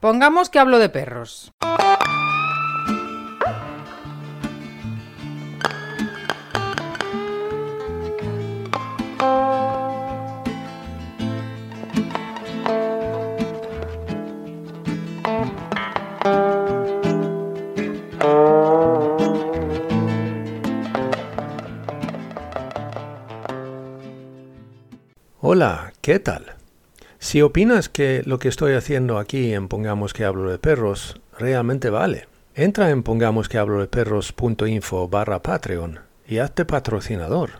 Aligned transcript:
Pongamos 0.00 0.48
que 0.48 0.60
hablo 0.60 0.78
de 0.78 0.90
perros. 0.90 1.52
Hola, 25.40 25.92
¿qué 26.00 26.20
tal? 26.20 26.57
Si 27.20 27.42
opinas 27.42 27.88
que 27.88 28.22
lo 28.24 28.38
que 28.38 28.48
estoy 28.48 28.74
haciendo 28.74 29.18
aquí 29.18 29.52
en 29.52 29.66
Pongamos 29.66 30.12
que 30.12 30.24
hablo 30.24 30.50
de 30.50 30.58
perros 30.58 31.20
realmente 31.36 31.90
vale, 31.90 32.28
entra 32.54 32.90
en 32.90 33.02
pongamos 33.02 33.48
que 33.48 33.58
hablo 33.58 33.80
de 33.80 33.88
perros.info 33.88 35.08
barra 35.08 35.42
Patreon 35.42 36.00
y 36.28 36.38
hazte 36.38 36.64
patrocinador. 36.64 37.50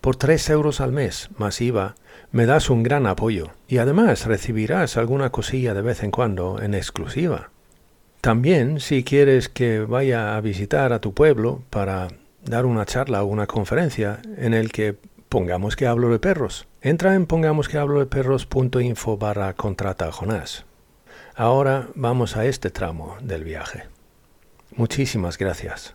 Por 0.00 0.16
3 0.16 0.50
euros 0.50 0.80
al 0.80 0.92
mes, 0.92 1.30
más 1.36 1.60
IVA, 1.60 1.96
me 2.30 2.46
das 2.46 2.70
un 2.70 2.84
gran 2.84 3.06
apoyo 3.06 3.50
y 3.66 3.78
además 3.78 4.26
recibirás 4.26 4.96
alguna 4.96 5.30
cosilla 5.30 5.74
de 5.74 5.82
vez 5.82 6.04
en 6.04 6.12
cuando 6.12 6.62
en 6.62 6.74
exclusiva. 6.74 7.50
También, 8.20 8.80
si 8.80 9.02
quieres 9.02 9.48
que 9.48 9.80
vaya 9.80 10.36
a 10.36 10.40
visitar 10.40 10.92
a 10.92 11.00
tu 11.00 11.12
pueblo 11.12 11.62
para 11.70 12.08
dar 12.44 12.66
una 12.66 12.86
charla 12.86 13.22
o 13.22 13.26
una 13.26 13.46
conferencia 13.46 14.20
en 14.36 14.54
el 14.54 14.70
que 14.70 14.96
pongamos 15.30 15.76
que 15.76 15.86
hablo 15.86 16.10
de 16.10 16.18
perros, 16.18 16.66
Entra 16.82 17.14
en 17.14 17.26
pongamos 17.26 17.68
que 17.68 17.76
hablo 17.76 18.00
de 18.00 18.06
perros.info 18.06 19.18
barra 19.18 19.52
contrata 19.52 20.10
Jonás. 20.10 20.64
Ahora 21.34 21.88
vamos 21.94 22.38
a 22.38 22.46
este 22.46 22.70
tramo 22.70 23.18
del 23.20 23.44
viaje. 23.44 23.84
Muchísimas 24.74 25.36
gracias. 25.36 25.94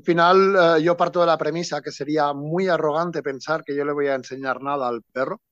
Al 0.00 0.04
final, 0.06 0.56
eh, 0.56 0.82
yo 0.82 0.96
parto 0.96 1.20
de 1.20 1.26
la 1.26 1.36
premisa 1.36 1.82
que 1.82 1.92
sería 1.92 2.32
muy 2.32 2.68
arrogante 2.68 3.22
pensar 3.22 3.62
que 3.62 3.76
yo 3.76 3.84
le 3.84 3.92
voy 3.92 4.06
a 4.06 4.14
enseñar 4.14 4.62
nada 4.62 4.88
al 4.88 5.02
perro, 5.02 5.42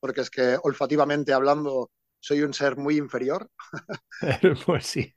porque 0.00 0.22
es 0.22 0.30
que 0.30 0.56
olfativamente 0.62 1.34
hablando 1.34 1.90
soy 2.18 2.40
un 2.40 2.54
ser 2.54 2.78
muy 2.78 2.96
inferior. 2.96 3.50
pues 4.64 4.86
sí. 4.86 5.14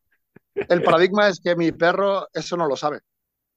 El 0.54 0.84
paradigma 0.84 1.30
es 1.30 1.40
que 1.42 1.56
mi 1.56 1.72
perro 1.72 2.28
eso 2.34 2.58
no 2.58 2.68
lo 2.68 2.76
sabe. 2.76 3.00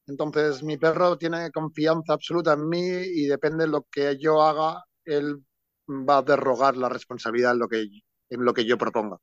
Entonces, 0.06 0.62
mi 0.62 0.76
perro 0.76 1.18
tiene 1.18 1.50
confianza 1.50 2.12
absoluta 2.12 2.52
en 2.52 2.68
mí 2.68 2.78
y 2.78 3.26
depende 3.26 3.64
de 3.64 3.70
lo 3.70 3.88
que 3.90 4.16
yo 4.16 4.40
haga, 4.40 4.84
él 5.04 5.44
va 5.88 6.18
a 6.18 6.22
derrogar 6.22 6.76
la 6.76 6.88
responsabilidad 6.88 7.54
en 7.54 7.58
lo 7.58 7.66
que, 7.66 7.80
en 8.28 8.44
lo 8.44 8.54
que 8.54 8.64
yo 8.64 8.78
proponga. 8.78 9.16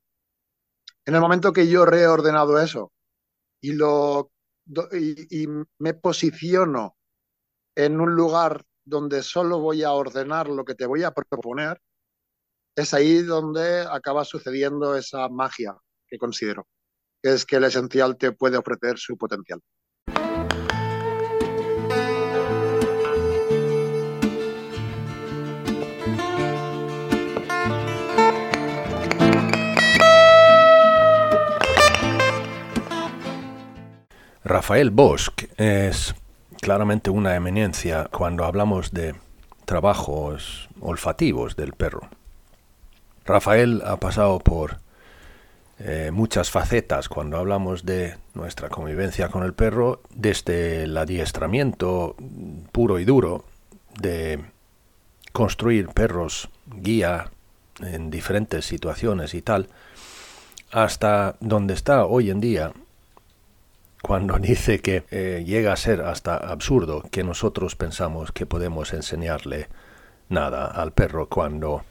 En 1.06 1.16
el 1.16 1.22
momento 1.22 1.54
que 1.54 1.70
yo 1.70 1.84
he 1.84 1.86
reordenado 1.86 2.60
eso 2.60 2.92
y 3.62 3.72
lo 3.72 4.32
y, 4.94 5.48
me 5.80 5.94
posiciono 5.94 6.98
en 7.76 8.00
un 8.00 8.16
lugar 8.16 8.64
donde 8.86 9.24
solo 9.24 9.60
voy 9.60 9.84
a 9.84 9.92
ordenar 9.92 10.50
lo 10.50 10.66
que 10.66 10.76
te 10.76 10.86
voy 10.86 11.04
a 11.04 11.12
proponer, 11.12 11.82
es 12.76 12.94
ahí 12.94 13.22
donde 13.22 13.82
acaba 13.82 14.24
sucediendo 14.24 14.96
esa 14.96 15.30
magia 15.30 15.76
que 16.08 16.18
considero, 16.18 16.68
que 17.22 17.34
es 17.34 17.46
que 17.46 17.58
el 17.58 17.66
esencial 17.66 18.18
te 18.18 18.32
puede 18.32 18.58
ofrecer 18.58 18.98
su 18.98 19.18
potencial. 19.18 19.62
Rafael 34.48 34.92
Bosch 34.92 35.44
es 35.58 36.16
claramente 36.62 37.10
una 37.10 37.36
eminencia 37.36 38.08
cuando 38.10 38.46
hablamos 38.46 38.94
de 38.94 39.14
trabajos 39.66 40.70
olfativos 40.80 41.58
del 41.58 41.74
perro. 41.74 42.08
Rafael 43.26 43.82
ha 43.86 43.98
pasado 43.98 44.40
por 44.40 44.78
eh, 45.80 46.12
muchas 46.14 46.50
facetas 46.50 47.10
cuando 47.10 47.36
hablamos 47.36 47.86
de 47.86 48.16
nuestra 48.36 48.70
convivencia 48.70 49.28
con 49.28 49.44
el 49.44 49.54
perro, 49.54 50.02
desde 50.12 50.84
el 50.84 50.96
adiestramiento 50.96 52.16
puro 52.72 53.00
y 53.00 53.06
duro 53.06 53.44
de 54.00 54.46
construir 55.34 55.90
perros 55.90 56.48
guía 56.68 57.32
en 57.82 58.10
diferentes 58.10 58.64
situaciones 58.64 59.34
y 59.34 59.42
tal, 59.42 59.68
hasta 60.72 61.36
donde 61.42 61.74
está 61.74 62.06
hoy 62.06 62.30
en 62.30 62.40
día 62.40 62.72
cuando 64.02 64.38
dice 64.40 64.80
que 64.80 65.04
eh, 65.12 65.44
llega 65.46 65.74
a 65.74 65.78
ser 65.78 66.02
hasta 66.02 66.38
absurdo 66.38 67.04
que 67.12 67.24
nosotros 67.24 67.76
pensamos 67.76 68.32
que 68.32 68.46
podemos 68.46 68.94
enseñarle 68.94 69.68
nada 70.30 70.66
al 70.66 70.92
perro 70.92 71.28
cuando 71.28 71.84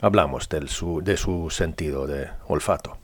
hablamos 0.00 0.48
del 0.48 0.68
su, 0.68 1.02
de 1.02 1.16
su 1.16 1.50
sentido 1.50 2.06
de 2.06 2.28
olfato. 2.46 2.98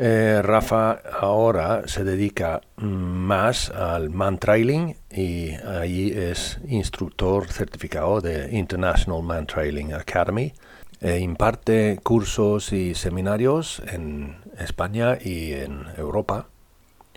Eh, 0.00 0.40
Rafa 0.44 0.92
ahora 1.20 1.88
se 1.88 2.04
dedica 2.04 2.60
más 2.76 3.68
al 3.70 4.10
man 4.10 4.38
trailing 4.38 4.94
y 5.10 5.54
allí 5.54 6.12
es 6.12 6.60
instructor 6.68 7.48
certificado 7.48 8.20
de 8.20 8.56
International 8.56 9.24
Man 9.24 9.46
Trailing 9.46 9.94
Academy. 9.94 10.52
E 11.00 11.18
imparte 11.18 11.98
cursos 12.02 12.72
y 12.72 12.94
seminarios 12.94 13.82
en 13.86 14.36
España 14.58 15.18
y 15.20 15.52
en 15.52 15.86
Europa. 15.96 16.48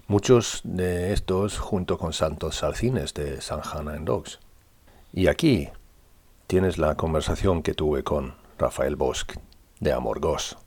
Muchos 0.08 0.62
de 0.64 1.14
estos 1.14 1.58
junto 1.60 1.98
con 1.98 2.14
Santos 2.14 2.58
Salcines 2.58 3.14
de 3.14 3.42
San 3.42 3.62
and 3.88 4.06
Dogs. 4.06 4.40
Y 5.14 5.28
aquí 5.28 5.70
tienes 6.48 6.78
la 6.78 6.96
conversación 6.96 7.64
que 7.64 7.74
tuve 7.74 8.04
con 8.04 8.36
Rafael 8.58 8.96
Bosch 8.96 9.38
de 9.80 9.94
Amorgos. 9.94 10.58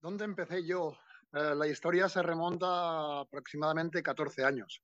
¿Dónde 0.00 0.24
empecé 0.24 0.66
yo? 0.66 0.96
Eh, 1.32 1.54
la 1.54 1.66
historia 1.66 2.08
se 2.08 2.22
remonta 2.22 3.20
aproximadamente 3.20 4.02
14 4.02 4.44
años. 4.44 4.82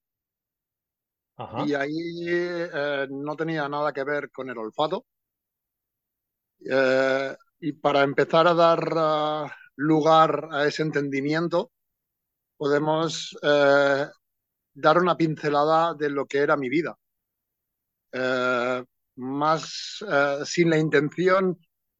Y 1.67 1.75
ahí 1.75 2.27
eh, 2.28 3.06
no 3.11 3.34
tenía 3.34 3.69
nada 3.69 3.93
que 3.93 4.05
ver 4.05 4.31
con 4.31 4.49
el 4.50 4.59
olfato. 4.59 5.06
Eh, 6.65 7.37
y 7.61 7.72
para 7.72 8.03
empezar 8.03 8.47
a 8.47 8.55
dar 8.55 8.81
ah, 8.97 9.56
lugar 9.77 10.49
a 10.53 10.65
ese 10.67 10.83
entendimiento, 10.83 11.72
podemos 12.56 13.37
eh, 13.43 14.06
dar 14.75 14.99
una 14.99 15.17
pincelada 15.17 15.95
de 15.95 16.11
lo 16.11 16.27
que 16.27 16.39
era 16.39 16.56
mi 16.56 16.69
vida. 16.69 16.97
más 19.16 20.05
sin 20.45 20.71
la 20.71 20.78
intención 20.78 21.59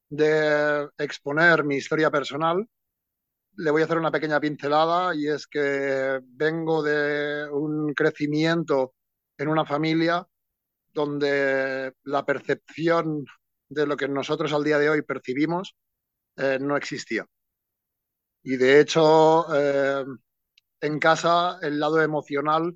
de 0.09 0.89
exponer 0.98 1.65
mi 1.65 1.77
historia 1.77 2.10
personal, 2.10 2.69
le 3.57 3.71
voy 3.71 3.83
a 3.83 3.84
hacer 3.84 3.98
una 3.98 4.10
pequeña 4.10 4.41
pincelada 4.41 5.15
y 5.15 5.28
es 5.28 5.47
que 5.47 6.21
vengo 6.25 6.83
de 6.83 7.48
un 7.51 7.95
crecimiento 7.95 8.95
en 9.39 9.48
una 9.48 9.65
familia 9.65 10.27
donde 10.92 11.92
la 12.04 12.25
percepción 12.25 13.25
de 13.69 13.86
lo 13.86 13.97
que 13.97 14.09
nosotros 14.09 14.53
al 14.53 14.65
día 14.65 14.78
de 14.78 14.91
hoy 14.91 15.03
percibimos 15.03 15.77
eh, 16.36 16.59
no 16.60 16.77
existía. 16.77 17.27
Y 18.42 18.57
de 18.57 18.81
hecho, 18.81 19.47
eh, 19.54 20.04
en 20.81 20.98
casa 20.98 21.59
el 21.63 21.81
lado 21.81 22.01
emocional 22.03 22.75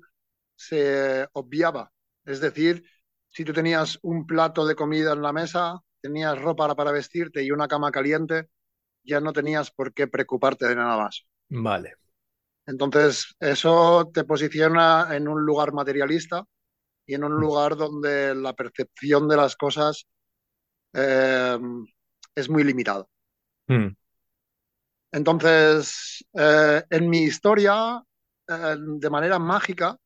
se 0.55 1.27
obviaba. 1.33 1.91
Es 2.25 2.41
decir, 2.41 2.83
si 3.29 3.45
tú 3.45 3.53
tenías 3.53 3.99
un 4.01 4.25
plato 4.25 4.65
de 4.65 4.75
comida 4.75 5.13
en 5.13 5.21
la 5.21 5.33
mesa, 5.33 5.79
tenías 6.01 6.39
ropa 6.41 6.75
para 6.75 6.91
vestirte 6.91 7.43
y 7.43 7.51
una 7.51 7.67
cama 7.67 7.91
caliente, 7.91 8.49
ya 9.03 9.21
no 9.21 9.33
tenías 9.33 9.71
por 9.71 9.93
qué 9.93 10.07
preocuparte 10.07 10.67
de 10.67 10.75
nada 10.75 10.97
más. 10.97 11.25
Vale. 11.49 11.98
Entonces, 12.69 13.35
eso 13.39 14.11
te 14.13 14.25
posiciona 14.25 15.07
en 15.15 15.27
un 15.27 15.43
lugar 15.43 15.73
materialista 15.73 16.43
y 17.03 17.15
en 17.15 17.23
un 17.23 17.33
lugar 17.33 17.75
donde 17.75 18.35
la 18.35 18.53
percepción 18.53 19.27
de 19.27 19.37
las 19.37 19.55
cosas 19.55 20.05
eh, 20.93 21.57
es 22.35 22.47
muy 22.47 22.63
limitada. 22.63 23.07
Mm. 23.67 23.87
Entonces, 25.11 26.23
eh, 26.31 26.83
en 26.91 27.09
mi 27.09 27.23
historia, 27.23 28.03
eh, 28.47 28.75
de 28.77 29.09
manera 29.09 29.39
mágica, 29.39 29.97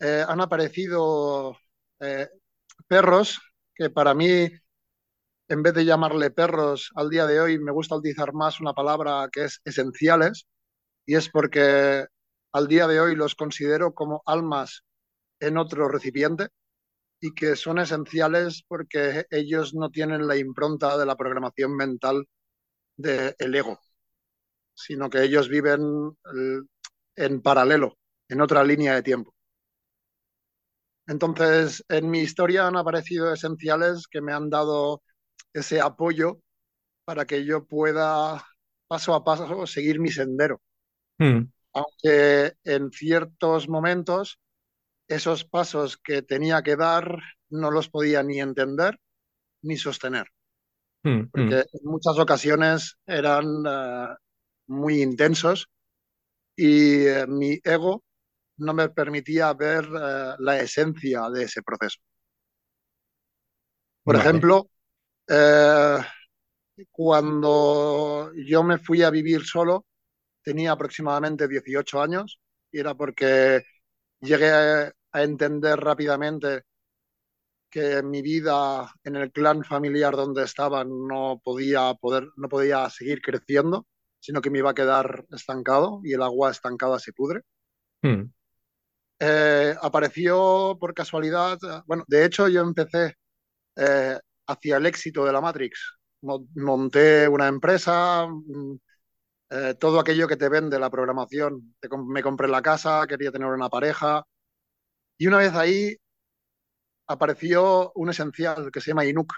han 0.00 0.40
aparecido 0.40 1.56
perros 2.88 3.40
que 3.72 3.88
para 3.88 4.14
mí, 4.14 4.48
en 5.48 5.62
vez 5.62 5.74
de 5.74 5.84
llamarle 5.84 6.32
perros 6.32 6.90
al 6.96 7.08
día 7.08 7.24
de 7.24 7.40
hoy, 7.40 7.60
me 7.60 7.70
gusta 7.70 7.94
utilizar 7.94 8.32
más 8.32 8.60
una 8.60 8.72
palabra 8.72 9.28
que 9.30 9.44
es 9.44 9.60
esenciales, 9.64 10.48
y 11.06 11.16
es 11.16 11.28
porque 11.28 12.06
al 12.52 12.68
día 12.68 12.86
de 12.86 13.00
hoy 13.00 13.14
los 13.16 13.34
considero 13.34 13.94
como 13.94 14.22
almas 14.26 14.84
en 15.40 15.58
otro 15.58 15.88
recipiente 15.88 16.48
y 17.20 17.34
que 17.34 17.56
son 17.56 17.78
esenciales 17.78 18.64
porque 18.68 19.26
ellos 19.30 19.74
no 19.74 19.90
tienen 19.90 20.26
la 20.26 20.36
impronta 20.36 20.98
de 20.98 21.06
la 21.06 21.16
programación 21.16 21.76
mental 21.76 22.26
del 22.96 23.54
ego, 23.54 23.80
sino 24.74 25.08
que 25.10 25.22
ellos 25.22 25.48
viven 25.48 25.82
en 27.16 27.40
paralelo, 27.42 27.98
en 28.28 28.40
otra 28.42 28.62
línea 28.64 28.94
de 28.94 29.02
tiempo. 29.02 29.34
Entonces, 31.06 31.84
en 31.88 32.10
mi 32.10 32.20
historia 32.20 32.66
han 32.66 32.76
aparecido 32.76 33.32
esenciales 33.32 34.06
que 34.08 34.20
me 34.20 34.32
han 34.32 34.50
dado 34.50 35.02
ese 35.52 35.80
apoyo 35.80 36.40
para 37.04 37.26
que 37.26 37.44
yo 37.46 37.66
pueda 37.66 38.44
paso 38.88 39.14
a 39.14 39.24
paso 39.24 39.66
seguir 39.66 40.00
mi 40.00 40.10
sendero. 40.10 40.62
Hmm. 41.22 41.52
Aunque 41.72 42.54
en 42.64 42.90
ciertos 42.90 43.68
momentos 43.68 44.40
esos 45.06 45.44
pasos 45.44 45.96
que 45.96 46.22
tenía 46.22 46.62
que 46.62 46.74
dar 46.74 47.16
no 47.48 47.70
los 47.70 47.88
podía 47.88 48.24
ni 48.24 48.40
entender 48.40 48.98
ni 49.62 49.76
sostener. 49.76 50.26
Hmm, 51.04 51.30
Porque 51.30 51.60
en 51.60 51.84
muchas 51.84 52.18
ocasiones 52.18 52.96
eran 53.06 53.44
eh, 53.64 54.08
muy 54.66 55.00
intensos 55.00 55.68
y 56.56 57.06
eh, 57.06 57.26
mi 57.28 57.60
ego 57.62 58.02
no 58.56 58.74
me 58.74 58.88
permitía 58.88 59.52
ver 59.54 59.84
eh, 59.84 60.34
la 60.40 60.58
esencia 60.60 61.30
de 61.30 61.44
ese 61.44 61.62
proceso. 61.62 62.00
Por 64.02 64.16
Vale. 64.16 64.26
ejemplo, 64.26 64.68
eh, 65.28 65.98
cuando 66.90 68.32
yo 68.34 68.64
me 68.64 68.78
fui 68.78 69.02
a 69.02 69.10
vivir 69.10 69.44
solo, 69.44 69.86
tenía 70.42 70.72
aproximadamente 70.72 71.48
18 71.48 72.00
años 72.02 72.40
y 72.70 72.80
era 72.80 72.94
porque 72.94 73.62
llegué 74.20 74.50
a, 74.50 74.92
a 75.12 75.22
entender 75.24 75.78
rápidamente 75.80 76.62
que 77.70 78.02
mi 78.02 78.22
vida 78.22 78.92
en 79.04 79.16
el 79.16 79.32
clan 79.32 79.64
familiar 79.64 80.14
donde 80.14 80.44
estaba 80.44 80.84
no 80.84 81.40
podía 81.42 81.94
poder, 81.94 82.28
no 82.36 82.48
podía 82.48 82.88
seguir 82.90 83.20
creciendo, 83.22 83.86
sino 84.20 84.40
que 84.42 84.50
me 84.50 84.58
iba 84.58 84.70
a 84.70 84.74
quedar 84.74 85.24
estancado 85.30 86.00
y 86.04 86.12
el 86.12 86.22
agua 86.22 86.50
estancada 86.50 86.98
se 86.98 87.12
pudre. 87.12 87.42
Hmm. 88.02 88.32
Eh, 89.18 89.74
apareció 89.80 90.76
por 90.80 90.94
casualidad, 90.94 91.58
bueno, 91.86 92.02
de 92.08 92.24
hecho 92.24 92.48
yo 92.48 92.60
empecé 92.62 93.14
eh, 93.76 94.18
hacia 94.48 94.78
el 94.78 94.86
éxito 94.86 95.24
de 95.26 95.32
la 95.32 95.40
Matrix. 95.40 95.98
Mo- 96.22 96.46
Monté 96.56 97.28
una 97.28 97.48
empresa, 97.48 98.26
mm, 98.28 98.76
eh, 99.52 99.74
todo 99.78 100.00
aquello 100.00 100.28
que 100.28 100.36
te 100.38 100.48
vende 100.48 100.78
la 100.80 100.90
programación. 100.90 101.74
Te 101.80 101.88
me 102.06 102.22
compré 102.22 102.48
la 102.48 102.62
casa, 102.62 103.06
quería 103.08 103.32
tener 103.32 103.48
una 103.48 103.68
pareja. 103.70 104.24
Y 105.18 105.26
una 105.28 105.38
vez 105.38 105.54
ahí 105.54 105.96
apareció 107.06 107.92
un 107.94 108.10
esencial 108.10 108.70
que 108.72 108.80
se 108.80 108.90
llama 108.90 109.04
Inuk. 109.04 109.32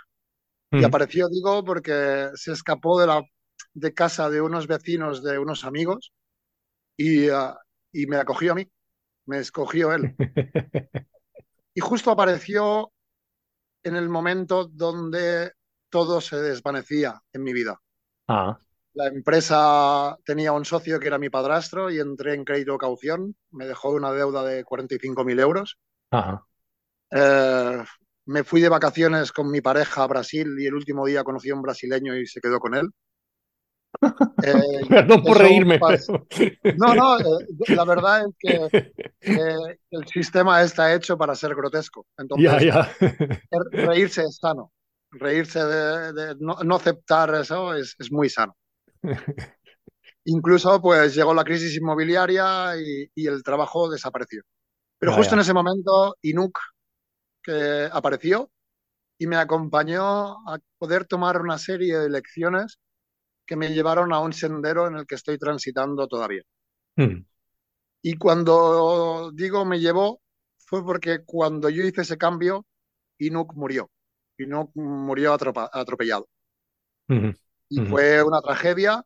Y 0.77 0.85
Hmm. 0.85 0.87
apareció, 0.87 1.29
digo, 1.29 1.65
porque 1.65 2.31
se 2.35 2.53
escapó 2.53 3.01
de 3.01 3.07
la 3.09 3.23
de 3.75 3.95
casa 3.95 4.31
de 4.31 4.41
unos 4.41 4.67
vecinos, 4.69 5.23
de 5.23 5.39
unos 5.39 5.65
amigos, 5.65 6.13
y, 6.97 7.29
ah, 7.31 7.59
y 7.93 8.07
me 8.07 8.17
acogió 8.19 8.53
a 8.53 8.57
mí, 8.57 8.71
me 9.27 9.39
escogió 9.39 9.93
él. 9.95 10.17
Y 11.75 11.81
justo 11.81 12.11
apareció 12.11 12.93
en 13.85 13.97
el 13.97 14.09
momento 14.09 14.67
donde 14.67 15.53
todo 15.91 16.21
se 16.21 16.37
desvanecía 16.37 17.23
en 17.33 17.45
mi 17.45 17.53
vida. 17.53 17.81
Ah, 18.29 18.59
La 18.95 19.07
empresa 19.09 20.17
tenía 20.25 20.53
un 20.53 20.65
socio 20.65 21.01
que 21.01 21.09
era 21.09 21.19
mi 21.19 21.29
padrastro 21.29 21.91
y 21.91 21.99
entré 21.99 22.35
en 22.35 22.45
crédito 22.45 22.79
caución, 22.79 23.35
me 23.51 23.67
dejó 23.67 23.91
una 23.91 24.13
deuda 24.13 24.45
de 24.45 24.65
45.000 24.65 25.41
euros. 25.41 25.79
ajá. 26.11 26.45
Eh, 27.11 27.85
me 28.27 28.43
fui 28.43 28.61
de 28.61 28.69
vacaciones 28.71 29.31
con 29.31 29.51
mi 29.51 29.61
pareja 29.61 30.03
a 30.03 30.07
Brasil 30.07 30.49
y 30.59 30.67
el 30.67 30.75
últo 30.75 31.05
día 31.05 31.23
conocí 31.23 31.51
a 31.51 31.55
un 31.55 31.63
brasileño 31.63 32.17
y 32.17 32.27
se 32.27 32.41
quedó 32.41 32.59
con 32.59 32.75
él. 32.75 32.89
Eh, 34.45 34.87
Perdón 34.89 35.23
por 35.23 35.39
reírme. 35.39 35.79
pero- 35.79 36.27
No, 36.77 36.95
no, 36.95 37.19
eh, 37.21 37.47
la 37.69 37.85
verdad 37.85 38.25
es 38.27 38.35
que 38.39 38.93
eh, 39.21 39.79
el 39.91 40.07
sistema 40.09 40.63
está 40.63 40.93
hecho 40.95 41.17
para 41.17 41.35
ser 41.37 41.55
grotesco. 41.55 42.05
Entonces, 42.19 42.51
Ya, 42.51 42.61
ya. 42.61 42.93
re- 43.01 43.87
reírse 43.87 44.23
es 44.23 44.37
sano. 44.41 44.73
Reírse 45.13 45.65
de, 45.65 46.13
de 46.13 46.37
no, 46.41 46.57
no 46.65 46.75
aceptar 46.77 47.33
eso 47.37 47.75
es, 47.75 47.95
es 47.99 48.11
muy 48.11 48.29
sano. 48.29 48.57
Incluso, 50.25 50.81
pues 50.81 51.15
llegó 51.15 51.35
la 51.35 51.45
crisis 51.45 51.77
inmobiliaria 51.77 52.77
y, 52.79 53.11
y 53.15 53.27
el 53.27 53.43
trabajo 53.43 53.91
desapareció. 53.91 54.43
Pero 54.99 55.13
justo 55.13 55.35
en 55.35 55.41
ese 55.41 55.53
momento, 55.53 56.17
Inuk, 56.23 56.59
que 57.43 57.89
apareció 57.93 58.51
y 59.19 59.27
me 59.27 59.37
acompañó 59.37 60.33
a 60.49 60.59
poder 60.79 61.05
tomar 61.05 61.41
una 61.41 61.59
serie 61.59 61.99
de 61.99 62.11
lecciones 62.11 62.79
que 63.47 63.57
me 63.57 63.73
llevaron 63.75 64.13
a 64.13 64.21
un 64.21 64.33
sendero 64.33 64.87
en 64.87 64.97
el 64.97 65.07
que 65.07 65.17
estoy 65.17 65.39
transitando 65.39 66.09
todavía. 66.09 66.43
Hmm. 66.97 67.25
Y 68.03 68.17
cuando 68.17 69.31
digo 69.35 69.65
me 69.65 69.81
llevó, 69.81 70.23
fue 70.59 70.83
porque 70.85 71.25
cuando 71.25 71.69
yo 71.69 71.83
hice 71.85 72.03
ese 72.03 72.17
cambio, 72.17 72.65
Inuk 73.19 73.55
murió. 73.55 73.91
Inuk 74.39 74.71
murió 74.75 75.35
atropa- 75.35 75.69
atropellado. 75.73 76.29
Hmm. 77.09 77.31
Y 77.69 77.81
fue 77.81 78.23
una 78.23 78.41
tragedia. 78.41 79.03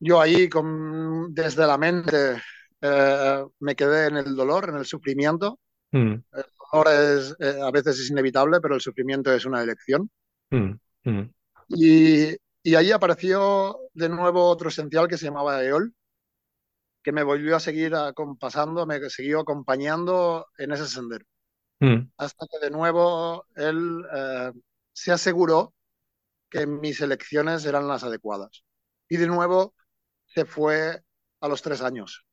Yo 0.00 0.20
ahí, 0.20 0.48
con, 0.48 1.34
desde 1.34 1.66
la 1.66 1.78
mente, 1.78 2.40
eh, 2.80 3.44
me 3.60 3.74
quedé 3.74 4.08
en 4.08 4.16
el 4.18 4.36
dolor, 4.36 4.68
en 4.68 4.76
el 4.76 4.86
sufrimiento. 4.86 5.58
Hmm. 5.92 6.14
El 6.32 6.44
dolor 6.72 6.88
es, 6.88 7.36
eh, 7.38 7.58
a 7.62 7.70
veces 7.70 7.98
es 8.00 8.10
inevitable, 8.10 8.60
pero 8.60 8.74
el 8.74 8.80
sufrimiento 8.80 9.32
es 9.32 9.44
una 9.44 9.62
elección. 9.62 10.10
Hmm. 10.50 10.72
Hmm. 11.04 11.30
Y, 11.68 12.36
y 12.62 12.74
ahí 12.74 12.92
apareció 12.92 13.78
de 13.92 14.08
nuevo 14.08 14.48
otro 14.48 14.68
esencial 14.68 15.08
que 15.08 15.18
se 15.18 15.26
llamaba 15.26 15.62
Eol, 15.64 15.94
que 17.02 17.12
me 17.12 17.22
volvió 17.22 17.56
a 17.56 17.60
seguir 17.60 17.94
acompasando, 17.94 18.86
me 18.86 18.98
siguió 19.10 19.40
acompañando 19.40 20.46
en 20.58 20.72
ese 20.72 20.86
sendero. 20.86 21.26
Hasta 22.16 22.46
que 22.50 22.64
de 22.64 22.70
nuevo 22.70 23.44
él 23.56 24.02
eh, 24.16 24.52
se 24.94 25.12
aseguró 25.12 25.74
que 26.54 26.66
mis 26.68 27.00
elecciones 27.00 27.64
eran 27.66 27.88
las 27.88 28.04
adecuadas. 28.04 28.64
Y 29.08 29.16
de 29.16 29.26
nuevo 29.26 29.74
se 30.26 30.44
fue 30.44 31.02
a 31.40 31.48
los 31.48 31.60
tres 31.62 31.82
años. 31.82 32.24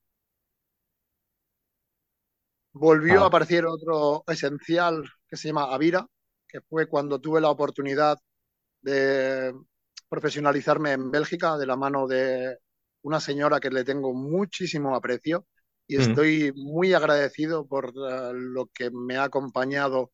Volvió 2.74 3.22
Ah. 3.22 3.24
a 3.24 3.28
aparecer 3.28 3.66
otro 3.66 4.24
esencial 4.28 5.04
que 5.28 5.36
se 5.38 5.48
llama 5.50 5.74
Avira, 5.74 6.06
que 6.48 6.62
fue 6.62 6.88
cuando 6.88 7.20
tuve 7.20 7.42
la 7.42 7.50
oportunidad 7.50 8.18
de 8.82 9.54
profesionalizarme 10.10 10.92
en 10.94 11.10
Bélgica 11.12 11.58
de 11.58 11.66
la 11.66 11.76
mano 11.76 12.08
de 12.08 12.58
una 13.04 13.20
señora 13.20 13.60
que 13.60 13.70
le 13.72 13.84
tengo 13.84 14.14
muchísimo 14.14 14.96
aprecio 14.96 15.48
y 15.88 15.98
Mm. 15.98 16.02
estoy 16.02 16.54
muy 16.56 16.94
agradecido 16.94 17.66
por 17.68 17.88
eh, 17.90 18.32
lo 18.34 18.68
que 18.68 18.92
me 18.92 19.18
ha 19.18 19.24
acompañado 19.24 20.12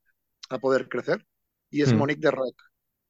a 0.50 0.60
poder 0.60 0.88
crecer. 0.88 1.26
Y 1.70 1.82
es 1.82 1.94
Mm. 1.94 1.98
Monique 1.98 2.22
de 2.22 2.32
Rec. 2.32 2.56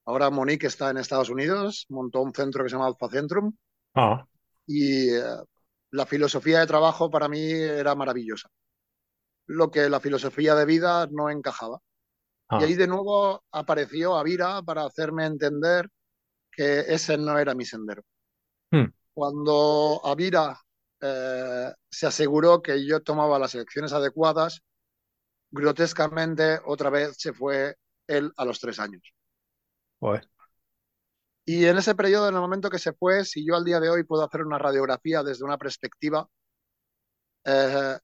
Ahora 0.08 0.30
Monique 0.30 0.68
está 0.68 0.90
en 0.90 0.98
Estados 0.98 1.30
Unidos, 1.30 1.86
montó 1.90 2.22
un 2.22 2.34
centro 2.34 2.64
que 2.64 2.70
se 2.70 2.76
llama 2.76 2.88
Alpha 2.88 3.10
Centrum 3.10 3.54
Ah, 3.94 4.26
y 4.66 5.10
eh, 5.10 5.22
la 5.92 6.06
filosofía 6.06 6.60
de 6.60 6.68
trabajo 6.68 7.10
para 7.10 7.28
mí 7.28 7.42
era 7.52 7.94
maravillosa. 7.94 8.48
Lo 9.48 9.70
que 9.70 9.90
la 9.90 10.00
filosofía 10.00 10.56
de 10.56 10.66
vida 10.66 11.08
no 11.12 11.30
encajaba. 11.30 11.80
ah. 12.50 12.60
Y 12.62 12.64
ahí 12.64 12.76
de 12.76 12.88
nuevo 12.88 13.44
apareció 13.52 14.16
Avira 14.16 14.62
para 14.62 14.86
hacerme 14.86 15.26
entender 15.26 15.90
que 16.52 16.80
ese 16.80 17.18
no 17.18 17.38
era 17.38 17.54
mi 17.54 17.66
sendero. 17.66 18.04
Hmm. 18.72 18.86
Cuando 19.14 20.00
Avira 20.06 20.58
eh, 21.02 21.74
se 21.90 22.08
aseguró 22.08 22.62
que 22.62 22.86
yo 22.86 23.02
tomaba 23.02 23.40
las 23.40 23.56
elecciones 23.56 23.92
adecuadas, 23.92 24.62
grotescamente 25.52 26.60
otra 26.66 26.90
vez 26.90 27.16
se 27.18 27.34
fue 27.34 27.76
él 28.08 28.32
a 28.38 28.46
los 28.46 28.60
tres 28.60 28.80
años. 28.80 29.02
Joder. 30.00 30.30
Y 31.46 31.66
en 31.66 31.78
ese 31.78 31.96
periodo, 31.96 32.28
en 32.28 32.36
el 32.36 32.42
momento 32.42 32.70
que 32.70 32.80
se 32.80 32.94
fue, 32.94 33.24
si 33.24 33.46
yo 33.46 33.56
al 33.56 33.64
día 33.64 33.80
de 33.80 33.90
hoy 33.90 34.04
puedo 34.04 34.24
hacer 34.24 34.44
una 34.44 34.58
radiografía 34.58 35.24
desde 35.24 35.46
una 35.46 35.58
perspectiva, 35.58 36.28
eh, 37.46 37.98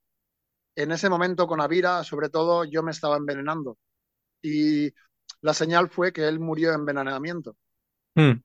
en 0.76 0.92
ese 0.92 1.10
momento 1.10 1.46
con 1.46 1.62
Avira, 1.62 2.04
sobre 2.04 2.30
todo, 2.30 2.64
yo 2.64 2.82
me 2.84 2.92
estaba 2.92 3.18
envenenando. 3.18 3.78
Y 4.42 4.94
la 5.42 5.54
señal 5.54 5.90
fue 5.90 6.14
que 6.14 6.28
él 6.28 6.40
murió 6.40 6.70
de 6.70 6.76
envenenamiento. 6.76 7.58
Mm. 8.16 8.42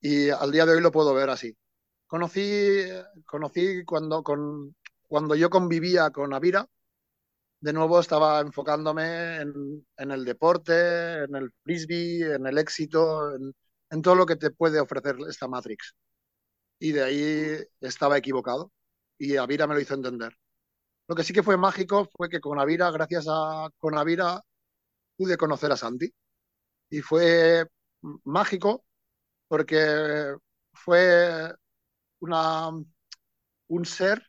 Y 0.00 0.30
al 0.30 0.52
día 0.52 0.64
de 0.66 0.72
hoy 0.72 0.80
lo 0.80 0.92
puedo 0.92 1.14
ver 1.14 1.30
así. 1.30 1.56
Conocí, 2.06 2.84
conocí 3.26 3.84
cuando, 3.84 4.22
con, 4.22 4.74
cuando 5.06 5.34
yo 5.34 5.50
convivía 5.50 6.10
con 6.10 6.32
Avira, 6.32 6.66
de 7.60 7.72
nuevo 7.72 8.00
estaba 8.00 8.40
enfocándome 8.40 9.36
en, 9.38 9.86
en 9.96 10.10
el 10.10 10.24
deporte, 10.24 11.24
en 11.24 11.34
el 11.36 11.52
frisbee, 11.62 12.34
en 12.34 12.46
el 12.46 12.58
éxito, 12.58 13.34
en, 13.34 14.02
todo 14.02 14.14
lo 14.14 14.26
que 14.26 14.36
te 14.36 14.50
puede 14.50 14.80
ofrecer 14.80 15.16
esta 15.28 15.48
Matrix. 15.48 15.94
Y 16.80 16.92
de 16.92 17.02
ahí 17.04 17.58
estaba 17.80 18.18
equivocado 18.18 18.72
y 19.18 19.36
Avira 19.36 19.66
me 19.66 19.74
lo 19.74 19.80
hizo 19.80 19.94
entender. 19.94 20.32
Lo 21.08 21.16
que 21.16 21.24
sí 21.24 21.32
que 21.32 21.42
fue 21.42 21.56
mágico 21.56 22.08
fue 22.16 22.28
que 22.28 22.40
con 22.40 22.60
Avira, 22.60 22.90
gracias 22.90 23.26
a 23.28 23.70
con 23.78 23.96
Avira, 23.98 24.42
pude 25.16 25.36
conocer 25.36 25.72
a 25.72 25.76
Santi. 25.76 26.12
Y 26.90 27.00
fue 27.02 27.66
mágico 28.24 28.84
porque 29.48 30.36
fue 30.74 31.54
una, 32.20 32.70
un 33.68 33.84
ser 33.86 34.22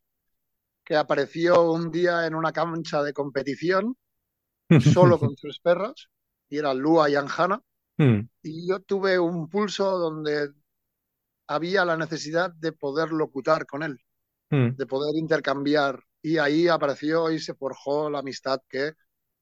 que 0.89 0.95
apareció 0.95 1.71
un 1.71 1.91
día 1.91 2.25
en 2.25 2.33
una 2.33 2.51
cancha 2.51 3.03
de 3.03 3.13
competición 3.13 3.95
solo 4.81 5.19
con 5.19 5.37
sus 5.37 5.59
perros, 5.59 6.09
y 6.49 6.57
era 6.57 6.73
Lua 6.73 7.07
y 7.11 7.15
Anjana. 7.15 7.61
Mm. 7.97 8.21
Y 8.41 8.67
yo 8.67 8.79
tuve 8.79 9.19
un 9.19 9.47
pulso 9.49 9.99
donde 9.99 10.49
había 11.45 11.85
la 11.85 11.95
necesidad 11.95 12.51
de 12.51 12.71
poder 12.71 13.11
locutar 13.11 13.67
con 13.67 13.83
él, 13.83 13.99
Mm. 14.51 14.75
de 14.77 14.85
poder 14.87 15.15
intercambiar. 15.15 16.03
Y 16.23 16.39
ahí 16.39 16.67
apareció 16.67 17.29
y 17.29 17.37
se 17.37 17.53
forjó 17.53 18.09
la 18.09 18.19
amistad 18.19 18.59
que 18.67 18.93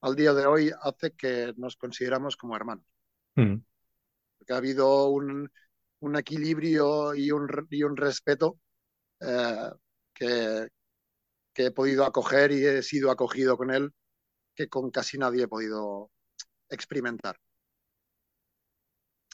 al 0.02 0.14
día 0.14 0.34
de 0.34 0.44
hoy 0.44 0.70
hace 0.82 1.12
que 1.12 1.54
nos 1.56 1.76
consideramos 1.76 2.36
como 2.36 2.54
hermanos. 2.54 2.84
Mm. 3.36 3.56
Porque 4.36 4.52
ha 4.52 4.58
habido 4.58 5.08
un, 5.08 5.50
un 6.00 6.16
equilibrio 6.16 7.14
y 7.14 7.30
un, 7.30 7.48
y 7.70 7.82
un 7.84 7.96
respeto 7.96 8.60
eh, 9.20 9.70
que, 10.12 10.68
que 11.58 11.66
he 11.66 11.70
podido 11.72 12.04
acoger 12.04 12.52
y 12.52 12.64
he 12.64 12.82
sido 12.84 13.10
acogido 13.10 13.56
con 13.56 13.72
él 13.72 13.92
que 14.54 14.68
con 14.68 14.92
casi 14.92 15.18
nadie 15.18 15.42
he 15.42 15.48
podido 15.48 16.12
experimentar. 16.68 17.36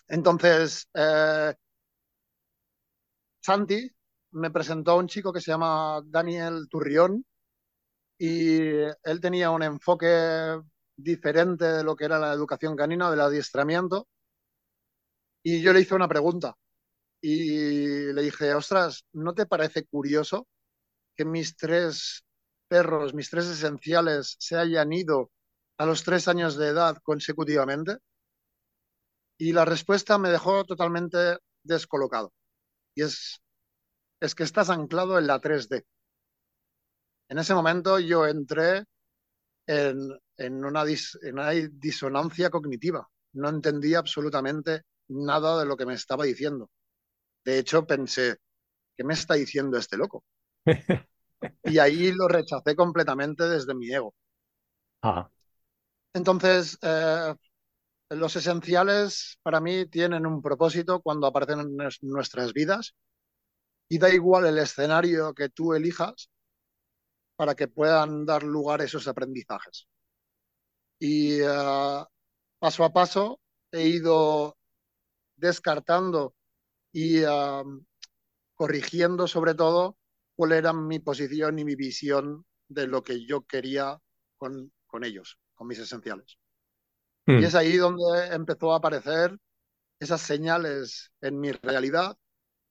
Entonces, 0.08 0.88
eh, 0.94 1.54
Santi 3.40 3.90
me 4.30 4.50
presentó 4.50 4.92
a 4.92 4.96
un 4.96 5.06
chico 5.06 5.34
que 5.34 5.42
se 5.42 5.50
llama 5.50 6.00
Daniel 6.06 6.66
Turrión 6.70 7.26
y 8.16 8.58
él 8.68 9.20
tenía 9.20 9.50
un 9.50 9.62
enfoque 9.62 10.62
diferente 10.96 11.66
de 11.66 11.84
lo 11.84 11.94
que 11.94 12.06
era 12.06 12.18
la 12.18 12.32
educación 12.32 12.74
canina, 12.74 13.10
del 13.10 13.20
adiestramiento. 13.20 14.08
Y 15.42 15.60
yo 15.60 15.74
le 15.74 15.80
hice 15.80 15.94
una 15.94 16.08
pregunta 16.08 16.56
y 17.20 18.12
le 18.14 18.22
dije, 18.22 18.54
ostras, 18.54 19.04
¿no 19.12 19.34
te 19.34 19.44
parece 19.44 19.84
curioso 19.84 20.48
que 21.16 21.24
mis 21.24 21.56
tres 21.56 22.24
perros, 22.68 23.14
mis 23.14 23.30
tres 23.30 23.46
esenciales, 23.46 24.36
se 24.38 24.56
hayan 24.56 24.92
ido 24.92 25.30
a 25.78 25.86
los 25.86 26.04
tres 26.04 26.28
años 26.28 26.56
de 26.56 26.68
edad 26.68 26.98
consecutivamente? 27.02 27.98
Y 29.38 29.52
la 29.52 29.64
respuesta 29.64 30.18
me 30.18 30.30
dejó 30.30 30.64
totalmente 30.64 31.38
descolocado. 31.62 32.32
Y 32.94 33.02
es, 33.02 33.40
es 34.20 34.34
que 34.34 34.44
estás 34.44 34.70
anclado 34.70 35.18
en 35.18 35.26
la 35.26 35.40
3D. 35.40 35.84
En 37.28 37.38
ese 37.38 37.54
momento 37.54 37.98
yo 37.98 38.26
entré 38.26 38.84
en, 39.66 39.98
en, 40.36 40.64
una, 40.64 40.84
dis, 40.84 41.18
en 41.22 41.34
una 41.34 41.50
disonancia 41.50 42.50
cognitiva. 42.50 43.08
No 43.32 43.48
entendía 43.48 43.98
absolutamente 43.98 44.82
nada 45.08 45.58
de 45.58 45.66
lo 45.66 45.76
que 45.76 45.86
me 45.86 45.94
estaba 45.94 46.24
diciendo. 46.24 46.70
De 47.44 47.58
hecho, 47.58 47.86
pensé, 47.86 48.38
¿qué 48.96 49.04
me 49.04 49.14
está 49.14 49.34
diciendo 49.34 49.76
este 49.78 49.96
loco? 49.96 50.24
y 51.64 51.78
ahí 51.78 52.12
lo 52.12 52.28
rechacé 52.28 52.74
completamente 52.74 53.48
desde 53.48 53.74
mi 53.74 53.92
ego. 53.92 54.14
Entonces, 56.14 56.78
eh, 56.82 57.34
los 58.10 58.36
esenciales 58.36 59.38
para 59.42 59.60
mí 59.60 59.86
tienen 59.86 60.26
un 60.26 60.40
propósito 60.40 61.00
cuando 61.00 61.26
aparecen 61.26 61.60
en 61.60 61.76
nuestras 62.02 62.52
vidas 62.52 62.94
y 63.88 63.98
da 63.98 64.10
igual 64.10 64.46
el 64.46 64.58
escenario 64.58 65.34
que 65.34 65.48
tú 65.48 65.74
elijas 65.74 66.30
para 67.36 67.54
que 67.54 67.68
puedan 67.68 68.24
dar 68.24 68.42
lugar 68.42 68.80
a 68.80 68.84
esos 68.84 69.08
aprendizajes. 69.08 69.88
Y 70.98 71.42
uh, 71.42 72.04
paso 72.58 72.84
a 72.84 72.92
paso 72.92 73.40
he 73.72 73.88
ido 73.88 74.56
descartando 75.36 76.34
y 76.92 77.24
uh, 77.24 77.84
corrigiendo 78.54 79.26
sobre 79.26 79.54
todo 79.54 79.96
cuál 80.34 80.52
era 80.52 80.72
mi 80.72 80.98
posición 80.98 81.58
y 81.58 81.64
mi 81.64 81.74
visión 81.74 82.44
de 82.68 82.86
lo 82.86 83.02
que 83.02 83.24
yo 83.24 83.42
quería 83.42 83.98
con, 84.36 84.72
con 84.86 85.04
ellos, 85.04 85.38
con 85.54 85.68
mis 85.68 85.78
esenciales. 85.78 86.38
Mm. 87.26 87.38
Y 87.38 87.44
es 87.44 87.54
ahí 87.54 87.76
donde 87.76 88.34
empezó 88.34 88.72
a 88.72 88.78
aparecer 88.78 89.36
esas 89.98 90.20
señales 90.20 91.12
en 91.20 91.40
mi 91.40 91.52
realidad, 91.52 92.16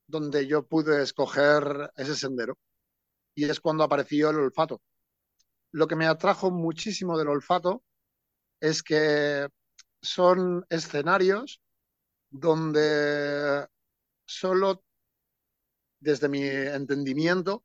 donde 0.08 0.48
yo 0.48 0.68
pude 0.68 1.02
escoger 1.02 1.92
ese 1.96 2.16
sendero. 2.16 2.58
Y 3.36 3.46
es 3.46 3.60
cuando 3.60 3.84
apareció 3.84 4.30
el 4.30 4.38
olfato. 4.38 4.82
Lo 5.72 5.88
que 5.88 5.96
me 5.96 6.06
atrajo 6.06 6.52
muchísimo 6.52 7.18
del 7.18 7.30
olfato 7.30 7.84
es 8.60 8.84
que 8.84 9.48
son 10.02 10.66
escenarios 10.70 11.62
donde 12.30 13.68
solo, 14.26 14.84
desde 16.04 16.30
mi 16.30 16.44
entendimiento, 16.44 17.64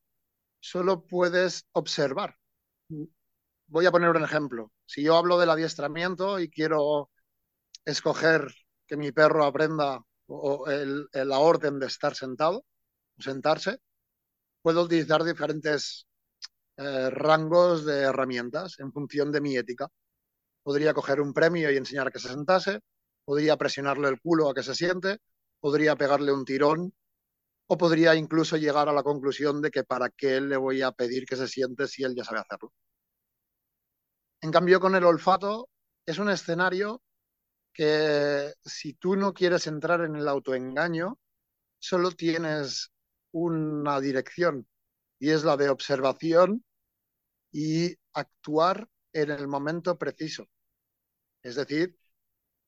solo 0.61 1.05
puedes 1.05 1.67
observar. 1.73 2.37
Voy 3.67 3.87
a 3.87 3.91
poner 3.91 4.11
un 4.11 4.25
ejemplo. 4.25 4.73
Si 4.87 5.03
yo 5.03 5.17
hablo 5.17 5.39
del 5.39 5.51
adiestramiento 5.51 6.41
y 6.41 6.49
quiero 6.49 7.11
escoger 7.85 8.47
que 8.87 8.97
mi 8.97 9.13
perro 9.13 9.45
aprenda 9.45 10.03
la 10.29 11.39
orden 11.39 11.79
de 11.79 11.87
estar 11.87 12.15
sentado, 12.15 12.65
sentarse, 13.19 13.81
puedo 14.63 14.83
utilizar 14.83 15.25
diferentes 15.25 16.07
eh, 16.77 17.11
rangos 17.11 17.85
de 17.85 18.03
herramientas 18.03 18.79
en 18.79 18.93
función 18.93 19.33
de 19.33 19.41
mi 19.41 19.57
ética. 19.57 19.89
Podría 20.63 20.95
coger 20.95 21.21
un 21.21 21.33
premio 21.33 21.71
y 21.71 21.77
enseñar 21.77 22.09
a 22.09 22.11
que 22.11 22.21
se 22.21 22.29
sentase, 22.29 22.81
podría 23.25 23.57
presionarle 23.57 24.09
el 24.09 24.21
culo 24.21 24.49
a 24.49 24.55
que 24.55 24.63
se 24.63 24.75
siente, 24.75 25.19
podría 25.61 25.97
pegarle 25.97 26.33
un 26.33 26.45
tirón 26.45 26.93
o 27.71 27.77
podría 27.77 28.15
incluso 28.15 28.57
llegar 28.57 28.89
a 28.89 28.93
la 28.93 29.03
conclusión 29.03 29.61
de 29.61 29.71
que 29.71 29.85
para 29.85 30.09
qué 30.09 30.41
le 30.41 30.57
voy 30.57 30.83
a 30.83 30.93
pedir 30.93 31.27
que 31.27 31.37
se 31.37 31.47
siente 31.47 31.87
si 31.87 32.03
él 32.03 32.15
ya 32.17 32.25
sabe 32.25 32.41
hacerlo. 32.41 32.73
En 34.41 34.51
cambio, 34.51 34.81
con 34.81 34.95
el 34.95 35.05
olfato 35.05 35.69
es 36.07 36.19
un 36.19 36.31
escenario 36.31 37.03
que 37.73 38.55
si 38.65 38.95
tú 38.95 39.17
no 39.17 39.35
quieres 39.35 39.67
entrar 39.67 40.01
en 40.01 40.17
el 40.17 40.27
autoengaño, 40.29 41.19
solo 41.79 42.11
tienes 42.13 42.91
una 43.33 44.01
dirección 44.01 44.67
y 45.19 45.31
es 45.31 45.45
la 45.45 45.57
de 45.57 45.69
observación 45.69 46.65
y 47.53 47.95
actuar 48.15 48.89
en 49.13 49.31
el 49.31 49.47
momento 49.47 49.99
preciso. 49.99 50.49
Es 51.43 51.57
decir, 51.57 51.99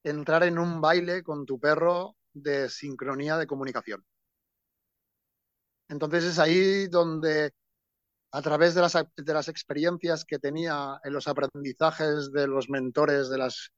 entrar 0.04 0.42
en 0.45 0.59
un 0.59 0.80
baile 0.80 1.23
con 1.23 1.47
tu 1.47 1.59
perro 1.59 2.16
de 2.33 2.69
sincronía 2.69 3.38
de 3.38 3.47
comunicación. 3.47 4.04
Entonces 5.90 6.23
es 6.25 6.38
ahí 6.38 6.87
donde 6.87 7.52
a 8.32 8.42
través 8.42 8.76
de 8.76 8.80
las, 8.80 8.92
de 8.92 9.35
las 9.35 9.49
experiencias 9.49 10.25
que 10.25 10.38
tenía 10.38 11.00
en 11.02 11.12
los 11.12 11.26
aprendizajes 11.26 12.30
de 12.30 12.47
los 12.47 12.70
mentores, 12.70 13.28
de 13.28 13.38
las, 13.38 13.73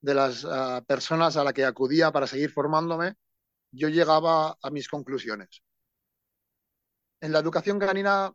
de 0.00 0.14
las 0.14 0.42
uh, 0.42 0.84
personas 0.84 1.36
a 1.36 1.44
las 1.44 1.52
que 1.52 1.64
acudía 1.64 2.10
para 2.10 2.26
seguir 2.26 2.50
formándome, 2.50 3.14
yo 3.70 3.88
llegaba 3.88 4.56
a 4.60 4.70
mis 4.70 4.88
conclusiones. 4.88 5.62
En 7.20 7.32
la 7.32 7.38
educación 7.38 7.78
canina 7.78 8.32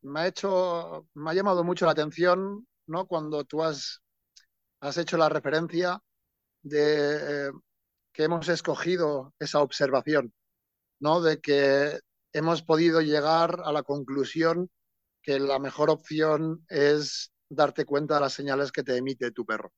me 0.00 0.20
ha 0.20 0.26
hecho, 0.26 1.06
me 1.14 1.30
ha 1.30 1.34
llamado 1.34 1.62
mucho 1.62 1.86
la 1.86 1.92
atención, 1.92 2.66
¿no? 2.88 3.06
Cuando 3.06 3.44
tú 3.44 3.62
has, 3.62 4.00
has 4.80 4.98
hecho 4.98 5.16
la 5.16 5.28
referencia 5.28 6.00
de 6.62 7.46
eh, 7.46 7.52
que 8.12 8.24
hemos 8.24 8.48
escogido 8.48 9.32
esa 9.38 9.60
observación, 9.60 10.34
¿no? 10.98 11.20
De 11.20 11.40
que 11.40 12.00
hemos 12.32 12.62
podido 12.62 13.00
llegar 13.00 13.60
a 13.64 13.72
la 13.72 13.82
conclusión 13.82 14.70
que 15.22 15.38
la 15.38 15.58
mejor 15.58 15.90
opción 15.90 16.64
es 16.68 17.32
darte 17.48 17.84
cuenta 17.84 18.14
de 18.14 18.20
las 18.20 18.32
señales 18.32 18.72
que 18.72 18.82
te 18.82 18.96
emite 18.96 19.30
tu 19.30 19.44
perro. 19.44 19.72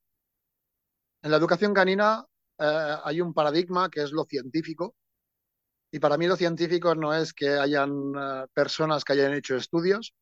En 1.23 1.31
la 1.31 1.37
educación 1.37 1.75
canina 1.75 2.25
eh, 2.59 2.97
hay 3.05 3.21
un 3.21 3.35
paradigma 3.35 3.91
que 3.91 4.03
es 4.03 4.13
lo 4.13 4.25
científico, 4.25 4.95
y 5.95 6.01
para 6.01 6.17
mí 6.17 6.27
lo 6.27 6.35
científico 6.35 6.97
no 6.97 7.15
es 7.15 7.33
que 7.33 7.51
hayan 7.51 7.93
uh, 7.93 8.49
personas 8.53 9.05
que 9.05 9.13
hayan 9.13 9.33
hecho 9.33 9.55
estudios, 9.55 10.13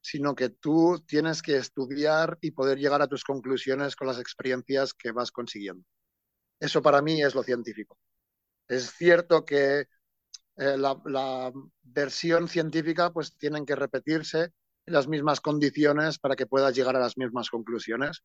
sino 0.00 0.36
que 0.36 0.50
tú 0.50 1.02
tienes 1.04 1.42
que 1.42 1.56
estudiar 1.56 2.38
y 2.40 2.52
poder 2.52 2.78
llegar 2.78 3.02
a 3.02 3.08
tus 3.08 3.24
conclusiones 3.24 3.96
con 3.96 4.06
las 4.06 4.20
experiencias 4.20 4.94
que 4.94 5.10
vas 5.10 5.32
consiguiendo. 5.32 5.84
Eso 6.60 6.80
para 6.80 7.02
mí 7.02 7.20
es 7.20 7.34
lo 7.34 7.42
científico. 7.42 7.98
Es 8.68 8.92
cierto 8.92 9.44
que 9.44 9.88
eh, 10.60 10.76
la, 10.76 11.52
versión 11.82 12.46
científica 12.46 13.10
pues 13.12 13.36
tienen 13.38 13.64
que 13.64 13.74
repetirse 13.74 14.52
en 14.86 14.94
las 14.94 15.08
mismas 15.08 15.40
condiciones 15.40 16.18
para 16.18 16.36
que 16.36 16.46
pueda 16.46 16.70
llegar 16.70 16.96
a 16.96 17.00
las 17.00 17.16
mismas 17.16 17.48
conclusiones, 17.50 18.22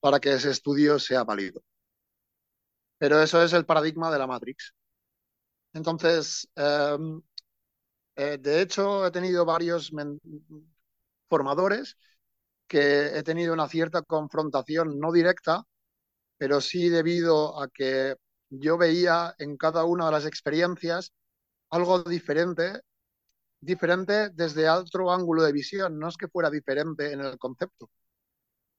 para 0.00 0.18
que 0.20 0.32
ese 0.34 0.50
estudio 0.50 0.98
sea 0.98 1.22
válido. 1.24 1.62
Pero 2.98 3.22
eso 3.22 3.40
es 3.42 3.52
el 3.52 3.64
paradigma 3.66 4.10
de 4.10 4.18
la 4.18 4.26
Matrix. 4.26 4.74
Entonces, 5.74 6.48
eh, 6.56 6.96
eh, 8.16 8.38
de 8.40 8.62
hecho, 8.62 9.06
he 9.06 9.10
tenido 9.12 9.44
varios 9.44 9.92
formadores 11.28 11.96
que 12.66 13.16
he 13.18 13.22
tenido 13.22 13.52
una 13.54 13.68
cierta 13.68 14.02
confrontación 14.02 14.98
no 14.98 15.12
directa, 15.12 15.64
pero 16.38 16.60
sí 16.60 16.88
debido 16.88 17.60
a 17.62 17.68
que 17.68 18.16
yo 18.50 18.76
veía 18.78 19.34
en 19.38 19.56
cada 19.56 19.84
una 19.84 20.06
de 20.06 20.12
las 20.12 20.26
experiencias 20.26 21.12
algo 21.76 22.02
diferente, 22.02 22.80
diferente 23.60 24.30
desde 24.30 24.68
otro 24.68 25.12
ángulo 25.12 25.42
de 25.42 25.52
visión, 25.52 25.98
no 25.98 26.08
es 26.08 26.16
que 26.16 26.28
fuera 26.28 26.50
diferente 26.50 27.12
en 27.12 27.20
el 27.20 27.38
concepto. 27.38 27.90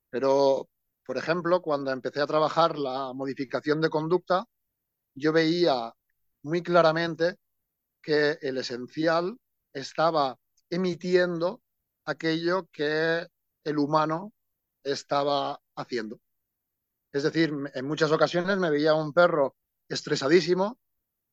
Pero, 0.09 0.69
por 1.05 1.17
ejemplo, 1.17 1.61
cuando 1.61 1.91
empecé 1.91 2.21
a 2.21 2.27
trabajar 2.27 2.77
la 2.77 3.13
modificación 3.13 3.81
de 3.81 3.89
conducta, 3.89 4.45
yo 5.15 5.33
veía 5.33 5.93
muy 6.43 6.63
claramente 6.63 7.37
que 8.01 8.37
el 8.41 8.57
esencial 8.57 9.37
estaba 9.73 10.37
emitiendo 10.69 11.61
aquello 12.05 12.67
que 12.71 13.27
el 13.63 13.77
humano 13.77 14.33
estaba 14.83 15.59
haciendo. 15.75 16.19
Es 17.11 17.23
decir, 17.23 17.53
en 17.73 17.85
muchas 17.85 18.11
ocasiones 18.11 18.57
me 18.57 18.69
veía 18.69 18.93
un 18.93 19.13
perro 19.13 19.55
estresadísimo 19.89 20.77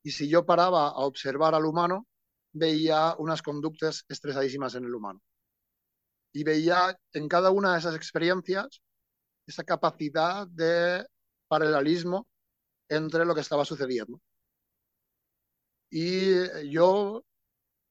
y 0.04 0.10
si 0.12 0.28
yo 0.28 0.44
paraba 0.46 0.88
a 0.88 0.98
observar 0.98 1.54
al 1.54 1.64
humano, 1.64 2.06
veía 2.52 3.16
unas 3.18 3.42
conductas 3.42 4.04
estresadísimas 4.08 4.74
en 4.76 4.84
el 4.84 4.94
humano. 4.94 5.20
Y 6.32 6.44
veía 6.44 6.96
en 7.12 7.26
cada 7.28 7.50
una 7.50 7.72
de 7.72 7.78
esas 7.78 7.96
experiencias 7.96 8.82
esa 9.46 9.64
capacidad 9.64 10.46
de 10.48 11.06
paralelismo 11.48 12.28
entre 12.88 13.24
lo 13.24 13.34
que 13.34 13.40
estaba 13.40 13.64
sucediendo. 13.64 14.20
Y 15.90 16.70
yo, 16.70 17.24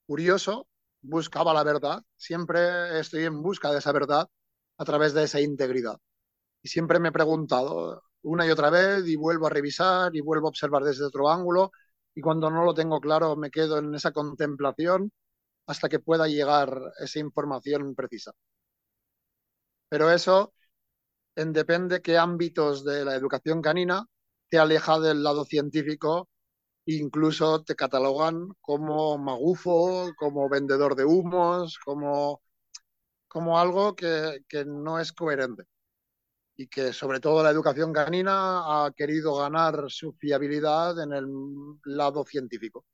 curioso, 0.06 0.68
buscaba 1.02 1.54
la 1.54 1.64
verdad, 1.64 2.04
siempre 2.18 3.00
estoy 3.00 3.24
en 3.26 3.42
busca 3.42 3.72
de 3.72 3.80
esa 3.80 3.92
verdad 3.92 4.30
a 4.78 4.86
través 4.86 5.14
de 5.14 5.24
esa 5.24 5.42
integridad. 5.42 5.98
Y 6.64 6.70
siempre 6.70 7.00
me 7.00 7.10
he 7.10 7.12
preguntado 7.12 8.04
una 8.24 8.46
y 8.48 8.52
otra 8.52 8.70
vez 8.70 9.08
y 9.08 9.16
vuelvo 9.16 9.48
a 9.48 9.50
revisar 9.52 10.16
y 10.16 10.22
vuelvo 10.22 10.48
a 10.48 10.50
observar 10.52 10.84
desde 10.84 11.06
otro 11.06 11.30
ángulo 11.30 11.72
y 12.16 12.22
cuando 12.22 12.50
no 12.50 12.64
lo 12.66 12.74
tengo 12.74 13.00
claro 13.00 13.36
me 13.36 13.52
quedo 13.52 13.80
en 13.80 13.94
esa 13.96 14.12
contemplación 14.12 15.12
hasta 15.68 15.90
que 15.90 16.00
pueda 16.00 16.28
llegar 16.28 16.70
esa 17.00 17.20
información 17.20 17.96
precisa. 17.96 18.34
Pero 19.90 20.12
eso 20.12 20.54
en 21.36 21.54
depende 21.54 22.02
qué 22.02 22.18
ámbitos 22.18 22.84
de 22.86 23.06
la 23.06 23.16
educación 23.16 23.62
canina 23.62 24.06
te 24.50 24.60
aleja 24.60 25.00
del 25.00 25.24
lado 25.24 25.46
científico 25.46 26.30
incluso 26.88 27.64
te 27.64 27.76
catalogan 27.76 28.50
como 28.62 29.18
magufo, 29.18 30.14
como 30.18 30.50
vendedor 30.50 30.96
de 30.96 31.06
humos, 31.06 31.80
como, 31.86 32.42
como 33.30 33.60
algo 33.60 33.96
que, 33.96 34.40
que 34.50 34.66
no 34.66 35.00
es 35.00 35.14
coherente 35.14 35.64
y 36.56 36.68
que 36.68 36.94
sobre 36.94 37.20
todo 37.20 37.44
la 37.44 37.50
educación 37.50 37.92
canina 37.94 38.86
ha 38.86 38.92
querido 38.92 39.36
ganar 39.38 39.86
su 39.90 40.14
fiabilidad 40.14 41.02
en 41.02 41.14
el 41.14 41.26
lado 41.86 42.24
científico. 42.26 42.86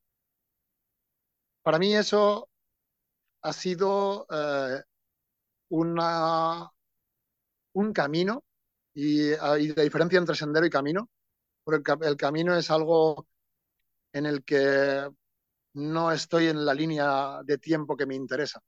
Para 1.62 1.78
mí 1.78 1.96
eso 1.96 2.50
ha 3.42 3.54
sido 3.54 4.26
eh, 4.32 4.82
un 5.70 5.94
camino 7.94 8.44
y, 8.94 9.32
hay 9.34 9.70
la 9.70 9.84
diferencia 9.84 10.20
entre 10.20 10.36
sendero 10.36 10.66
y 10.66 10.70
camino, 10.70 11.10
porque 11.64 11.94
el 12.02 12.18
camino 12.18 12.56
es 12.58 12.72
algo 12.72 13.28
en 14.14 14.26
el 14.26 14.44
que 14.44 15.10
no 15.74 16.12
estoy 16.12 16.48
en 16.48 16.66
la 16.66 16.74
línea 16.74 17.42
de 17.44 17.58
tiempo 17.58 17.96
que 17.96 18.06
me 18.06 18.16
interesa. 18.16 18.62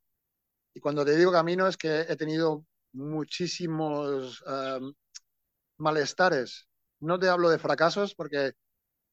Y 0.74 0.80
cuando 0.80 1.04
te 1.06 1.16
digo 1.16 1.32
camino 1.32 1.68
es 1.68 1.78
que 1.78 2.02
he 2.02 2.16
tenido 2.16 2.66
muchísimos 2.94 4.42
uh, 4.42 4.92
malestares. 5.78 6.68
No 7.00 7.20
te 7.20 7.30
hablo 7.30 7.50
de 7.50 7.60
fracasos 7.60 8.16
porque 8.16 8.54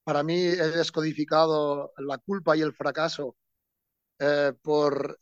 para 0.05 0.23
mí 0.23 0.37
he 0.37 0.69
descodificado 0.71 1.93
la 1.99 2.19
culpa 2.19 2.57
y 2.57 2.63
el 2.63 2.73
fracaso 2.75 3.37
eh, 4.19 4.53
por 4.63 5.19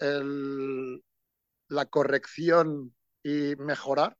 la 1.68 1.86
corrección 1.86 2.94
y 3.22 3.56
mejorar. 3.56 4.16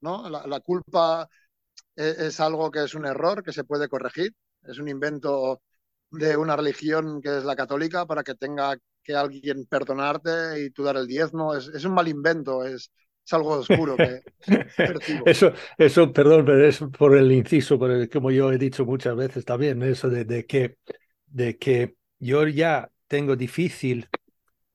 ¿no? 0.00 0.28
La, 0.28 0.60
culpa 0.60 1.28
es, 1.96 2.18
es, 2.18 2.40
algo 2.40 2.70
que 2.70 2.84
es 2.84 2.94
un 2.94 3.06
error 3.06 3.42
que 3.42 3.52
se 3.52 3.64
puede 3.64 3.88
corregir, 3.88 4.34
es 4.62 4.78
un 4.78 4.88
invento 4.88 5.62
de 6.10 6.36
una 6.36 6.56
religión 6.56 7.20
que 7.22 7.38
es 7.38 7.44
la 7.44 7.56
católica 7.56 8.06
para 8.06 8.22
que 8.24 8.34
tenga 8.34 8.76
que 9.02 9.14
alguien 9.14 9.66
perdonarte 9.66 10.64
y 10.64 10.70
tú 10.70 10.82
dar 10.84 10.96
el 10.96 11.06
diezmo. 11.06 11.54
Es, 11.54 11.68
es 11.68 11.84
un 11.84 11.94
mal 11.94 12.08
invento, 12.08 12.64
es, 12.64 12.90
es 13.24 13.32
algo 13.32 13.50
oscuro 13.50 13.96
que 13.96 14.22
eso, 15.26 15.52
eso, 15.78 16.12
perdón, 16.12 16.44
pero 16.44 16.66
es 16.66 16.80
por 16.96 17.16
el 17.16 17.30
inciso, 17.32 17.78
por 17.78 17.90
el, 17.90 18.08
como 18.08 18.30
yo 18.30 18.52
he 18.52 18.58
dicho 18.58 18.84
muchas 18.84 19.14
veces 19.16 19.44
también, 19.44 19.82
eso 19.82 20.08
de, 20.08 20.24
de 20.24 20.46
que, 20.46 20.76
de 21.26 21.56
que 21.58 21.94
yo 22.18 22.46
ya 22.46 22.90
tengo 23.06 23.36
difícil, 23.36 24.08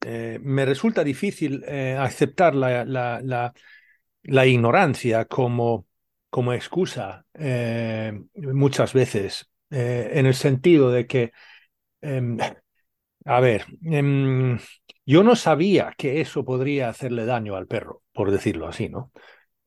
eh, 0.01 0.39
me 0.41 0.65
resulta 0.65 1.03
difícil 1.03 1.63
eh, 1.67 1.95
aceptar 1.97 2.53
la, 2.53 2.85
la, 2.85 3.21
la, 3.23 3.53
la, 4.23 4.45
ignorancia 4.45 5.25
como, 5.25 5.87
como 6.29 6.53
excusa 6.53 7.25
eh, 7.33 8.13
muchas 8.35 8.93
veces, 8.93 9.49
en 9.69 10.25
el 10.25 10.33
sentido 10.35 10.91
de 10.91 11.07
que, 11.07 11.31
em, 12.01 12.37
a 13.25 13.39
ver, 13.39 13.65
em, 13.83 14.59
yo 15.05 15.23
no 15.23 15.35
sabía 15.35 15.93
que 15.97 16.21
eso 16.21 16.45
podría 16.45 16.89
hacerle 16.89 17.25
daño 17.25 17.55
al 17.55 17.67
perro, 17.67 18.03
por 18.15 18.31
decirlo 18.31 18.67
así, 18.69 18.89
¿no? 18.89 19.11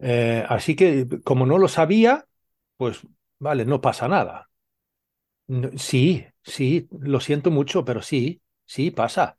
Eh, 0.01 0.45
así 0.49 0.77
que 0.77 1.07
como 1.25 1.47
no 1.47 1.59
lo 1.59 1.69
sabía, 1.69 2.27
pues 2.79 3.01
vale, 3.41 3.67
no 3.67 3.81
pasa 3.83 4.09
nada. 4.09 4.51
sí, 5.79 6.27
sí, 6.43 6.89
lo 7.01 7.21
siento 7.21 7.51
mucho, 7.51 7.85
pero 7.85 8.03
sí, 8.03 8.43
sí 8.67 8.91
pasa. 8.91 9.39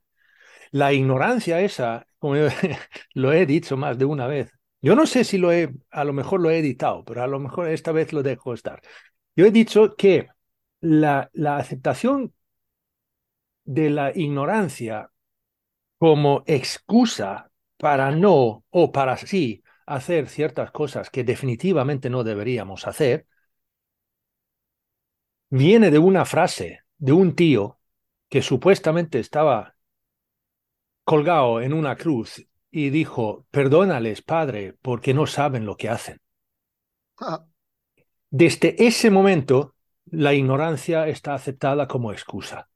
La 0.71 0.93
ignorancia 0.93 1.61
esa, 1.61 2.07
como 2.19 2.37
yo, 2.37 2.47
lo 3.15 3.33
he 3.33 3.45
dicho 3.45 3.77
más 3.77 3.97
de 3.97 4.05
una 4.05 4.27
vez, 4.27 4.51
yo 4.81 4.95
no 4.95 5.07
sé 5.07 5.23
si 5.25 5.37
lo 5.39 5.51
he, 5.53 5.73
a 5.91 6.05
lo 6.05 6.13
mejor 6.13 6.41
lo 6.41 6.51
he 6.51 6.59
editado, 6.59 7.05
pero 7.05 7.23
a 7.23 7.27
lo 7.27 7.39
mejor 7.39 7.69
esta 7.69 7.91
vez 7.93 8.13
lo 8.13 8.23
dejo 8.23 8.53
estar. 8.53 8.81
Yo 9.35 9.45
he 9.45 9.51
dicho 9.51 9.95
que 9.97 10.29
la, 10.81 11.29
la 11.33 11.57
aceptación 11.57 12.33
de 13.65 13.89
la 13.89 14.11
ignorancia 14.15 15.11
como 15.99 16.43
excusa 16.47 17.48
para 17.79 18.11
no 18.11 18.65
o 18.69 18.91
para 18.91 19.15
sí 19.15 19.63
hacer 19.85 20.27
ciertas 20.27 20.69
cosas 20.71 21.09
que 21.09 21.23
definitivamente 21.23 22.09
no 22.09 22.25
deberíamos 22.25 22.85
hacer, 22.85 23.25
viene 25.49 25.89
de 25.89 25.97
una 25.97 26.25
frase 26.25 26.81
de 26.97 27.13
un 27.13 27.35
tío 27.35 27.79
que 28.27 28.41
supuestamente 28.41 29.19
estaba 29.19 29.75
colgado 31.05 31.61
en 31.61 31.71
una 31.71 31.95
cruz 31.95 32.45
y 32.69 32.89
dijo, 32.89 33.47
perdónales, 33.49 34.21
Padre, 34.21 34.75
porque 34.81 35.13
no 35.13 35.25
saben 35.25 35.65
lo 35.65 35.77
que 35.77 35.87
hacen. 35.89 36.19
Ah. 37.17 37.45
Desde 38.29 38.75
ese 38.85 39.09
momento, 39.09 39.73
la 40.05 40.33
ignorancia 40.33 41.07
está 41.07 41.33
aceptada 41.33 41.87
como 41.87 42.11
excusa. 42.11 42.69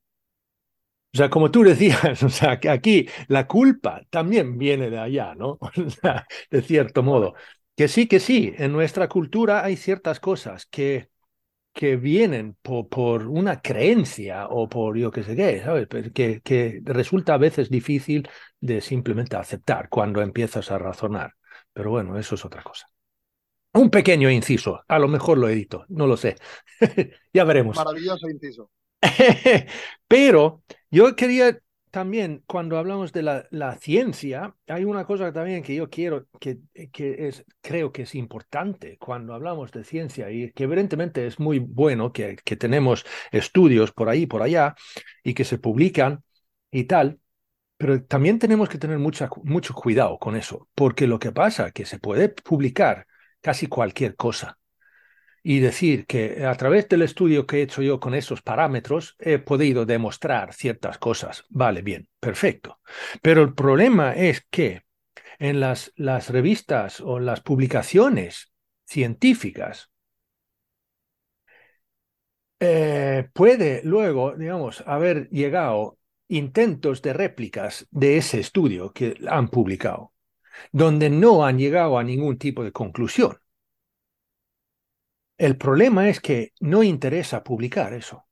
O 1.14 1.18
sea, 1.18 1.30
como 1.30 1.52
tú 1.52 1.64
decías, 1.64 2.24
o 2.24 2.30
sea, 2.30 2.60
que 2.60 2.70
aquí 2.70 3.08
la 3.28 3.48
culpa 3.48 4.04
también 4.10 4.58
viene 4.58 4.90
de 4.90 5.00
allá, 5.00 5.36
¿no? 5.36 5.60
O 5.86 5.90
sea, 5.90 6.26
de 6.50 6.62
cierto 6.62 7.04
modo. 7.04 7.36
Que 7.76 7.88
sí, 7.88 8.08
que 8.08 8.20
sí, 8.20 8.54
en 8.58 8.72
nuestra 8.72 9.08
cultura 9.10 9.64
hay 9.64 9.78
ciertas 9.78 10.20
cosas 10.20 10.66
que, 10.68 11.10
que 11.74 11.98
vienen 11.98 12.56
por, 12.62 12.90
por 12.90 13.28
una 13.28 13.62
creencia 13.62 14.48
o 14.50 14.70
por 14.70 14.98
yo 14.98 15.12
qué 15.12 15.24
sé 15.24 15.36
qué, 15.36 15.62
¿sabes? 15.62 15.88
Que, 16.14 16.42
que 16.42 16.82
resulta 16.84 17.36
a 17.36 17.38
veces 17.38 17.70
difícil 17.70 18.30
de 18.60 18.82
simplemente 18.82 19.36
aceptar 19.38 19.90
cuando 19.90 20.22
empiezas 20.22 20.72
a 20.72 20.78
razonar. 20.78 21.34
Pero 21.74 21.92
bueno, 21.92 22.18
eso 22.20 22.36
es 22.36 22.46
otra 22.46 22.64
cosa. 22.64 22.88
Un 23.74 23.90
pequeño 23.90 24.30
inciso, 24.30 24.84
a 24.88 25.00
lo 25.00 25.08
mejor 25.08 25.40
lo 25.40 25.50
edito, 25.50 25.86
no 25.90 26.06
lo 26.06 26.16
sé. 26.16 26.36
ya 27.34 27.44
veremos. 27.44 27.76
Maravilloso 27.76 28.30
inciso. 28.30 28.70
Pero 30.08 30.64
yo 30.94 31.16
quería 31.16 31.60
también 31.90 32.44
cuando 32.48 32.78
hablamos 32.78 33.12
de 33.14 33.24
la, 33.24 33.78
ciencia, 33.80 34.56
hay 34.68 34.84
una 34.84 35.06
cosa 35.06 35.34
también 35.34 35.64
que 35.64 35.76
yo 35.76 35.90
quiero, 35.90 36.28
que, 36.40 36.60
que 36.92 37.28
es, 37.28 37.46
creo 37.62 37.92
que 37.92 38.04
es 38.04 38.16
importante 38.16 38.98
cuando 38.98 39.34
hablamos 39.34 39.72
de 39.72 39.84
ciencia 39.84 40.32
y 40.32 40.52
que 40.54 40.64
evidentemente 40.64 41.26
es 41.28 41.40
muy 41.40 41.60
bueno 41.60 42.12
que, 42.12 42.36
que 42.44 42.56
tenemos 42.56 43.06
estudios 43.32 43.92
por 43.92 44.10
ahí, 44.10 44.26
por 44.28 44.42
allá 44.44 44.76
y 45.24 45.34
que 45.34 45.46
se 45.46 45.58
publican 45.58 46.24
y 46.72 46.86
tal, 46.86 47.20
pero 47.78 48.04
también 48.04 48.40
tenemos 48.40 48.70
que 48.70 48.78
tener 48.78 49.00
mucha, 49.00 49.30
mucho 49.44 49.74
cuidado 49.74 50.18
con 50.20 50.36
eso, 50.36 50.70
porque 50.76 51.08
lo 51.08 51.20
que 51.20 51.32
pasa 51.32 51.68
es 51.68 51.74
que 51.74 51.86
se 51.86 52.00
puede 52.00 52.30
publicar 52.30 53.08
casi 53.42 53.68
cualquier 53.68 54.16
cosa 54.16 54.58
y 55.44 55.60
decir 55.60 56.06
que 56.08 56.46
a 56.46 56.56
través 56.56 56.88
del 56.88 57.02
estudio 57.02 57.46
que 57.46 57.58
he 57.60 57.62
hecho 57.64 57.82
yo 57.82 58.00
con 58.00 58.16
esos 58.16 58.42
parámetros 58.42 59.16
he 59.20 59.40
podido 59.40 59.86
demostrar 59.86 60.54
ciertas 60.54 60.98
cosas. 60.98 61.44
Vale, 61.50 61.82
bien, 61.82 62.08
perfecto. 62.20 62.80
Pero 63.22 63.44
el 63.44 63.54
problema 63.54 64.14
es 64.14 64.48
que 64.50 64.84
en 65.40 65.60
las, 65.60 65.92
las 65.98 66.30
revistas 66.30 67.02
o 67.02 67.20
las 67.20 67.42
publicaciones 67.42 68.54
científicas 68.86 69.92
eh, 72.60 73.28
puede 73.34 73.82
luego, 73.84 74.36
digamos, 74.38 74.84
haber 74.88 75.30
llegado 75.30 75.98
intentos 76.30 77.02
de 77.02 77.12
réplicas 77.12 77.86
de 77.92 78.16
ese 78.18 78.40
estudio 78.40 78.94
que 78.94 79.18
han 79.28 79.50
publicado, 79.50 80.14
donde 80.72 81.10
no 81.10 81.46
han 81.46 81.58
llegado 81.60 81.98
a 81.98 82.04
ningún 82.04 82.38
tipo 82.38 82.64
de 82.64 82.72
conclusión. 82.72 83.38
El 85.38 85.58
problema 85.58 86.10
es 86.10 86.20
que 86.20 86.54
no 86.60 86.84
interesa 86.84 87.44
publicar 87.44 87.94
eso. 87.94 88.26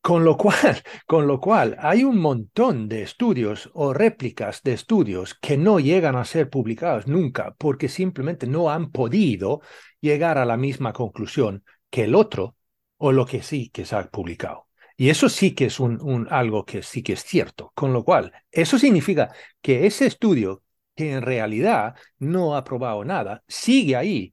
Con 0.00 0.22
lo 0.22 0.36
cual, 0.36 0.82
con 1.06 1.26
lo 1.26 1.40
cual 1.40 1.76
hay 1.80 2.04
un 2.04 2.18
montón 2.18 2.88
de 2.88 3.02
estudios 3.02 3.70
o 3.72 3.94
réplicas 3.94 4.62
de 4.62 4.74
estudios 4.74 5.34
que 5.34 5.56
no 5.56 5.80
llegan 5.80 6.16
a 6.16 6.26
ser 6.26 6.50
publicados 6.50 7.06
nunca 7.06 7.54
porque 7.56 7.88
simplemente 7.88 8.46
no 8.46 8.70
han 8.70 8.90
podido 8.90 9.62
llegar 10.00 10.36
a 10.36 10.44
la 10.44 10.58
misma 10.58 10.92
conclusión 10.92 11.64
que 11.88 12.04
el 12.04 12.14
otro 12.14 12.56
o 12.98 13.12
lo 13.12 13.24
que 13.24 13.42
sí 13.42 13.70
que 13.70 13.86
se 13.86 13.96
ha 13.96 14.10
publicado. 14.10 14.68
Y 14.96 15.08
eso 15.08 15.28
sí 15.28 15.54
que 15.54 15.66
es 15.66 15.80
un, 15.80 16.28
algo 16.30 16.64
que 16.64 16.82
sí 16.82 17.02
que 17.02 17.14
es 17.14 17.24
cierto. 17.24 17.72
Con 17.74 17.92
lo 17.92 18.04
cual, 18.04 18.32
eso 18.50 18.78
significa 18.78 19.32
que 19.60 19.86
ese 19.86 20.06
estudio, 20.06 20.62
que 20.94 21.12
en 21.12 21.22
realidad 21.22 21.96
no 22.18 22.56
ha 22.56 22.62
probado 22.64 23.04
nada, 23.04 23.42
sigue 23.48 23.96
ahí 23.96 24.32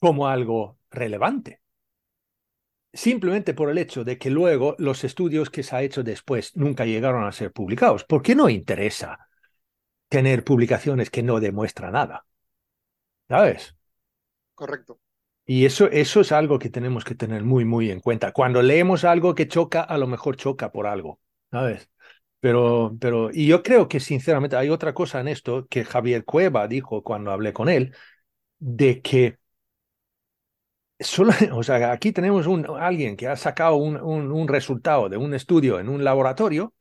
como 0.00 0.28
algo 0.28 0.78
relevante. 0.90 1.60
Simplemente 2.92 3.54
por 3.54 3.70
el 3.70 3.78
hecho 3.78 4.02
de 4.02 4.18
que 4.18 4.30
luego 4.30 4.74
los 4.78 5.04
estudios 5.04 5.48
que 5.50 5.62
se 5.62 5.76
ha 5.76 5.82
hecho 5.82 6.02
después 6.02 6.56
nunca 6.56 6.84
llegaron 6.86 7.24
a 7.24 7.32
ser 7.32 7.52
publicados. 7.52 8.04
¿Por 8.04 8.22
qué 8.22 8.34
no 8.34 8.48
interesa 8.48 9.28
tener 10.08 10.44
publicaciones 10.44 11.10
que 11.10 11.22
no 11.22 11.40
demuestran 11.40 11.92
nada? 11.92 12.26
¿Sabes? 13.28 13.76
Correcto. 14.54 14.98
Y 15.46 15.66
eso, 15.66 15.86
eso 15.90 16.20
es 16.20 16.32
algo 16.32 16.58
que 16.58 16.70
tenemos 16.70 17.04
que 17.04 17.14
tener 17.14 17.44
muy, 17.44 17.64
muy 17.64 17.90
en 17.90 18.00
cuenta. 18.00 18.32
Cuando 18.32 18.62
leemos 18.62 19.04
algo 19.04 19.34
que 19.34 19.48
choca, 19.48 19.82
a 19.82 19.98
lo 19.98 20.06
mejor 20.06 20.36
choca 20.36 20.70
por 20.70 20.86
algo, 20.86 21.20
¿sabes? 21.50 21.90
Pero, 22.40 22.96
pero, 23.00 23.30
y 23.32 23.46
yo 23.46 23.62
creo 23.62 23.88
que 23.88 24.00
sinceramente 24.00 24.56
hay 24.56 24.70
otra 24.70 24.94
cosa 24.94 25.20
en 25.20 25.28
esto 25.28 25.66
que 25.68 25.84
Javier 25.84 26.24
Cueva 26.24 26.68
dijo 26.68 27.02
cuando 27.02 27.32
hablé 27.32 27.52
con 27.52 27.68
él, 27.68 27.94
de 28.60 29.02
que 29.02 29.39
Solo, 31.00 31.32
o 31.52 31.62
sea, 31.62 31.92
aquí 31.92 32.12
tenemos 32.12 32.46
un, 32.46 32.66
alguien 32.78 33.16
que 33.16 33.26
ha 33.28 33.36
sacado 33.36 33.76
un, 33.76 33.96
un, 33.96 34.48
resultado 34.48 35.08
de 35.08 35.16
un 35.16 35.34
estudio 35.34 35.80
en 35.80 35.88
un 35.88 36.04
laboratorio 36.04 36.74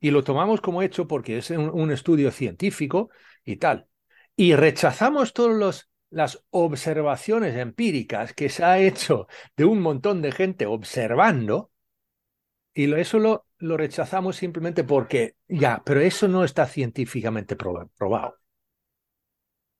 y 0.00 0.10
lo 0.10 0.24
tomamos 0.24 0.60
como 0.60 0.82
hecho 0.82 1.06
porque 1.06 1.38
es 1.38 1.50
un, 1.50 1.90
estudio 1.90 2.30
científico 2.30 3.10
y 3.44 3.56
tal. 3.56 3.88
Y 4.36 4.54
rechazamos 4.54 5.32
todas 5.34 5.88
las 6.10 6.44
observaciones 6.50 7.56
empíricas 7.56 8.32
que 8.32 8.48
se 8.48 8.64
ha 8.64 8.78
hecho 8.78 9.26
de 9.56 9.64
un 9.64 9.80
montón 9.80 10.22
de 10.22 10.32
gente 10.32 10.66
observando 10.66 11.70
y 12.72 12.92
eso 12.94 13.18
lo, 13.18 13.46
lo 13.58 13.76
rechazamos 13.76 14.36
simplemente 14.36 14.84
porque, 14.84 15.34
ya, 15.48 15.82
pero 15.84 16.00
eso 16.00 16.28
no 16.28 16.44
está 16.44 16.66
científicamente 16.66 17.56
probado. 17.56 18.38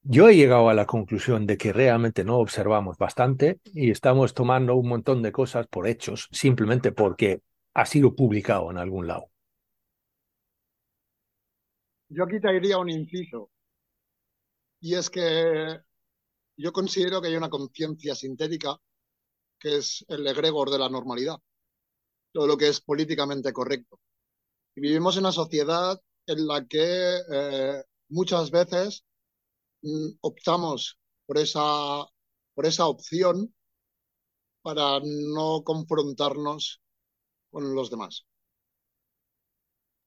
Yo 0.02 0.28
he 0.28 0.34
llegado 0.34 0.70
a 0.70 0.74
la 0.74 0.86
conclusión 0.86 1.46
de 1.46 1.58
que 1.58 1.72
realmente 1.74 2.24
no 2.24 2.38
observamos 2.38 2.96
bastante 2.96 3.60
y 3.66 3.90
estamos 3.90 4.32
tomando 4.32 4.74
un 4.74 4.88
montón 4.88 5.22
de 5.22 5.30
cosas 5.30 5.66
por 5.66 5.86
hechos 5.86 6.28
simplemente 6.32 6.90
porque 6.90 7.42
ha 7.74 7.84
sido 7.84 8.14
publicado 8.14 8.70
en 8.70 8.78
algún 8.78 9.06
lado. 9.06 9.30
Yo 12.08 12.24
aquí 12.24 12.40
te 12.40 12.50
diría 12.50 12.78
un 12.78 12.88
inciso. 12.88 13.50
Y 14.80 14.94
es 14.94 15.10
que 15.10 15.80
yo 16.56 16.72
considero 16.72 17.20
que 17.20 17.28
hay 17.28 17.36
una 17.36 17.50
conciencia 17.50 18.14
sintética 18.14 18.76
que 19.58 19.76
es 19.76 20.04
el 20.08 20.26
egregor 20.26 20.70
de 20.70 20.78
la 20.78 20.88
normalidad, 20.88 21.36
todo 22.32 22.46
lo 22.46 22.56
que 22.56 22.68
es 22.68 22.80
políticamente 22.80 23.52
correcto. 23.52 24.00
Y 24.74 24.80
vivimos 24.80 25.16
en 25.16 25.24
una 25.24 25.32
sociedad 25.32 26.00
en 26.26 26.46
la 26.46 26.66
que 26.66 27.18
eh, 27.30 27.84
muchas 28.08 28.50
veces 28.50 29.04
optamos 30.20 30.98
por 31.26 31.38
esa, 31.38 32.06
por 32.54 32.66
esa 32.66 32.86
opción 32.86 33.54
para 34.62 35.00
no 35.02 35.62
confrontarnos 35.64 36.80
con 37.50 37.74
los 37.74 37.90
demás. 37.90 38.26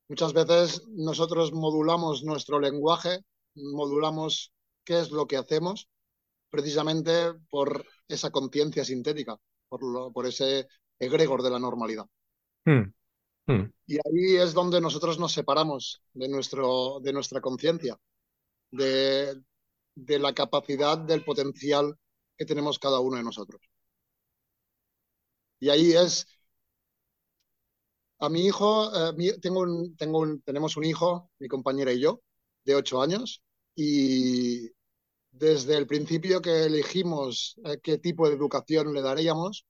Muchas 0.10 0.34
veces 0.34 0.84
nosotros 0.90 1.54
modulamos 1.54 2.24
nuestro 2.24 2.60
lenguaje, 2.60 3.20
modulamos 3.56 4.54
qué 4.84 5.00
es 5.00 5.12
lo 5.12 5.28
que 5.28 5.38
hacemos, 5.38 5.90
precisamente 6.50 7.34
por 7.50 7.86
esa 8.08 8.30
conciencia 8.30 8.86
sintética, 8.86 9.38
por, 9.68 10.14
por 10.14 10.28
ese 10.28 10.68
egregor 11.00 11.42
de 11.42 11.50
la 11.50 11.60
normalidad. 11.60 12.06
Hmm. 12.66 12.94
Hmm. 13.48 13.72
Y 13.88 13.96
ahí 13.96 14.38
es 14.38 14.54
donde 14.54 14.80
nosotros 14.80 15.20
nos 15.20 15.34
separamos 15.34 16.02
de, 16.14 16.30
nuestro, 16.30 17.00
de 17.02 17.12
nuestra 17.12 17.42
conciencia, 17.42 17.98
de, 18.72 19.42
de 19.96 20.20
la 20.20 20.34
capacidad 20.34 20.98
del 20.98 21.24
potencial 21.24 21.98
que 22.38 22.46
tenemos 22.46 22.80
cada 22.80 23.00
uno 23.00 23.18
de 23.18 23.24
nosotros. 23.24 23.62
Y 25.60 25.70
ahí 25.70 25.94
es, 25.94 26.28
a 28.20 28.30
mi 28.30 28.46
hijo, 28.46 28.92
eh, 29.12 29.38
tengo 29.42 29.62
un, 29.62 29.96
tengo 29.96 30.20
un, 30.20 30.42
tenemos 30.42 30.78
un 30.78 30.86
hijo, 30.86 31.32
mi 31.40 31.48
compañera 31.48 31.92
y 31.94 32.00
yo, 32.02 32.22
de 32.66 32.76
ocho 32.76 33.02
años, 33.02 33.44
y 33.76 34.70
desde 35.32 35.78
el 35.78 35.88
principio 35.88 36.42
que 36.42 36.66
elegimos 36.66 37.56
eh, 37.66 37.80
qué 37.82 37.98
tipo 37.98 38.28
de 38.28 38.36
educación 38.36 38.94
le 38.94 39.02
daríamos, 39.02 39.66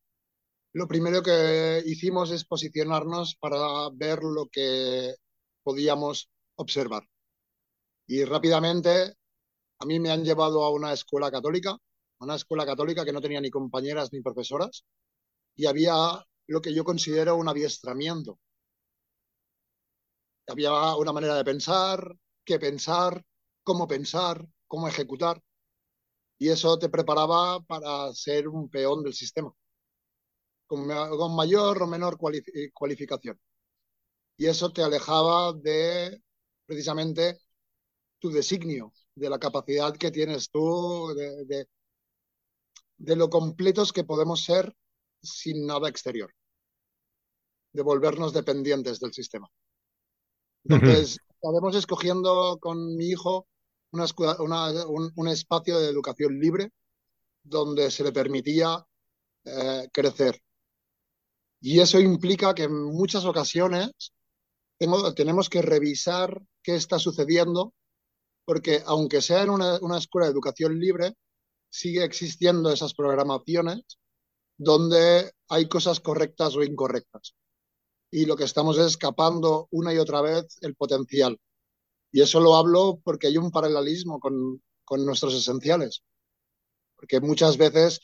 lo 0.73 0.87
primero 0.87 1.21
que 1.21 1.83
hicimos 1.85 2.31
es 2.31 2.45
posicionarnos 2.45 3.35
para 3.35 3.89
ver 3.93 4.23
lo 4.23 4.47
que 4.47 5.15
podíamos 5.63 6.29
observar. 6.55 7.03
Y 8.07 8.25
rápidamente 8.25 9.13
a 9.83 9.85
mí 9.85 9.99
me 9.99 10.11
han 10.11 10.23
llevado 10.23 10.63
a 10.63 10.71
una 10.71 10.93
escuela 10.93 11.29
católica, 11.29 11.77
una 12.19 12.35
escuela 12.35 12.65
católica 12.65 13.03
que 13.03 13.11
no 13.11 13.19
tenía 13.19 13.41
ni 13.41 13.49
compañeras 13.49 14.13
ni 14.13 14.21
profesoras, 14.21 14.85
y 15.55 15.65
había 15.65 16.25
lo 16.47 16.61
que 16.61 16.73
yo 16.73 16.85
considero 16.85 17.35
un 17.35 17.49
adiestramiento. 17.49 18.39
Había 20.47 20.95
una 20.95 21.11
manera 21.11 21.35
de 21.35 21.43
pensar, 21.43 22.15
qué 22.45 22.59
pensar, 22.59 23.25
cómo 23.63 23.85
pensar, 23.85 24.47
cómo 24.67 24.87
ejecutar, 24.87 25.41
y 26.37 26.47
eso 26.49 26.79
te 26.79 26.87
preparaba 26.87 27.59
para 27.61 28.13
ser 28.13 28.47
un 28.47 28.69
peón 28.69 29.03
del 29.03 29.13
sistema, 29.13 29.53
con, 30.65 30.87
mayor 31.35 31.83
o 31.83 31.87
menor 31.87 32.17
cualificación. 32.17 33.37
Y 34.37 34.45
eso 34.47 34.71
te 34.71 34.81
alejaba 34.81 35.51
de 35.53 36.21
precisamente 36.65 37.39
tu 38.19 38.31
designio, 38.31 38.93
de 39.15 39.29
la 39.29 39.39
capacidad 39.39 39.95
que 39.95 40.11
tienes 40.11 40.49
tú, 40.49 41.13
de, 41.15 41.67
de, 42.97 43.15
lo 43.15 43.29
completos 43.29 43.93
que 43.93 44.03
podemos 44.03 44.43
ser 44.43 44.73
sin 45.21 45.65
nada 45.65 45.89
exterior, 45.89 46.33
de 47.73 47.81
volvernos 47.81 48.33
dependientes 48.33 48.99
del 48.99 49.13
sistema. 49.13 49.47
Entonces, 50.65 51.19
estaremos 51.29 51.75
escogiendo 51.75 52.57
con 52.59 52.95
mi 52.95 53.09
hijo 53.09 53.47
una, 53.91 54.07
un, 54.87 55.27
espacio 55.27 55.79
de 55.79 55.89
educación 55.89 56.39
libre 56.39 56.71
donde 57.43 57.91
se 57.91 58.03
le 58.03 58.11
permitía 58.11 58.83
eh, 59.45 59.89
crecer. 59.91 60.41
Y 61.61 61.79
eso 61.79 61.99
implica 61.99 62.53
que 62.53 62.63
en 62.63 62.73
muchas 62.73 63.25
ocasiones 63.25 63.91
tenemos 64.77 65.49
que 65.49 65.61
revisar 65.61 66.41
qué 66.61 66.75
está 66.75 66.99
sucediendo 66.99 67.73
porque 68.45 68.81
aunque 68.85 69.21
sea 69.21 69.43
en 69.43 69.49
una, 69.49 69.97
escuela 69.97 70.27
de 70.27 70.33
educación 70.33 70.79
libre, 70.79 71.13
sigue 71.69 72.03
existiendo 72.03 72.71
esas 72.71 72.93
programaciones 72.93 73.83
donde 74.57 75.31
hay 75.49 75.67
cosas 75.67 75.99
correctas 75.99 76.55
o 76.55 76.63
incorrectas. 76.63 77.35
y 78.11 78.25
lo 78.25 78.37
que 78.37 78.43
estamos 78.43 78.77
es 78.77 78.87
escapando 78.87 79.67
una 79.71 79.93
y 79.93 79.97
otra 79.97 80.21
vez 80.21 80.57
el 80.61 80.75
potencial. 80.75 81.39
Y 82.11 82.21
eso 82.21 82.39
lo 82.39 82.55
hablo 82.55 82.99
porque 83.03 83.27
hay 83.27 83.37
un 83.37 83.51
paralelismo 83.51 84.19
con, 84.19 84.61
nuestros 85.05 85.33
esenciales. 85.33 86.03
Porque 86.95 87.19
muchas 87.21 87.57
veces 87.57 88.01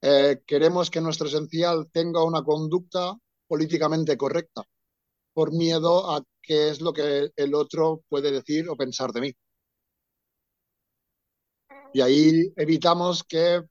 eh, 0.00 0.40
queremos 0.46 0.90
que 0.90 1.02
nuestro 1.02 1.28
esencial 1.28 1.90
tenga 1.92 2.24
una 2.24 2.42
conducta 2.42 3.14
políticamente 3.46 4.16
correcta 4.16 4.62
por 5.34 5.52
miedo 5.52 6.10
a 6.10 6.24
qué 6.40 6.70
es 6.70 6.80
lo 6.80 6.94
que 6.94 7.30
el 7.36 7.54
otro 7.54 8.02
puede 8.08 8.30
decir 8.32 8.70
o 8.70 8.76
pensar 8.76 9.12
de 9.12 9.20
mí. 9.20 9.32
Y 11.92 12.00
ahí 12.00 12.52
evitamos 12.56 13.24
que 13.24 13.62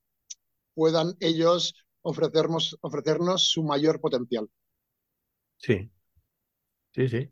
puedan 0.73 1.15
ellos 1.19 1.73
ofrecernos, 2.01 2.77
ofrecernos 2.81 3.49
su 3.49 3.63
mayor 3.63 3.99
potencial. 3.99 4.49
Sí, 5.57 5.89
sí, 6.93 7.09
sí. 7.09 7.29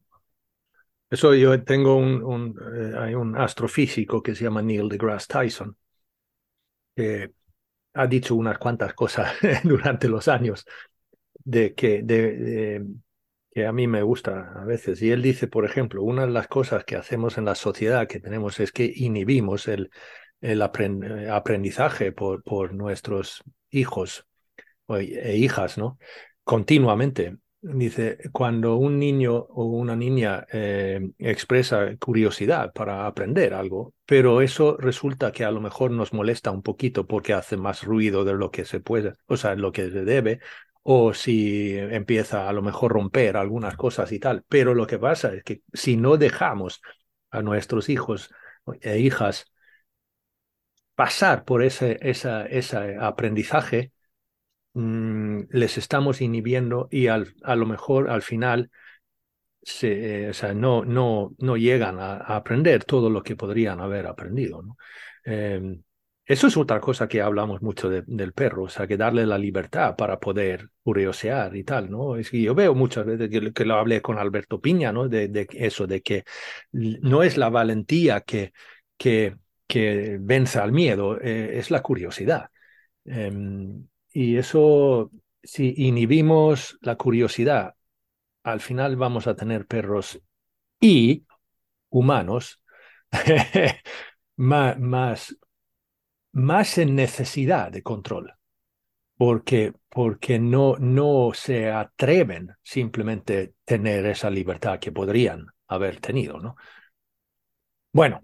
Eso 1.09 1.35
yo 1.35 1.63
tengo 1.63 1.95
un, 1.95 2.55
eh, 2.75 2.97
hay 2.97 3.13
un 3.13 3.37
astrofísico 3.37 4.23
que 4.23 4.33
se 4.33 4.45
llama 4.45 4.63
Neil 4.63 4.89
deGrasse 4.89 5.27
Tyson, 5.27 5.77
que 6.95 7.31
ha 7.93 8.07
dicho 8.07 8.33
unas 8.35 8.57
cuantas 8.57 8.93
cosas 8.95 9.31
durante 9.63 10.07
los 10.07 10.27
años 10.27 10.65
de 11.35 11.75
que, 11.75 12.01
de, 12.01 12.83
que 13.51 13.65
a 13.67 13.71
mí 13.71 13.85
me 13.85 14.01
gusta 14.01 14.53
a 14.55 14.65
veces. 14.65 15.03
Y 15.03 15.11
él 15.11 15.21
dice, 15.21 15.47
por 15.47 15.65
ejemplo, 15.65 16.01
una 16.01 16.25
de 16.25 16.31
las 16.31 16.47
cosas 16.47 16.83
que 16.83 16.95
hacemos 16.95 17.37
en 17.37 17.45
la 17.45 17.53
sociedad 17.53 18.07
que 18.07 18.19
tenemos 18.19 18.59
es 18.59 18.71
que 18.71 18.91
inhibimos 18.95 19.67
el, 19.67 19.91
el 20.43 20.61
aprendizaje 20.61 22.11
por, 22.11 22.43
por 22.43 22.73
nuestros 22.73 23.43
hijos 23.71 24.27
e 24.89 25.37
hijas, 25.37 25.77
¿no? 25.77 25.97
Continuamente. 26.43 27.37
Dice, 27.65 28.17
cuando 28.33 28.75
un 28.75 28.99
niño 28.99 29.35
o 29.35 29.63
una 29.63 29.95
niña 29.95 30.45
eh, 30.51 30.99
expresa 31.17 31.95
curiosidad 31.95 32.73
para 32.73 33.07
aprender 33.07 33.53
algo, 33.53 33.93
pero 34.05 34.41
eso 34.41 34.75
resulta 34.75 35.31
que 35.31 35.45
a 35.45 35.51
lo 35.51 35.61
mejor 35.61 35.91
nos 35.91 36.11
molesta 36.11 36.51
un 36.51 36.61
poquito 36.61 37.07
porque 37.07 37.31
hace 37.31 37.55
más 37.55 37.83
ruido 37.83 38.25
de 38.25 38.33
lo 38.33 38.51
que 38.51 38.65
se 38.65 38.81
puede, 38.81 39.13
o 39.27 39.37
sea, 39.37 39.55
lo 39.55 39.71
que 39.71 39.89
se 39.91 40.03
debe, 40.03 40.41
o 40.81 41.13
si 41.13 41.77
empieza 41.77 42.49
a 42.49 42.51
lo 42.51 42.61
mejor 42.61 42.91
romper 42.91 43.37
algunas 43.37 43.77
cosas 43.77 44.11
y 44.11 44.19
tal. 44.19 44.43
Pero 44.49 44.73
lo 44.75 44.85
que 44.85 44.99
pasa 44.99 45.33
es 45.33 45.43
que 45.45 45.61
si 45.71 45.95
no 45.95 46.17
dejamos 46.17 46.81
a 47.31 47.41
nuestros 47.41 47.87
hijos 47.87 48.29
e 48.81 48.99
hijas 48.99 49.52
pasar 50.95 51.43
por 51.45 51.63
ese, 51.63 51.97
esa, 52.01 52.45
ese 52.45 52.97
aprendizaje, 52.99 53.91
Mm, 54.73 55.43
les 55.51 55.77
estamos 55.77 56.21
inhibiendo 56.21 56.87
y 56.91 57.07
al, 57.07 57.35
a 57.43 57.55
lo 57.55 57.67
mejor 57.67 58.09
al 58.09 58.23
final 58.23 58.71
se, 59.61 60.29
o 60.29 60.33
sea, 60.33 60.53
no, 60.53 60.83
no, 60.85 61.35
no 61.39 61.57
llegan 61.57 61.99
a, 61.99 62.17
aprender 62.17 62.83
todo 62.85 63.09
lo 63.09 63.23
que 63.23 63.35
podrían 63.35 63.79
haber 63.81 64.07
aprendido. 64.07 64.63
Em, 65.23 65.83
eso 66.25 66.47
es 66.47 66.57
otra 66.57 66.79
cosa 66.79 67.07
que 67.07 67.21
hablamos 67.21 67.61
mucho 67.61 67.89
del 67.89 68.33
perro, 68.33 68.63
o 68.63 68.69
sea, 68.69 68.87
que 68.87 68.97
darle 68.97 69.25
la 69.25 69.37
libertad 69.37 69.95
para 69.95 70.19
poder 70.19 70.69
curiosear 70.81 71.55
y 71.55 71.63
tal, 71.63 71.91
¿no? 71.91 72.15
Es 72.15 72.29
que 72.31 72.41
yo 72.41 72.55
veo 72.55 72.73
muchas 72.75 73.05
veces 73.05 73.29
que, 73.53 73.65
lo 73.65 73.75
hablé 73.75 74.01
con 74.01 74.17
Alberto 74.17 74.61
Piña, 74.61 74.93
¿no? 74.93 75.09
De, 75.09 75.27
de, 75.27 75.47
eso, 75.51 75.85
de 75.85 76.01
que 76.01 76.23
no 76.71 77.23
es 77.23 77.37
la 77.37 77.49
valentía 77.49 78.21
que, 78.21 78.53
que, 78.97 79.35
que 79.67 80.17
vence 80.19 80.59
al 80.59 80.71
miedo, 80.71 81.19
eh, 81.21 81.57
es 81.59 81.71
la 81.71 81.81
curiosidad. 81.81 82.49
Em, 83.05 83.87
y 84.11 84.37
eso, 84.37 85.11
si 85.43 85.73
inhibimos 85.77 86.77
la 86.81 86.95
curiosidad, 86.95 87.75
al 88.43 88.61
final 88.61 88.95
vamos 88.97 89.27
a 89.27 89.35
tener 89.35 89.67
perros 89.67 90.21
y 90.79 91.25
humanos 91.89 92.61
más, 94.37 94.79
más, 94.79 95.37
más 96.33 96.77
en 96.77 96.95
necesidad 96.95 97.71
de 97.71 97.83
control, 97.83 98.33
porque, 99.17 99.73
porque 99.89 100.39
no, 100.39 100.77
no 100.79 101.31
se 101.33 101.71
atreven 101.71 102.55
simplemente 102.63 103.55
tener 103.65 104.05
esa 104.07 104.29
libertad 104.29 104.79
que 104.79 104.91
podrían 104.91 105.47
haber 105.67 105.99
tenido, 105.99 106.39
¿no? 106.39 106.55
Bueno. 107.91 108.23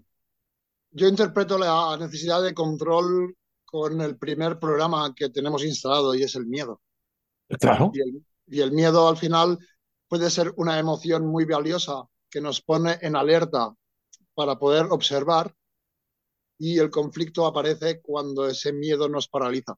Yo 0.92 1.06
interpreto 1.06 1.56
la 1.58 1.96
necesidad 1.98 2.42
de 2.42 2.54
control 2.54 3.36
con 3.64 4.00
el 4.00 4.16
primer 4.16 4.58
programa 4.58 5.14
que 5.14 5.30
tenemos 5.30 5.64
instalado 5.64 6.14
y 6.14 6.22
es 6.22 6.34
el 6.34 6.46
miedo. 6.46 6.80
Claro. 7.60 7.92
Y 8.46 8.60
el, 8.60 8.72
miedo 8.72 9.08
al 9.08 9.16
final 9.16 9.58
puede 10.08 10.28
ser 10.30 10.52
una 10.56 10.78
emoción 10.78 11.26
muy 11.26 11.44
valiosa 11.44 12.02
que 12.28 12.40
nos 12.40 12.60
pone 12.60 12.98
en 13.02 13.14
alerta 13.14 13.72
para 14.34 14.58
poder 14.58 14.86
observar 14.90 15.54
y 16.58 16.78
el 16.78 16.90
conflicto 16.90 17.46
aparece 17.46 18.00
cuando 18.00 18.46
ese 18.46 18.72
miedo 18.72 19.08
nos 19.08 19.28
paraliza 19.28 19.74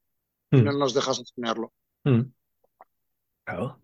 y 0.51 0.63
no 0.63 0.73
mm. 0.73 0.79
nos 0.79 0.95
deja 0.95 1.13
sostenerlo. 1.13 1.73
Mm. 2.05 2.23
Claro. 3.45 3.79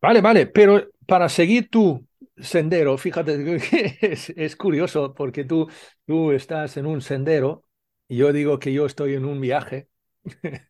Vale, 0.00 0.20
vale, 0.20 0.46
pero 0.46 0.88
para 1.06 1.28
seguir 1.28 1.68
tu 1.70 2.06
sendero, 2.38 2.98
fíjate 2.98 3.56
es, 4.00 4.30
es 4.30 4.56
curioso 4.56 5.14
porque 5.14 5.44
tú, 5.44 5.68
tú 6.06 6.32
estás 6.32 6.76
en 6.76 6.86
un 6.86 7.00
sendero 7.00 7.64
yo 8.08 8.32
digo 8.32 8.58
que 8.58 8.72
yo 8.72 8.86
estoy 8.86 9.14
en 9.14 9.24
un 9.24 9.40
viaje, 9.40 9.88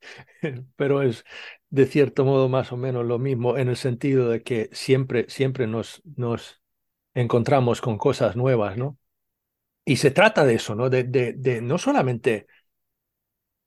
pero 0.76 1.02
es 1.02 1.24
de 1.70 1.87
cierto 1.87 2.24
modo 2.24 2.48
más 2.48 2.72
o 2.72 2.76
menos 2.76 3.05
lo 3.05 3.18
mismo 3.18 3.59
en 3.59 3.68
el 3.68 3.76
sentido 3.76 4.29
de 4.31 4.42
que 4.42 4.70
siempre, 4.72 5.26
siempre 5.29 5.66
nos, 5.66 6.02
nos 6.16 6.62
encontramos 7.14 7.81
con 7.81 7.98
cosas 7.98 8.37
nuevas, 8.37 8.76
¿no? 8.79 8.98
Y 9.85 9.96
se 9.96 10.11
trata 10.12 10.44
de 10.46 10.55
eso, 10.57 10.74
¿no? 10.76 10.90
De, 10.90 11.05
de 11.05 11.62
no 11.62 11.79
solamente 11.79 12.46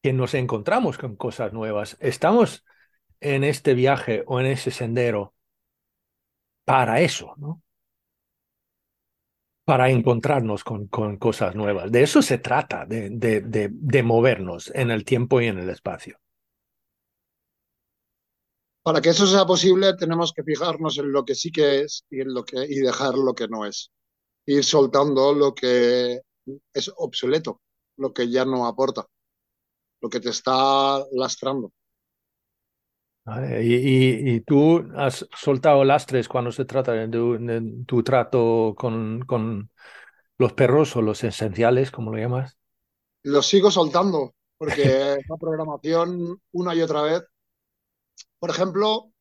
que 0.01 0.13
nos 0.13 0.33
encontramos 0.33 0.97
con 0.97 1.15
cosas 1.15 1.53
nuevas, 1.53 1.97
estamos 1.99 2.65
en 3.21 3.43
este 3.43 3.73
viaje 3.73 4.23
o 4.27 4.39
en 4.39 4.47
ese 4.47 4.71
sendero 4.71 5.35
para 6.65 7.01
eso, 7.01 7.33
¿no? 7.37 7.61
Para 9.69 9.91
encontrarnos 9.91 10.63
con, 10.63 10.87
cosas 10.87 11.53
nuevas. 11.53 11.91
De 11.91 12.01
eso 12.01 12.23
se 12.23 12.39
trata, 12.39 12.87
de, 12.87 14.03
movernos 14.03 14.71
en 14.73 14.89
el 14.89 15.05
tiempo 15.05 15.41
y 15.41 15.45
en 15.45 15.59
el 15.59 15.69
espacio. 15.69 16.17
Para 18.81 18.99
que 18.99 19.09
eso 19.09 19.27
sea 19.27 19.45
posible, 19.45 19.95
tenemos 19.95 20.33
que 20.33 20.41
fijarnos 20.41 20.97
en 20.97 21.11
lo 21.11 21.23
que 21.23 21.35
sí 21.35 21.51
que 21.51 21.81
es 21.81 22.03
y, 22.09 22.21
en 22.21 22.33
lo 22.33 22.43
que, 22.45 22.65
y 22.67 22.79
dejar 22.79 23.13
lo 23.13 23.35
que 23.35 23.47
no 23.47 23.63
es. 23.63 23.91
Ir 24.47 24.63
soltando 24.63 25.33
lo 25.33 25.53
que 25.53 26.19
es 26.73 26.91
obsoleto, 26.97 27.61
lo 27.97 28.11
que 28.11 28.27
ya 28.27 28.45
no 28.45 28.65
aporta, 28.65 29.05
lo 30.01 30.09
que 30.09 30.19
te 30.19 30.29
está 30.29 31.05
lastrando. 31.11 31.73
Y, 33.61 34.41
tú 34.41 34.89
has 34.95 35.27
soltado 35.35 35.83
lastres 35.83 36.27
cuando 36.27 36.51
se 36.51 36.65
trata 36.65 36.93
de 36.93 37.83
tu, 37.85 38.03
trato 38.03 38.75
con, 38.77 39.21
con, 39.25 39.69
los 40.37 40.53
perros 40.53 40.95
o 40.95 41.01
los 41.01 41.23
esenciales, 41.23 41.91
como 41.91 42.11
lo 42.11 42.17
llamas. 42.17 42.57
Los 43.23 43.47
sigo 43.47 43.69
soltando, 43.69 44.33
porque 44.57 44.81
esa 45.19 45.35
programación 45.37 46.41
una 46.51 46.73
y 46.73 46.81
otra 46.81 47.01
vez. 47.01 47.23
Por 48.39 48.49
ejemplo, 48.49 49.11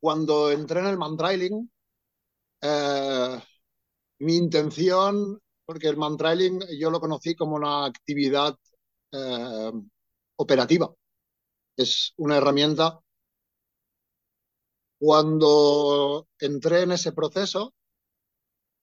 cuando 0.00 0.50
entré 0.50 0.80
en 0.80 0.86
el 0.86 0.98
mantrailing, 0.98 1.70
eh, 2.60 3.38
mi 4.18 4.36
intención, 4.36 5.40
porque 5.64 5.88
el 5.88 5.96
mantrailing 5.96 6.60
yo 6.78 6.90
lo 6.90 7.00
conocí 7.00 7.34
como 7.34 7.56
una 7.56 7.86
actividad 7.86 8.56
eh, 9.12 9.72
operativa. 10.36 10.92
Es 11.76 12.12
una 12.16 12.38
herramienta 12.38 13.00
cuando 14.98 16.28
entré 16.38 16.82
en 16.82 16.92
ese 16.92 17.12
proceso, 17.12 17.74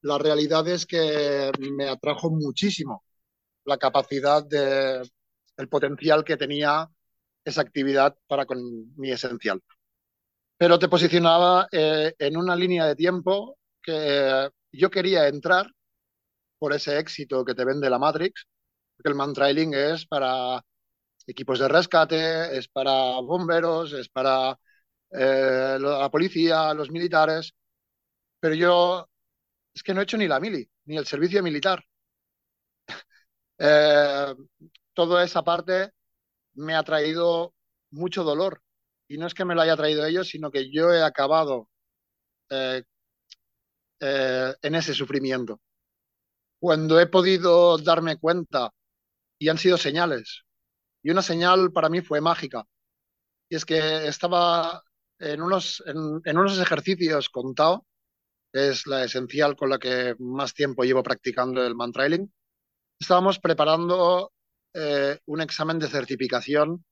la 0.02 0.18
realidad 0.18 0.68
es 0.68 0.86
que 0.86 1.52
me 1.60 1.90
atrajo 1.90 2.30
muchísimo 2.30 3.04
la 3.66 3.78
capacidad 3.78 4.46
de, 4.46 5.02
el 5.58 5.70
potencial 5.70 6.24
que 6.24 6.38
tenía 6.38 6.90
esa 7.46 7.62
actividad 7.62 8.16
para 8.28 8.46
con 8.46 8.60
mi 8.98 9.12
esencial. 9.12 9.62
Pero 10.58 10.80
te 10.80 10.90
posicionaba 10.90 11.68
eh, 11.72 12.14
en 12.20 12.38
una 12.38 12.56
línea 12.56 12.86
de 12.86 12.96
tiempo 12.96 13.58
que 13.82 14.50
yo 14.72 14.90
quería 14.90 15.28
entrar 15.28 15.68
por 16.60 16.74
ese 16.74 17.00
éxito 17.00 17.44
que 17.46 17.56
te 17.56 17.66
vende 17.66 17.90
la 17.90 18.00
Matrix, 18.00 18.46
porque 18.96 19.10
el 19.10 19.16
mantrailing 19.16 19.74
es 19.74 20.06
para 20.06 20.62
equipos 21.28 21.60
de 21.60 21.68
rescate, 21.68 22.58
es 22.58 22.68
para 22.70 23.20
bomberos, 23.22 23.94
es 23.94 24.10
para 24.10 24.58
eh, 25.14 25.78
la 25.80 26.10
policía, 26.10 26.74
los 26.74 26.92
militares, 26.92 27.54
pero 28.40 28.56
yo 28.56 29.08
es 29.74 29.84
que 29.84 29.94
no 29.94 30.02
he 30.02 30.04
hecho 30.04 30.18
ni 30.18 30.28
la 30.28 30.40
mili, 30.40 30.70
ni 30.86 30.98
el 30.98 31.06
servicio 31.06 31.44
militar. 31.44 31.84
Eh, 33.60 34.36
toda 34.94 35.24
esa 35.24 35.44
parte 35.44 35.92
me 36.56 36.76
ha 36.76 36.84
traído 36.84 37.54
mucho 37.92 38.24
dolor. 38.24 38.62
Y 39.08 39.18
no 39.18 39.28
es 39.28 39.34
que 39.34 39.46
me 39.46 39.56
lo 39.56 39.62
haya 39.62 39.78
traído 39.78 40.06
ellos, 40.06 40.28
sino 40.30 40.52
que 40.52 40.72
yo 40.72 40.92
he 40.92 41.04
acabado 41.04 41.70
eh, 42.50 42.84
eh, 44.00 44.54
en 44.62 44.76
ese 44.76 44.94
sufrimiento. 44.94 45.62
Cuando 46.60 47.00
he 47.00 47.08
podido 47.08 47.78
darme 47.78 48.18
cuenta, 48.18 48.72
y 49.40 49.50
han 49.50 49.58
sido 49.58 49.78
señales, 49.78 50.44
y 51.04 51.12
una 51.12 51.22
señal 51.22 51.72
para 51.74 51.90
mí 51.90 52.02
fue 52.02 52.22
mágica, 52.22 52.66
y 53.50 53.56
es 53.56 53.66
que 53.66 54.08
estaba 54.08 54.84
en 55.24 55.42
unos, 55.42 55.82
en, 55.86 56.38
unos 56.38 56.60
ejercicios 56.60 57.30
con 57.30 57.56
Tao, 57.56 57.86
que 58.52 58.70
es 58.70 58.86
la 58.88 59.06
esencial 59.06 59.56
con 59.56 59.70
la 59.70 59.80
que 59.80 60.16
más 60.20 60.54
tiempo 60.54 60.84
llevo 60.84 61.02
practicando 61.02 61.66
el 61.66 61.76
mantrailing, 61.76 62.32
estábamos 63.00 63.40
preparando 63.40 64.34
eh, 64.74 65.18
un 65.26 65.42
examen 65.42 65.80
de 65.80 65.88
certificación 65.88 66.84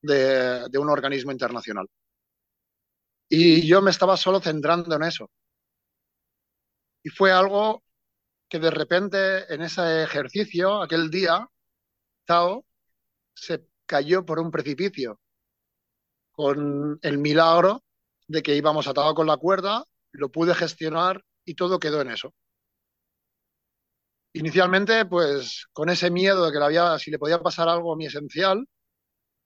de, 0.00 0.68
de 0.68 0.78
un 0.78 0.88
organismo 0.88 1.32
internacional. 1.32 1.88
Y 3.28 3.66
yo 3.66 3.82
me 3.82 3.90
estaba 3.90 4.16
solo 4.16 4.40
centrando 4.40 4.94
en 4.94 5.02
eso. 5.02 5.30
Y 7.02 7.10
fue 7.10 7.32
algo 7.32 7.82
que 8.48 8.58
de 8.58 8.70
repente 8.70 9.52
en 9.52 9.62
ese 9.62 10.04
ejercicio, 10.04 10.80
aquel 10.80 11.10
día, 11.10 11.48
Tao 12.24 12.64
se 13.34 13.66
cayó 13.86 14.24
por 14.24 14.38
un 14.38 14.50
precipicio 14.50 15.18
con 16.34 16.98
el 17.02 17.18
milagro 17.18 17.82
de 18.26 18.42
que 18.42 18.56
íbamos 18.56 18.86
atado 18.88 19.14
con 19.14 19.26
la 19.26 19.36
cuerda, 19.36 19.84
lo 20.12 20.30
pude 20.30 20.54
gestionar 20.54 21.24
y 21.44 21.54
todo 21.54 21.78
quedó 21.78 22.00
en 22.00 22.10
eso. 22.10 22.34
Inicialmente, 24.34 25.04
pues 25.06 25.66
con 25.72 25.88
ese 25.90 26.10
miedo 26.10 26.44
de 26.44 26.52
que 26.52 26.58
le 26.58 26.98
si 26.98 27.10
le 27.10 27.18
podía 27.18 27.40
pasar 27.40 27.68
algo 27.68 27.92
a 27.92 27.96
mi 27.96 28.06
esencial, 28.06 28.66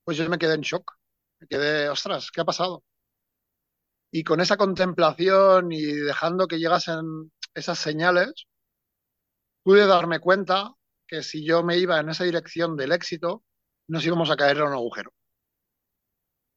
pues 0.04 0.16
yo 0.16 0.28
me 0.28 0.38
quedé 0.38 0.54
en 0.54 0.62
shock. 0.62 0.92
Me 1.40 1.46
quedé, 1.46 1.88
ostras, 1.90 2.30
¿qué 2.30 2.40
ha 2.40 2.44
pasado? 2.44 2.82
Y 4.10 4.24
con 4.24 4.40
esa 4.40 4.56
contemplación 4.56 5.70
y 5.72 5.82
dejando 5.84 6.48
que 6.48 6.58
llegasen 6.58 7.30
esas 7.54 7.78
señales, 7.78 8.46
pude 9.62 9.86
darme 9.86 10.20
cuenta 10.20 10.72
que 11.06 11.22
si 11.22 11.44
yo 11.44 11.62
me 11.62 11.76
iba 11.78 12.00
en 12.00 12.08
esa 12.08 12.24
dirección 12.24 12.76
del 12.76 12.92
éxito, 12.92 13.44
nos 13.88 14.04
íbamos 14.06 14.30
a 14.30 14.36
caer 14.36 14.58
en 14.58 14.64
un 14.64 14.72
agujero. 14.72 15.12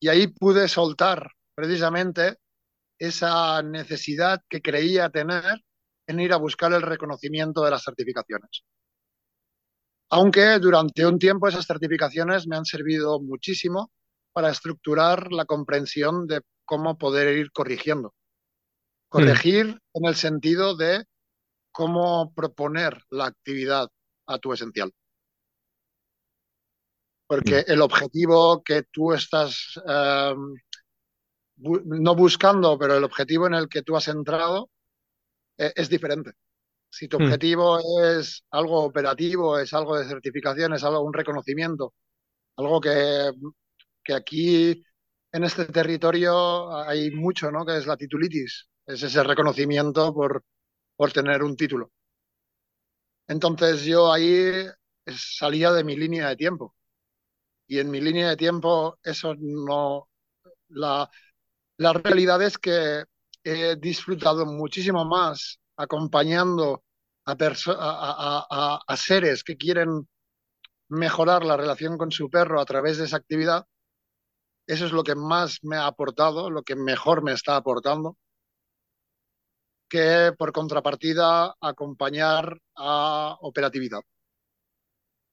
Y 0.02 0.10
ahí 0.10 0.28
pude 0.28 0.68
soltar 0.68 1.32
precisamente 1.54 2.38
esa 3.00 3.62
necesidad 3.62 4.42
que 4.50 4.62
creía 4.62 5.10
tener 5.10 5.64
en 6.08 6.20
ir 6.20 6.34
a 6.34 6.38
buscar 6.38 6.74
el 6.74 6.82
reconocimiento 6.82 7.64
de 7.64 7.70
las 7.70 7.84
certificaciones. 7.84 8.64
Aunque 10.10 10.58
durante 10.58 11.06
un 11.06 11.20
tiempo 11.20 11.48
esas 11.48 11.68
certificaciones 11.68 12.48
me 12.48 12.58
han 12.58 12.66
servido 12.66 13.22
muchísimo 13.22 13.92
para 14.34 14.50
estructurar 14.50 15.32
la 15.32 15.46
comprensión 15.46 16.26
de 16.26 16.42
cómo 16.66 16.98
poder 16.98 17.38
ir 17.38 17.52
corrigiendo. 17.52 18.16
Corregir 19.08 19.80
en 19.94 20.06
el 20.06 20.16
sentido 20.16 20.76
de 20.76 21.06
cómo 21.72 22.34
proponer 22.34 23.04
la 23.12 23.26
actividad 23.26 23.88
a 24.26 24.40
tu 24.40 24.52
esencial. 24.52 24.92
Porque 27.32 27.64
el 27.66 27.82
objetivo 27.82 28.62
que 28.62 28.84
tú 28.92 29.14
estás 29.14 29.80
em, 29.88 30.54
no 31.56 32.14
buscando, 32.14 32.78
pero 32.78 32.98
el 32.98 33.06
objetivo 33.06 33.48
en 33.48 33.54
el 33.54 33.70
que 33.70 33.84
tú 33.84 33.96
has 33.96 34.10
entrado 34.10 34.70
eh, 35.58 35.72
es 35.74 35.88
diferente. 35.88 36.34
Si 36.90 37.08
tu 37.08 37.16
objetivo 37.16 37.80
es 38.18 38.44
algo 38.52 38.84
operativo, 38.84 39.58
es 39.58 39.74
algo 39.74 39.98
de 39.98 40.10
certificación, 40.10 40.74
es 40.74 40.84
algo 40.84 41.00
un 41.04 41.14
reconocimiento, 41.14 41.94
algo 42.58 42.82
que, 42.82 43.32
que 44.04 44.14
aquí 44.14 44.84
en 45.32 45.44
este 45.46 45.68
territorio 45.68 46.78
hay 46.82 47.12
mucho, 47.12 47.50
¿no? 47.50 47.66
Que 47.66 47.78
es 47.78 47.88
la 47.88 47.96
titulitis, 47.96 48.68
es 48.86 49.04
ese 49.04 49.24
reconocimiento 49.24 50.14
por, 50.14 50.44
por 50.98 51.14
tener 51.14 51.44
un 51.44 51.56
título. 51.56 51.94
Entonces 53.26 53.86
yo 53.86 54.12
ahí 54.12 54.66
salía 55.08 55.72
de 55.72 55.86
mi 55.86 55.96
línea 55.96 56.28
de 56.28 56.36
tiempo. 56.36 56.76
Y 57.72 57.80
en 57.80 57.90
mi 57.90 58.02
línea 58.02 58.28
de 58.28 58.36
tiempo 58.36 59.00
eso 59.02 59.34
no... 59.40 60.10
La, 60.68 61.10
la 61.78 61.94
realidad 61.94 62.42
es 62.42 62.58
que 62.58 63.06
he 63.46 63.78
disfrutado 63.78 64.46
muchísimo 64.46 65.06
más 65.06 65.58
acompañando 65.78 66.84
a, 67.26 68.98
seres 68.98 69.46
que 69.46 69.56
quieren 69.56 70.06
mejorar 70.90 71.46
la 71.46 71.56
relación 71.56 71.98
con 71.98 72.12
su 72.12 72.30
perro 72.30 72.60
a 72.60 72.66
través 72.66 72.98
de 72.98 73.06
esa 73.06 73.16
actividad. 73.16 73.66
Eso 74.68 74.86
es 74.86 74.92
lo 74.92 75.04
que 75.06 75.16
más 75.16 75.60
me 75.62 75.78
ha 75.78 75.86
aportado, 75.86 76.50
lo 76.50 76.64
que 76.64 76.76
mejor 76.76 77.24
me 77.24 77.32
está 77.32 77.56
aportando 77.56 78.18
que 79.88 80.34
por 80.38 80.52
contrapartida 80.52 81.56
acompañar 81.62 82.60
a 82.76 83.38
operatividad. 83.40 84.02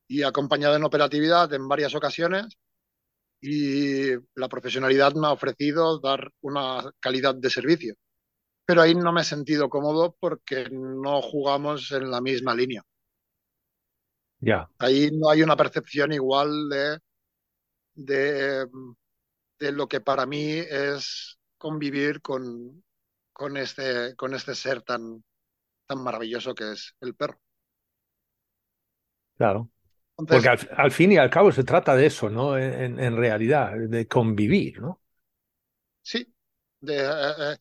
Y 0.08 0.22
acompañado 0.22 0.74
en 0.76 0.84
operatividad 0.84 1.52
en 1.52 1.68
varias 1.68 1.94
ocasiones 1.94 2.46
y 3.40 4.12
la 4.34 4.48
profesionalidad 4.48 5.14
me 5.14 5.26
ha 5.28 5.32
ofrecido 5.32 6.00
dar 6.00 6.32
una 6.40 6.90
calidad 7.00 7.34
de 7.34 7.50
servicio. 7.50 7.94
Pero 8.66 8.82
ahí 8.82 8.94
no 8.94 9.12
me 9.12 9.20
he 9.20 9.24
sentido 9.24 9.68
cómodo 9.68 10.16
porque 10.18 10.68
no 10.70 11.22
jugamos 11.22 11.92
en 11.92 12.10
la 12.10 12.20
misma 12.20 12.54
línea. 12.54 12.82
Ya. 14.40 14.70
Ahí 14.78 15.10
no 15.12 15.30
hay 15.30 15.42
una 15.42 15.56
percepción 15.56 16.12
igual 16.12 16.68
de, 16.68 16.98
de, 17.94 18.66
de 19.58 19.72
lo 19.72 19.88
que 19.88 20.00
para 20.00 20.26
mí 20.26 20.50
es 20.58 21.38
convivir 21.56 22.20
con, 22.20 22.84
con 23.32 23.56
este, 23.56 24.14
con 24.16 24.34
este 24.34 24.54
ser 24.54 24.82
tan, 24.82 25.24
tan 25.86 26.02
maravilloso 26.02 26.54
que 26.54 26.72
es 26.72 26.94
el 27.00 27.14
perro. 27.14 27.40
Claro. 29.36 29.70
Porque 30.26 30.48
al, 30.48 30.90
fin 30.90 31.12
y 31.12 31.16
al 31.16 31.30
cabo 31.30 31.52
se 31.52 31.62
trata 31.62 31.94
de 31.94 32.06
eso, 32.06 32.28
¿no? 32.28 32.58
En, 32.58 32.98
en 32.98 33.16
realidad, 33.16 33.72
de 33.76 34.08
convivir, 34.08 34.80
¿no? 34.80 35.00
Sí, 36.02 36.34
de, 36.80 36.96
eh, 36.96 37.32
eh, 37.38 37.56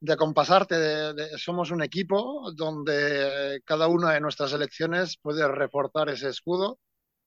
de 0.00 0.16
compasarte, 0.16 0.76
de, 0.78 1.36
somos 1.36 1.70
un 1.70 1.82
equipo 1.82 2.50
donde 2.54 3.60
cada 3.66 3.86
una 3.88 4.14
de 4.14 4.20
nuestras 4.20 4.52
elecciones 4.54 5.18
puede 5.18 5.46
reforzar 5.46 6.08
ese 6.08 6.30
escudo 6.30 6.78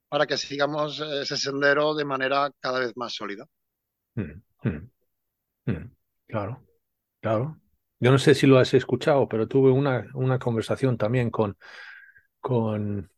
para 0.09 0.25
que 0.25 0.37
sigamos 0.37 0.99
ese 0.99 1.37
sendero 1.37 1.93
de 1.93 2.05
manera 2.05 2.49
cada 2.59 2.79
vez 2.79 2.93
más 2.95 3.13
sólida. 3.13 3.45
Mm, 4.15 4.41
mm, 4.63 4.89
mm. 5.65 5.95
claro, 6.27 6.63
claro. 7.21 7.59
Yo 7.99 8.11
no 8.11 8.17
sé 8.17 8.33
si 8.33 8.47
lo 8.47 8.57
has 8.57 8.73
escuchado, 8.73 9.29
pero 9.29 9.47
tuve 9.47 9.69
una, 9.69 10.07
una 10.15 10.39
conversación 10.39 10.97
también 10.97 11.29
con, 11.29 11.57
con, 12.39 13.12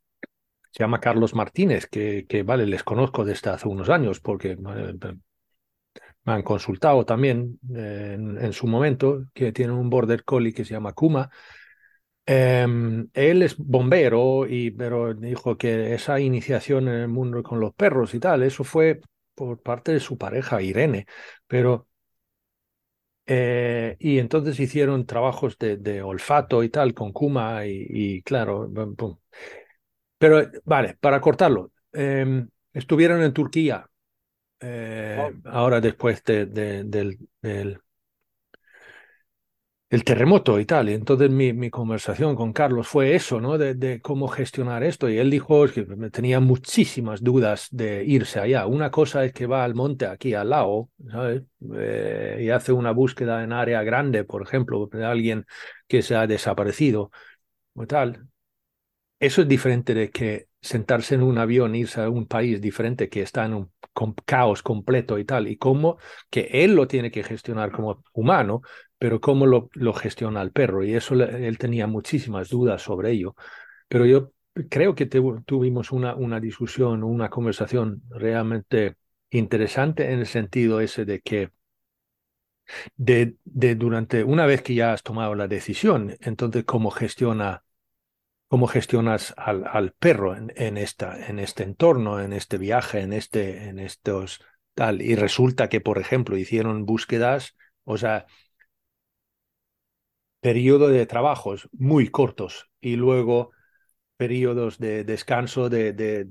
se 0.75 0.83
llama 0.83 0.99
Carlos 0.99 1.33
Martínez, 1.33 1.87
que, 1.87 2.43
vale, 2.45 2.65
les 2.65 2.83
conozco 2.83 3.23
desde 3.23 3.49
hace 3.49 3.65
unos 3.65 3.87
años 3.87 4.19
porque 4.19 4.51
eh, 4.51 4.57
me 6.25 6.33
han 6.33 6.43
consultado 6.43 7.05
también 7.05 7.57
eh, 7.73 8.17
en, 8.19 8.51
su 8.51 8.67
momento, 8.67 9.23
que 9.33 9.53
tiene 9.53 9.71
un 9.71 9.89
border 9.89 10.25
collie 10.25 10.53
que 10.53 10.65
se 10.65 10.73
llama 10.73 10.91
Kuma. 10.91 11.29
Em, 12.25 13.07
él 13.13 13.41
es 13.41 13.55
bombero, 13.57 14.45
y, 14.49 14.71
pero 14.71 15.13
dijo 15.13 15.57
que 15.57 15.93
esa 15.93 16.19
iniciación 16.19 16.89
en 16.89 16.95
el 16.95 17.07
mundo 17.07 17.41
con 17.41 17.61
los 17.61 17.73
perros 17.73 18.13
y 18.13 18.19
tal, 18.19 18.43
eso 18.43 18.65
fue 18.65 18.99
por 19.33 19.61
parte 19.61 19.93
de 19.93 20.01
su 20.01 20.17
pareja 20.17 20.61
Irene, 20.61 21.05
pero 21.47 21.87
eh, 23.27 23.95
y 23.99 24.19
entonces 24.19 24.59
hicieron 24.59 25.05
trabajos 25.05 25.57
de, 25.57 26.01
olfato 26.03 26.63
y 26.63 26.69
tal 26.69 26.93
con 26.93 27.13
Kuma 27.13 27.65
y, 27.65 28.21
claro, 28.23 28.69
pero 30.25 30.49
vale, 30.63 30.97
para 30.99 31.21
cortarlo, 31.21 31.71
em, 31.93 32.49
estuvieron 32.73 33.21
en 33.21 33.31
Turquía 33.31 33.87
eh, 34.59 35.31
ahora 35.45 35.79
después 35.79 36.23
de, 36.23 36.47
del, 36.47 37.19
el 39.89 40.03
terremoto 40.03 40.59
y 40.59 40.65
tal. 40.65 40.89
Y 40.89 40.93
entonces 40.93 41.29
mi, 41.29 41.53
mi, 41.53 41.69
conversación 41.69 42.35
con 42.35 42.53
Carlos 42.53 42.87
fue 42.87 43.13
eso, 43.15 43.39
¿no? 43.39 43.57
De, 43.59 44.01
cómo 44.01 44.27
gestionar 44.27 44.83
esto. 44.83 45.09
Y 45.09 45.17
él 45.19 45.29
dijo 45.29 45.67
que 45.67 45.83
tenía 46.11 46.39
muchísimas 46.39 47.23
dudas 47.23 47.67
de 47.71 48.03
irse 48.03 48.39
allá. 48.39 48.65
Una 48.65 48.89
cosa 48.91 49.23
es 49.25 49.33
que 49.33 49.45
va 49.45 49.63
al 49.63 49.75
monte 49.75 50.07
aquí 50.07 50.33
al 50.33 50.49
lado, 50.49 50.89
¿sabes? 51.11 51.43
Eh, 51.75 52.39
y 52.41 52.49
hace 52.49 52.71
una 52.71 52.91
búsqueda 52.91 53.43
en 53.43 53.53
área 53.53 53.83
grande, 53.83 54.23
por 54.23 54.41
ejemplo, 54.41 54.87
de 54.91 55.05
alguien 55.05 55.45
que 55.87 56.01
se 56.01 56.15
ha 56.15 56.25
desaparecido 56.25 57.11
o 57.75 57.85
tal. 57.87 58.27
Eso 59.19 59.41
es 59.41 59.47
diferente 59.47 59.93
de 59.93 60.09
que 60.11 60.47
sentarse 60.61 61.15
en 61.15 61.23
un 61.23 61.37
avión, 61.37 61.75
irse 61.75 62.01
a 62.01 62.09
un 62.09 62.27
país 62.27 62.59
diferente 62.61 63.09
que 63.09 63.21
está 63.21 63.45
en 63.45 63.53
un 63.53 63.71
caos 64.25 64.61
completo 64.61 65.17
y 65.19 65.25
tal, 65.25 65.47
y 65.47 65.57
cómo 65.57 65.97
que 66.29 66.49
él 66.51 66.75
lo 66.75 66.87
tiene 66.87 67.11
que 67.11 67.23
gestionar 67.23 67.71
como 67.71 68.03
humano, 68.13 68.61
pero 68.97 69.21
cómo 69.21 69.45
lo, 69.45 69.69
lo 69.73 69.93
gestiona 69.93 70.41
el 70.41 70.51
perro. 70.51 70.83
Y 70.83 70.93
eso 70.95 71.13
él 71.15 71.57
tenía 71.57 71.87
muchísimas 71.87 72.49
dudas 72.49 72.81
sobre 72.81 73.11
ello. 73.11 73.35
Pero 73.89 74.05
yo 74.05 74.31
creo 74.69 74.95
que 74.95 75.07
tuvimos 75.07 75.91
una, 75.91 76.15
una 76.15 76.39
discusión, 76.39 77.03
una 77.03 77.29
conversación 77.29 78.03
realmente 78.09 78.95
interesante 79.31 80.11
en 80.13 80.19
el 80.21 80.27
sentido 80.27 80.81
ese 80.81 81.05
de 81.05 81.21
que 81.21 81.51
de, 82.97 83.37
de, 83.45 83.75
durante, 83.75 84.23
una 84.23 84.45
vez 84.45 84.61
que 84.61 84.75
ya 84.75 84.93
has 84.93 85.03
tomado 85.03 85.35
la 85.35 85.47
decisión, 85.47 86.15
entonces 86.21 86.63
cómo 86.65 86.91
gestiona, 86.91 87.63
cómo 88.55 88.67
gestionas 88.67 89.33
al, 89.35 89.91
perro 89.99 90.33
en, 90.33 90.77
esta, 90.77 91.27
en 91.27 91.39
este 91.39 91.63
entorno, 91.63 92.21
en 92.21 92.31
este 92.31 92.57
viaje, 92.57 93.01
en 93.01 93.11
este, 93.11 93.67
en 93.67 93.79
estos 93.79 94.39
tal. 94.73 95.01
Y 95.01 95.15
resulta 95.15 95.67
que, 95.67 95.81
por 95.81 95.97
ejemplo, 95.97 96.37
hicieron 96.37 96.85
búsquedas, 96.85 97.57
o 97.83 97.97
sea, 97.97 98.27
periodo 100.39 100.87
de 100.87 101.05
trabajos 101.05 101.67
muy 101.73 102.07
cortos 102.07 102.69
y 102.79 102.95
luego 102.95 103.51
periodos 104.15 104.79
de 104.79 105.03
descanso, 105.03 105.67
de, 105.67 106.25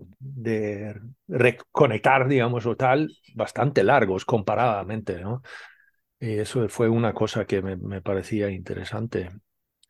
reconectar, 1.28 2.26
digamos, 2.26 2.64
o 2.64 2.74
tal, 2.74 3.14
bastante 3.34 3.84
largos 3.84 4.24
comparadamente, 4.24 5.20
¿no? 5.20 5.42
Y 6.18 6.38
eso 6.38 6.66
fue 6.70 6.88
una 6.88 7.12
cosa 7.12 7.44
que 7.44 7.60
me, 7.60 8.00
parecía 8.00 8.48
interesante. 8.48 9.28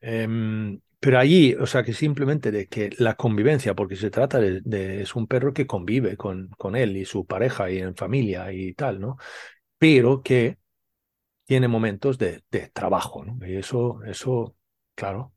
Um, 0.02 0.80
pero 1.04 1.18
allí, 1.18 1.54
o 1.54 1.66
sea, 1.66 1.82
que 1.84 1.92
simplemente 1.92 2.50
de 2.50 2.66
que 2.66 2.88
la 2.98 3.14
convivencia, 3.14 3.74
porque 3.74 3.94
se 3.94 4.10
trata 4.10 4.40
de, 4.40 5.02
es 5.02 5.14
un 5.14 5.26
perro 5.26 5.52
que 5.52 5.66
convive 5.66 6.16
con, 6.16 6.48
con 6.56 6.76
él 6.76 6.96
y 6.96 7.04
su 7.04 7.26
pareja 7.26 7.70
y 7.70 7.76
en 7.78 7.94
familia 7.94 8.50
y 8.52 8.72
tal, 8.72 9.00
¿no? 9.00 9.18
Pero 9.78 10.22
que 10.22 10.58
tiene 11.44 11.68
momentos 11.68 12.18
de, 12.18 12.44
de 12.50 12.68
trabajo, 12.70 13.24
¿no? 13.24 13.38
Y 13.46 13.56
eso, 13.56 14.02
eso, 14.04 14.56
claro, 14.94 15.34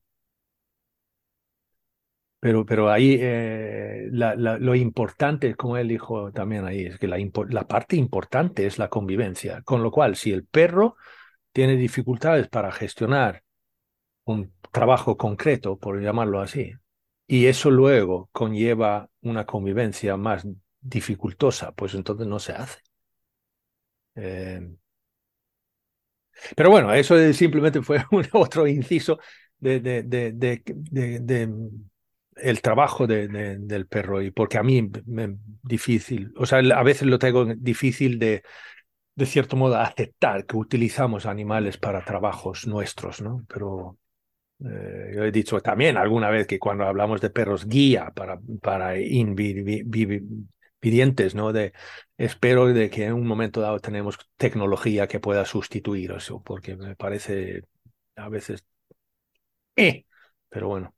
pero, 2.39 2.65
pero 2.65 2.89
ahí 2.89 3.17
eh, 3.19 4.07
lo 4.11 4.75
importante, 4.75 5.55
como 5.55 5.75
él 5.75 5.89
dijo 5.89 6.31
también 6.31 6.65
ahí, 6.65 6.85
es 6.85 6.97
que 6.97 7.07
la, 7.07 7.17
la, 7.49 7.67
parte 7.67 7.97
importante 7.97 8.65
es 8.65 8.77
la 8.77 8.87
convivencia. 8.89 9.63
Con 9.63 9.83
lo 9.83 9.91
cual, 9.91 10.15
si 10.15 10.31
el 10.31 10.45
perro 10.45 10.95
tiene 11.51 11.75
dificultades 11.75 12.47
para 12.47 12.71
gestionar 12.71 13.43
un 14.27 14.53
trabajo 14.71 15.17
concreto, 15.17 15.77
por 15.79 16.01
llamarlo 16.01 16.41
así, 16.41 16.73
y 17.27 17.47
eso 17.47 17.71
luego 17.71 18.29
conlleva 18.31 19.09
una 19.21 19.45
convivencia 19.45 20.17
más 20.17 20.47
dificultosa, 20.81 21.71
pues 21.73 21.93
entonces 21.95 22.27
no 22.27 22.39
se 22.39 22.53
hace. 22.53 22.79
Eh, 24.15 24.59
pero 26.55 26.69
bueno, 26.69 26.93
eso 26.93 27.15
simplemente 27.33 27.81
fue 27.81 28.03
otro 28.33 28.67
inciso 28.67 29.19
de, 29.59 29.79
de, 29.79 30.03
de, 30.03 30.31
de 30.33 31.49
el 32.35 32.61
trabajo 32.61 33.07
de, 33.07 33.27
de, 33.27 33.57
del 33.59 33.87
perro 33.87 34.21
y 34.21 34.31
porque 34.31 34.57
a 34.57 34.63
mí 34.63 34.89
me 35.05 35.37
difícil, 35.63 36.33
o 36.37 36.45
sea, 36.45 36.59
a 36.59 36.83
veces 36.83 37.07
lo 37.07 37.17
tengo 37.19 37.45
difícil 37.55 38.19
de, 38.19 38.43
de 39.15 39.25
cierto 39.25 39.57
modo, 39.57 39.77
aceptar 39.77 40.45
que 40.45 40.57
utilizamos 40.57 41.25
animales 41.27 41.77
para 41.77 42.05
trabajos 42.05 42.67
nuestros, 42.67 43.21
¿no? 43.21 43.45
Pero 43.49 43.97
eh, 44.65 45.11
yo 45.15 45.23
he 45.23 45.31
dicho 45.31 45.59
también 45.61 45.97
alguna 45.97 46.29
vez 46.29 46.47
que 46.47 46.59
cuando 46.59 46.85
hablamos 46.85 47.21
de 47.21 47.29
perros 47.29 47.67
guía 47.67 48.11
para, 48.15 48.39
para 48.61 48.99
invidientes, 48.99 51.35
¿no? 51.35 51.53
De, 51.53 51.73
espero 52.17 52.67
de 52.67 52.89
que 52.89 53.05
en 53.05 53.13
un 53.13 53.27
momento 53.27 53.61
dado 53.61 53.79
tenemos 53.79 54.17
tecnología 54.35 55.07
que 55.07 55.19
pueda 55.19 55.45
sustituir 55.45 56.11
eso, 56.11 56.41
porque 56.41 56.75
me 56.75 56.95
parece 56.95 57.63
a 58.15 58.29
veces... 58.29 58.65
Eh, 59.75 60.05
pero 60.49 60.69
bueno. 60.69 60.95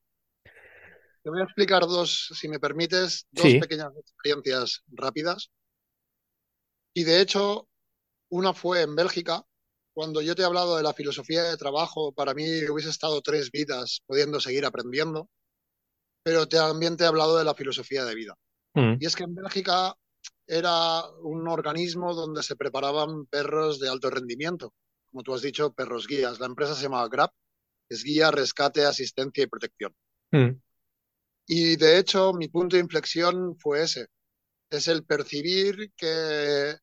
Te 1.22 1.30
voy 1.30 1.42
a 1.42 1.44
explicar 1.44 1.82
dos, 1.82 2.30
si 2.34 2.48
me 2.48 2.60
permites, 2.60 3.28
dos 3.32 3.46
sí. 3.46 3.60
pequeñas 3.60 3.92
experiencias 3.98 4.84
rápidas. 4.88 5.52
Y 6.94 7.04
de 7.04 7.20
hecho, 7.20 7.68
una 8.30 8.54
fue 8.54 8.84
en 8.84 8.96
Bélgica. 8.96 9.44
Cuando 10.00 10.22
yo 10.22 10.34
te 10.34 10.44
he 10.44 10.46
hablado 10.46 10.78
de 10.78 10.84
la 10.84 10.94
filosofía 10.94 11.44
de 11.44 11.58
trabajo, 11.58 12.14
para 12.14 12.34
mí 12.34 12.46
hubiese 12.70 12.90
estado 12.90 13.22
tres 13.22 13.52
vidas 13.52 14.02
pudiendo 14.08 14.40
seguir 14.40 14.66
aprendiendo, 14.66 15.30
pero 16.24 16.48
también 16.48 16.96
te 16.96 17.04
he 17.04 17.08
hablado 17.08 17.38
de 17.38 17.44
la 17.44 17.54
filosofía 17.54 18.06
de 18.06 18.16
vida. 18.16 18.34
Mm. 18.76 18.94
Y 18.98 19.06
es 19.06 19.14
que 19.14 19.26
en 19.26 19.36
Bélgica 19.36 19.94
era 20.48 21.04
un 21.22 21.46
organismo 21.50 22.14
donde 22.14 22.44
se 22.44 22.56
preparaban 22.56 23.26
perros 23.26 23.82
de 23.82 23.90
alto 23.90 24.10
rendimiento, 24.10 24.74
como 25.12 25.22
tú 25.22 25.34
has 25.34 25.42
dicho, 25.42 25.74
perros 25.74 26.08
guías. 26.08 26.40
La 26.40 26.46
empresa 26.46 26.76
se 26.76 26.84
llamaba 26.84 27.10
GRAP, 27.10 27.34
es 27.90 28.02
guía, 28.02 28.32
rescate, 28.32 28.86
asistencia 28.86 29.44
y 29.44 29.48
protección. 29.48 29.94
Mm. 30.32 30.62
Y 31.46 31.76
de 31.76 31.98
hecho, 31.98 32.32
mi 32.32 32.48
punto 32.48 32.78
de 32.78 32.84
inflexión 32.84 33.58
fue 33.60 33.84
ese. 33.84 34.08
Es 34.70 34.88
el 34.88 35.04
percibir 35.04 35.92
que 35.98 36.78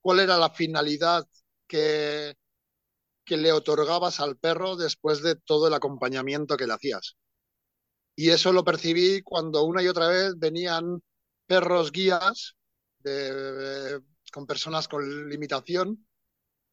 cuál 0.00 0.18
era 0.18 0.36
la 0.36 0.50
finalidad 0.50 1.24
que, 1.70 2.34
que 3.24 3.36
le 3.36 3.52
otorgabas 3.52 4.20
al 4.20 4.36
perro 4.36 4.76
después 4.76 5.22
de 5.22 5.36
todo 5.36 5.68
el 5.68 5.74
acompañamiento 5.74 6.56
que 6.56 6.66
le 6.66 6.74
hacías. 6.74 7.16
Y 8.16 8.30
eso 8.30 8.52
lo 8.52 8.64
percibí 8.64 9.22
cuando 9.22 9.64
una 9.64 9.82
y 9.82 9.88
otra 9.88 10.08
vez 10.08 10.38
venían 10.38 11.02
perros 11.46 11.92
guías 11.92 12.56
de, 12.98 14.00
con 14.32 14.46
personas 14.46 14.88
con 14.88 15.28
limitación 15.28 16.06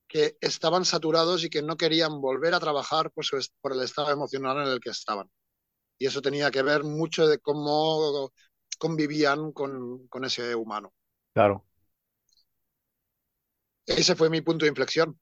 que 0.07 0.37
estaban 0.41 0.85
saturados 0.85 1.43
y 1.43 1.49
que 1.49 1.61
no 1.61 1.77
querían 1.77 2.19
volver 2.21 2.53
a 2.53 2.59
trabajar 2.59 3.11
pues, 3.11 3.29
por 3.61 3.73
el 3.73 3.81
estado 3.81 4.11
emocional 4.11 4.57
en 4.65 4.73
el 4.73 4.79
que 4.79 4.89
estaban 4.89 5.29
y 5.99 6.05
eso 6.05 6.21
tenía 6.21 6.51
que 6.51 6.61
ver 6.61 6.83
mucho 6.83 7.27
de 7.27 7.39
cómo 7.39 8.31
convivían 8.77 9.51
con, 9.51 10.07
con 10.07 10.25
ese 10.25 10.53
humano. 10.55 10.93
Claro. 11.33 11.65
Ese 13.87 14.15
fue 14.15 14.29
mi 14.29 14.41
punto 14.41 14.65
de 14.65 14.69
inflexión. 14.69 15.19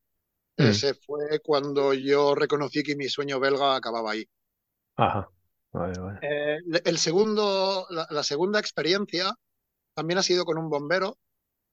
Mm. 0.57 0.63
Ese 0.63 0.93
fue 0.95 1.39
cuando 1.41 1.93
yo 1.93 2.35
reconocí 2.35 2.83
que 2.83 2.95
mi 2.95 3.07
sueño 3.07 3.39
belga 3.39 3.75
acababa 3.75 4.11
ahí. 4.11 4.25
Ajá. 4.97 5.29
Vale, 5.71 5.99
vale. 5.99 6.19
Eh, 6.21 6.81
el 6.85 6.97
segundo, 6.97 7.85
la, 7.89 8.07
la, 8.09 8.23
segunda 8.23 8.59
experiencia 8.59 9.33
también 9.93 10.17
ha 10.17 10.23
sido 10.23 10.45
con 10.45 10.57
un 10.57 10.69
bombero 10.69 11.17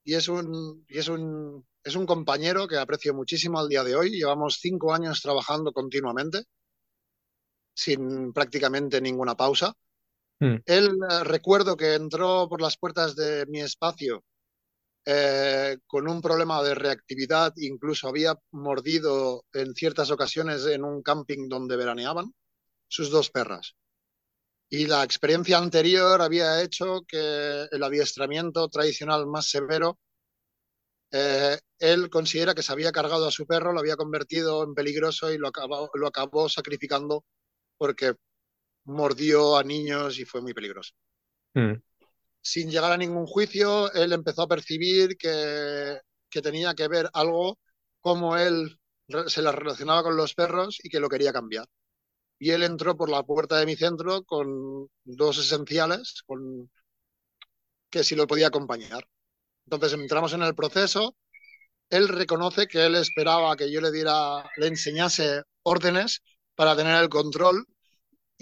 y 0.04 0.14
es 0.14 0.28
un, 0.28 0.84
y 0.88 0.98
es 0.98 1.08
un, 1.08 1.64
es 1.84 1.94
un 1.94 2.06
compañero 2.06 2.66
que 2.66 2.78
aprecio 2.78 3.14
muchísimo 3.14 3.58
al 3.60 3.68
día 3.68 3.84
de 3.84 3.94
hoy. 3.94 4.10
Llevamos 4.10 4.58
cinco 4.60 4.92
años 4.92 5.22
trabajando 5.22 5.72
continuamente 5.72 6.44
sin 7.74 8.32
prácticamente 8.32 9.00
ninguna 9.00 9.36
pausa. 9.36 9.74
Mm. 10.40 10.56
Él 10.66 10.98
eh, 11.08 11.24
recuerdo 11.24 11.76
que 11.76 11.94
entró 11.94 12.48
por 12.48 12.60
las 12.60 12.76
puertas 12.76 13.14
de 13.14 13.46
mi 13.46 13.60
espacio 13.60 14.24
eh, 15.04 15.78
con 15.86 16.08
un 16.08 16.22
problema 16.22 16.62
de 16.62 16.74
reactividad, 16.74 17.52
incluso 17.56 18.08
había 18.08 18.38
mordido 18.52 19.44
en 19.52 19.74
ciertas 19.74 20.10
ocasiones 20.10 20.64
en 20.66 20.84
un 20.84 21.02
camping 21.02 21.48
donde 21.48 21.76
veraneaban 21.76 22.32
sus 22.86 23.10
dos 23.10 23.30
perras. 23.30 23.74
Y 24.70 24.86
la 24.86 25.02
experiencia 25.02 25.58
anterior 25.58 26.22
había 26.22 26.62
hecho 26.62 27.02
que 27.06 27.66
el 27.70 27.82
adiestramiento 27.82 28.68
tradicional 28.68 29.26
más 29.26 29.50
severo, 29.50 29.98
eh, 31.10 31.58
él 31.78 32.08
considera 32.08 32.54
que 32.54 32.62
se 32.62 32.72
había 32.72 32.92
cargado 32.92 33.26
a 33.26 33.30
su 33.30 33.44
perro, 33.44 33.72
lo 33.72 33.80
había 33.80 33.96
convertido 33.96 34.62
en 34.62 34.74
peligroso 34.74 35.32
y 35.32 35.36
lo 35.36 35.48
acabó, 35.48 36.48
sacrificando 36.48 37.24
porque 37.76 38.14
mordió 38.84 39.56
a 39.56 39.64
niños 39.64 40.18
y 40.18 40.24
fue 40.24 40.40
muy 40.40 40.54
peligroso. 40.54 40.94
Mm. 41.54 41.74
Sin 42.42 42.70
llegar 42.70 42.92
a 42.92 42.96
ningún 42.96 43.26
juicio, 43.26 43.92
él 43.94 44.12
empezó 44.12 44.42
a 44.42 44.48
percibir 44.48 45.16
que, 45.16 45.98
que 46.30 46.42
tenía 46.42 46.74
que 46.74 46.88
ver 46.88 47.08
algo 47.14 47.58
como 48.00 48.36
él 48.36 48.78
se 49.28 49.42
la 49.42 49.52
relacionaba 49.52 50.02
con 50.02 50.16
los 50.16 50.34
perros 50.34 50.78
y 50.82 50.88
que 50.88 51.00
lo 51.00 51.08
quería 51.08 51.32
cambiar. 51.32 51.66
Y 52.38 52.50
él 52.50 52.62
entró 52.64 52.96
por 52.96 53.10
la 53.10 53.22
puerta 53.22 53.58
de 53.58 53.66
mi 53.66 53.76
centro 53.76 54.24
con 54.24 54.88
dos 55.04 55.38
esenciales, 55.38 56.22
con 56.26 56.70
que 57.90 58.04
si 58.04 58.16
lo 58.16 58.26
podía 58.26 58.48
acompañar. 58.48 59.06
Entonces 59.66 59.92
entramos 59.94 60.32
en 60.32 60.42
el 60.42 60.54
proceso. 60.54 61.16
Él 61.90 62.08
reconoce 62.08 62.66
que 62.66 62.86
él 62.86 62.96
esperaba 62.96 63.56
que 63.56 63.70
yo 63.70 63.80
le 63.80 63.92
diera, 63.92 64.50
le 64.56 64.66
enseñase 64.68 65.42
órdenes 65.62 66.22
para 66.54 66.76
tener 66.76 67.00
el 67.02 67.08
control 67.08 67.66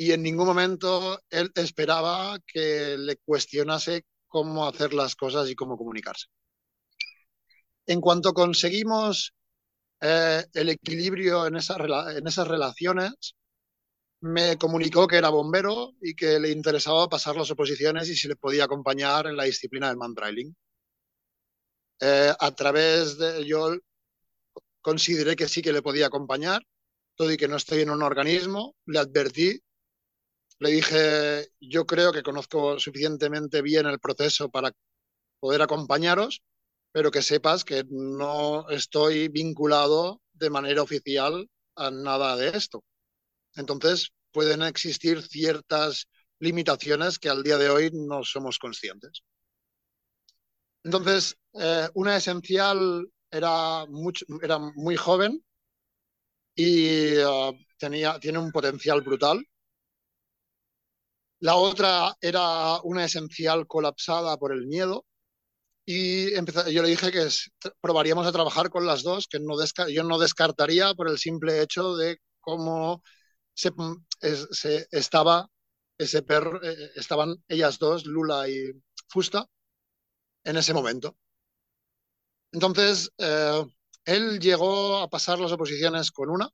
y 0.01 0.13
en 0.13 0.23
ningún 0.23 0.47
momento 0.47 1.21
él 1.29 1.53
esperaba 1.57 2.39
que 2.47 2.97
le 2.97 3.17
cuestionase 3.17 4.07
cómo 4.29 4.67
hacer 4.67 4.95
las 4.95 5.15
cosas 5.15 5.51
y 5.51 5.55
cómo 5.55 5.77
comunicarse. 5.77 6.29
En 7.85 8.01
cuanto 8.01 8.33
conseguimos 8.33 9.35
eh, 10.01 10.43
el 10.55 10.71
equilibrio 10.71 11.47
en, 11.47 11.57
esa, 11.57 11.77
en 12.17 12.27
esas 12.27 12.49
relaciones, 12.49 13.37
me 14.23 14.57
comunicó 14.57 15.07
que 15.07 15.19
era 15.19 15.29
bombero 15.29 15.93
y 16.01 16.15
que 16.15 16.41
le 16.41 16.49
interesaba 16.51 17.07
pasar 17.11 17.37
las 17.37 17.51
oposiciones 17.51 18.09
y 18.09 18.17
si 18.17 18.27
le 18.27 18.37
podía 18.37 18.65
acompañar 18.65 19.27
en 19.27 19.37
la 19.37 19.45
disciplina 19.45 19.89
del 19.89 19.99
man 19.99 20.15
trailing. 20.15 20.57
Eh, 22.01 22.33
a 22.41 22.55
través 22.55 23.19
de 23.19 23.45
yo 23.45 23.77
consideré 24.81 25.37
que 25.37 25.47
sí 25.47 25.61
que 25.61 25.75
le 25.75 25.83
podía 25.83 26.07
acompañar 26.07 26.63
todo 27.17 27.31
y 27.31 27.37
que 27.37 27.49
no 27.49 27.57
estoy 27.57 27.83
en 27.83 27.91
un 27.91 28.03
organismo, 28.03 28.75
le 28.87 28.99
advertí, 28.99 29.61
le 30.61 30.71
dije, 30.71 31.49
yo 31.61 31.87
creo 31.87 32.13
que 32.13 32.23
conozco 32.23 32.79
suficientemente 32.79 33.63
bien 33.63 33.87
el 33.87 33.99
proceso 33.99 34.49
para 34.51 34.73
poder 35.41 35.63
acompañaros 35.63 36.43
pero 36.93 37.11
que 37.11 37.23
sepas 37.23 37.65
que 37.65 37.85
no 37.89 38.69
estoy 38.69 39.29
vinculado 39.29 40.21
de 40.33 40.51
manera 40.51 40.83
oficial 40.83 41.49
a 41.77 41.91
nada 41.91 42.37
de 42.37 42.49
esto. 42.49 42.85
Entonces, 43.55 44.11
pueden 44.33 44.63
existir 44.63 45.23
ciertas 45.23 46.09
limitaciones 46.39 47.19
que 47.19 47.29
al 47.29 47.43
día 47.43 47.59
de 47.59 47.71
hoy 47.71 47.91
no 47.93 48.25
somos 48.25 48.59
conscientes. 48.59 49.23
Entonces, 50.83 51.37
eh, 51.55 51.89
una 51.95 52.17
esencial 52.17 53.07
era, 53.31 53.85
era 54.43 54.59
muy 54.59 54.97
joven 54.97 55.45
y 56.55 57.19
uh, 57.19 57.55
tenía, 57.79 58.19
tiene 58.19 58.39
un 58.39 58.51
potencial 58.51 59.03
brutal. 59.03 59.45
La 61.41 61.57
otra 61.57 62.17
era 62.21 62.81
una 62.83 63.05
esencial 63.05 63.67
colapsada 63.67 64.37
por 64.37 64.53
el 64.53 64.67
miedo 64.67 65.05
y 65.87 66.33
yo 66.71 66.83
le 66.83 66.89
dije 66.89 67.11
que 67.11 67.27
probaríamos 67.81 68.27
a 68.27 68.33
trabajar 68.33 68.71
con 68.71 68.87
las 68.87 69.03
dos, 69.03 69.27
que 69.27 69.41
no 69.41 69.55
yo 69.89 70.05
no 70.05 70.19
descartaría 70.19 70.95
por 70.95 71.09
el 71.09 71.19
simple 71.19 71.63
hecho 71.63 71.97
de 71.97 72.19
cómo 72.41 73.03
se, 73.55 73.73
se 74.53 74.87
estaba 74.91 75.49
ese 75.99 76.23
perro, 76.23 76.63
eh, 76.63 76.93
estaban 76.97 77.37
ellas 77.49 77.79
dos, 77.79 78.07
Lula 78.07 78.49
y 78.49 78.73
Fusta, 79.09 79.47
en 80.45 80.57
ese 80.57 80.73
momento. 80.75 81.17
Entonces, 82.53 83.11
eh, 83.19 83.65
él 84.05 84.41
llegó 84.41 84.99
a 84.99 85.09
pasar 85.09 85.39
las 85.39 85.53
oposiciones 85.53 86.11
con 86.11 86.31
una. 86.31 86.49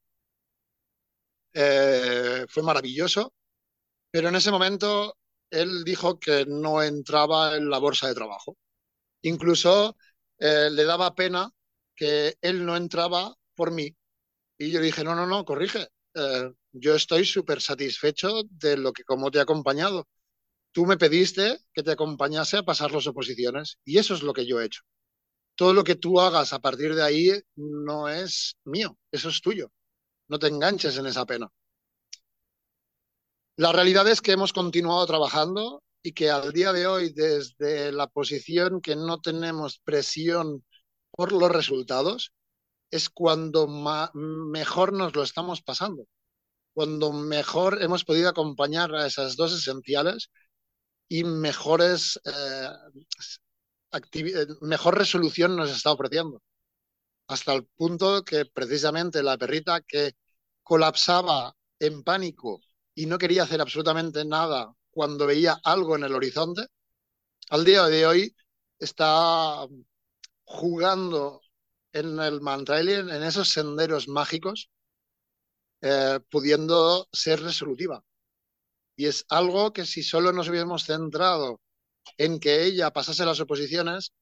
Eh, 1.54 2.44
fue 2.48 2.62
maravilloso, 2.62 3.32
pero 4.10 4.28
en 4.28 4.36
ese 4.36 4.50
momento 4.50 5.16
él 5.50 5.84
dijo 5.84 6.18
que 6.18 6.46
no 6.46 6.82
entraba 6.82 7.56
en 7.56 7.70
la 7.70 7.78
bolsa 7.78 8.08
de 8.08 8.14
trabajo. 8.14 8.56
Incluso 9.22 9.96
eh, 10.38 10.70
le 10.70 10.84
daba 10.84 11.14
pena 11.14 11.50
que 11.94 12.36
él 12.40 12.64
no 12.66 12.76
entraba 12.76 13.34
por 13.54 13.72
mí. 13.72 13.96
Y 14.58 14.70
yo 14.70 14.80
dije, 14.80 15.04
no, 15.04 15.14
no, 15.14 15.26
no, 15.26 15.44
corrige. 15.44 15.88
yo 16.72 16.94
estoy 16.94 17.24
súper 17.24 17.60
satisfecho 17.62 18.42
de 18.50 18.76
lo 18.76 18.92
que 18.92 19.04
como 19.04 19.30
te 19.30 19.38
he 19.38 19.42
acompañado. 19.42 20.08
Tú 20.72 20.86
me 20.86 20.98
pediste 20.98 21.58
que 21.74 21.82
te 21.82 21.92
acompañase 21.92 22.58
a 22.58 22.64
pasar 22.64 22.92
las 22.92 23.06
oposiciones 23.06 23.78
y 23.84 23.98
eso 23.98 24.14
es 24.14 24.22
lo 24.22 24.32
que 24.34 24.46
yo 24.46 24.60
he 24.60 24.66
hecho 24.66 24.82
todo 25.56 25.72
lo 25.72 25.84
que 25.84 25.96
tú 25.96 26.20
hagas 26.20 26.52
a 26.52 26.60
partir 26.60 26.94
de 26.94 27.02
ahí 27.02 27.30
no 27.56 28.08
es 28.08 28.56
mío, 28.64 28.98
eso 29.10 29.30
es 29.30 29.40
tuyo. 29.40 29.72
No 30.28 30.38
te 30.38 30.48
enganches 30.48 30.98
en 30.98 31.06
esa 31.06 31.26
pena. 31.26 31.48
La 33.56 33.72
realidad 33.72 34.06
es 34.08 34.20
que 34.20 34.32
hemos 34.32 34.52
continuado 34.52 35.06
trabajando 35.06 35.82
y 36.02 36.12
que 36.12 36.30
al 36.30 36.52
día 36.52 36.72
de 36.74 36.86
hoy, 36.86 37.12
desde 37.12 37.90
la 37.90 38.06
posición 38.06 38.82
que 38.82 38.96
no 38.96 39.20
tenemos 39.20 39.78
presión 39.78 40.62
por 41.10 41.32
los 41.32 41.50
resultados, 41.50 42.32
es 42.90 43.08
cuando 43.08 43.66
mejor 44.14 44.92
nos 44.92 45.16
lo 45.16 45.22
estamos 45.22 45.62
pasando, 45.62 46.06
cuando 46.74 47.12
mejor 47.12 47.82
hemos 47.82 48.04
podido 48.04 48.28
acompañar 48.28 48.94
a 48.94 49.06
esas 49.06 49.36
dos 49.36 49.54
esenciales 49.54 50.30
y 51.08 51.24
mejores 51.24 52.20
eh, 52.26 52.70
eh, 54.12 54.46
mejor 54.60 54.98
resolución 54.98 55.56
nos 55.56 55.70
está 55.70 55.92
ofreciendo. 55.92 56.42
Hasta 57.28 57.54
el 57.54 57.64
punto 57.64 58.22
que 58.24 58.44
precisamente 58.46 59.22
la 59.22 59.38
perrita 59.38 59.80
que 59.80 60.12
colapsaba 60.62 61.54
en 61.80 62.02
pánico 62.04 62.60
y 62.96 63.06
no 63.06 63.18
quería 63.18 63.44
hacer 63.44 63.60
absolutamente 63.60 64.24
nada 64.24 64.74
cuando 64.90 65.26
veía 65.26 65.60
algo 65.62 65.96
en 65.96 66.04
el 66.04 66.14
horizonte, 66.14 66.66
al 67.50 67.64
día 67.64 67.84
de 67.84 68.06
hoy 68.06 68.36
está 68.78 69.66
jugando 70.44 71.42
en 71.92 72.18
el 72.18 72.40
Mantrailing, 72.40 73.10
en 73.10 73.22
esos 73.22 73.50
senderos 73.50 74.08
mágicos, 74.08 74.70
eh, 75.82 76.18
pudiendo 76.30 77.06
ser 77.12 77.42
resolutiva. 77.42 78.02
Y 78.96 79.06
es 79.06 79.26
algo 79.28 79.74
que 79.74 79.84
si 79.84 80.02
solo 80.02 80.32
nos 80.32 80.48
hubiésemos 80.48 80.84
centrado 80.84 81.60
en 82.16 82.40
que 82.40 82.64
ella 82.64 82.92
pasase 82.92 83.26
las 83.26 83.40
oposiciones, 83.40 84.14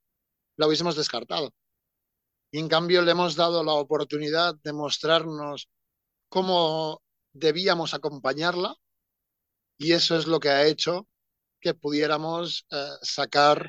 la 0.57 0.67
hubiésemos 0.67 0.97
descartado. 0.97 1.55
Y 2.51 2.59
en 2.59 2.69
cambio 2.69 3.03
le 3.03 3.13
hemos 3.13 3.37
dado 3.37 3.63
la 3.63 3.75
oportunidad 3.75 4.57
de 4.65 4.73
mostrarnos 4.73 5.69
cómo 6.29 7.04
debíamos 7.35 7.95
acompañarla 7.95 8.75
y 9.79 9.93
eso 9.93 10.17
es 10.17 10.27
lo 10.27 10.41
que 10.41 10.51
ha 10.51 10.67
hecho 10.67 11.09
que 11.61 11.75
pudiéramos 11.75 12.67
eh, 12.71 12.89
sacar 13.03 13.69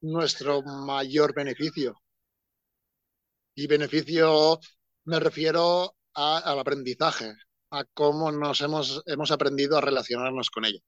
nuestro 0.00 0.62
mayor 0.62 1.34
beneficio. 1.34 2.00
Y 3.54 3.66
beneficio 3.66 4.58
me 5.04 5.20
refiero 5.20 5.94
al 6.14 6.58
aprendizaje, 6.58 7.34
a 7.70 7.84
cómo 7.84 8.30
nos 8.32 8.60
hemos, 8.60 9.02
hemos 9.06 9.30
aprendido 9.30 9.78
a 9.78 9.80
relacionarnos 9.80 10.50
con 10.50 10.64
ella 10.64 10.80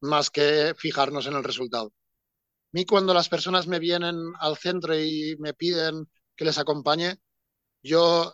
más 0.00 0.30
que 0.30 0.74
fijarnos 0.76 1.26
en 1.26 1.34
el 1.34 1.44
resultado. 1.44 1.86
A 1.88 2.70
mí 2.72 2.84
cuando 2.84 3.14
las 3.14 3.28
personas 3.28 3.66
me 3.66 3.78
vienen 3.78 4.16
al 4.40 4.56
centro 4.56 4.98
y 4.98 5.36
me 5.38 5.54
piden 5.54 6.08
que 6.36 6.44
les 6.44 6.58
acompañe, 6.58 7.16
yo 7.82 8.32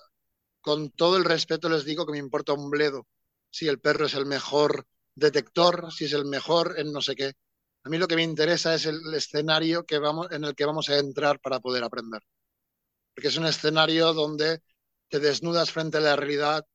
con 0.65 0.91
todo 0.91 1.19
el 1.19 1.27
respeto 1.27 1.69
les 1.69 1.85
digo 1.85 2.07
que 2.07 2.13
me 2.13 2.19
importa 2.19 2.55
un 2.55 2.71
bledo 2.71 3.07
si 3.51 3.69
el 3.69 3.81
perro 3.81 4.07
es 4.07 4.15
el 4.15 4.25
mejor 4.25 4.87
detector, 5.15 5.93
si 5.93 6.07
es 6.07 6.15
el 6.15 6.25
mejor 6.25 6.77
en 6.79 6.91
no 6.91 7.03
sé 7.03 7.15
qué. 7.15 7.35
A 7.83 7.91
mí 7.91 7.99
lo 7.99 8.09
que 8.09 8.17
me 8.17 8.23
interesa 8.23 8.75
es 8.75 8.87
el 8.87 9.13
escenario 9.13 9.85
en 10.31 10.45
el 10.45 10.55
que 10.55 10.65
vamos 10.65 10.89
a 10.89 10.97
entrar 10.97 11.39
para 11.39 11.61
poder 11.61 11.85
aprender. 11.85 12.23
Porque 13.15 13.29
es 13.29 13.37
un 13.37 13.45
escenario 13.45 14.15
donde 14.15 14.63
te 15.11 15.21
desnudas 15.21 15.71
frente 15.71 15.99
a 15.99 16.01
la 16.01 16.17
realidad 16.17 16.67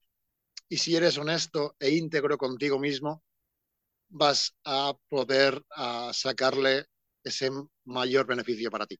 y 0.69 0.77
si 0.77 0.95
eres 0.95 1.17
honesto 1.17 1.75
e 1.79 1.89
íntegro 1.89 2.37
contigo 2.37 2.77
mismo, 2.77 3.23
vas 4.09 4.55
a 4.65 4.93
poder 5.07 5.63
sacarle 6.13 6.85
ese 7.23 7.49
mayor 7.85 8.27
beneficio 8.27 8.69
para 8.69 8.85
ti, 8.85 8.99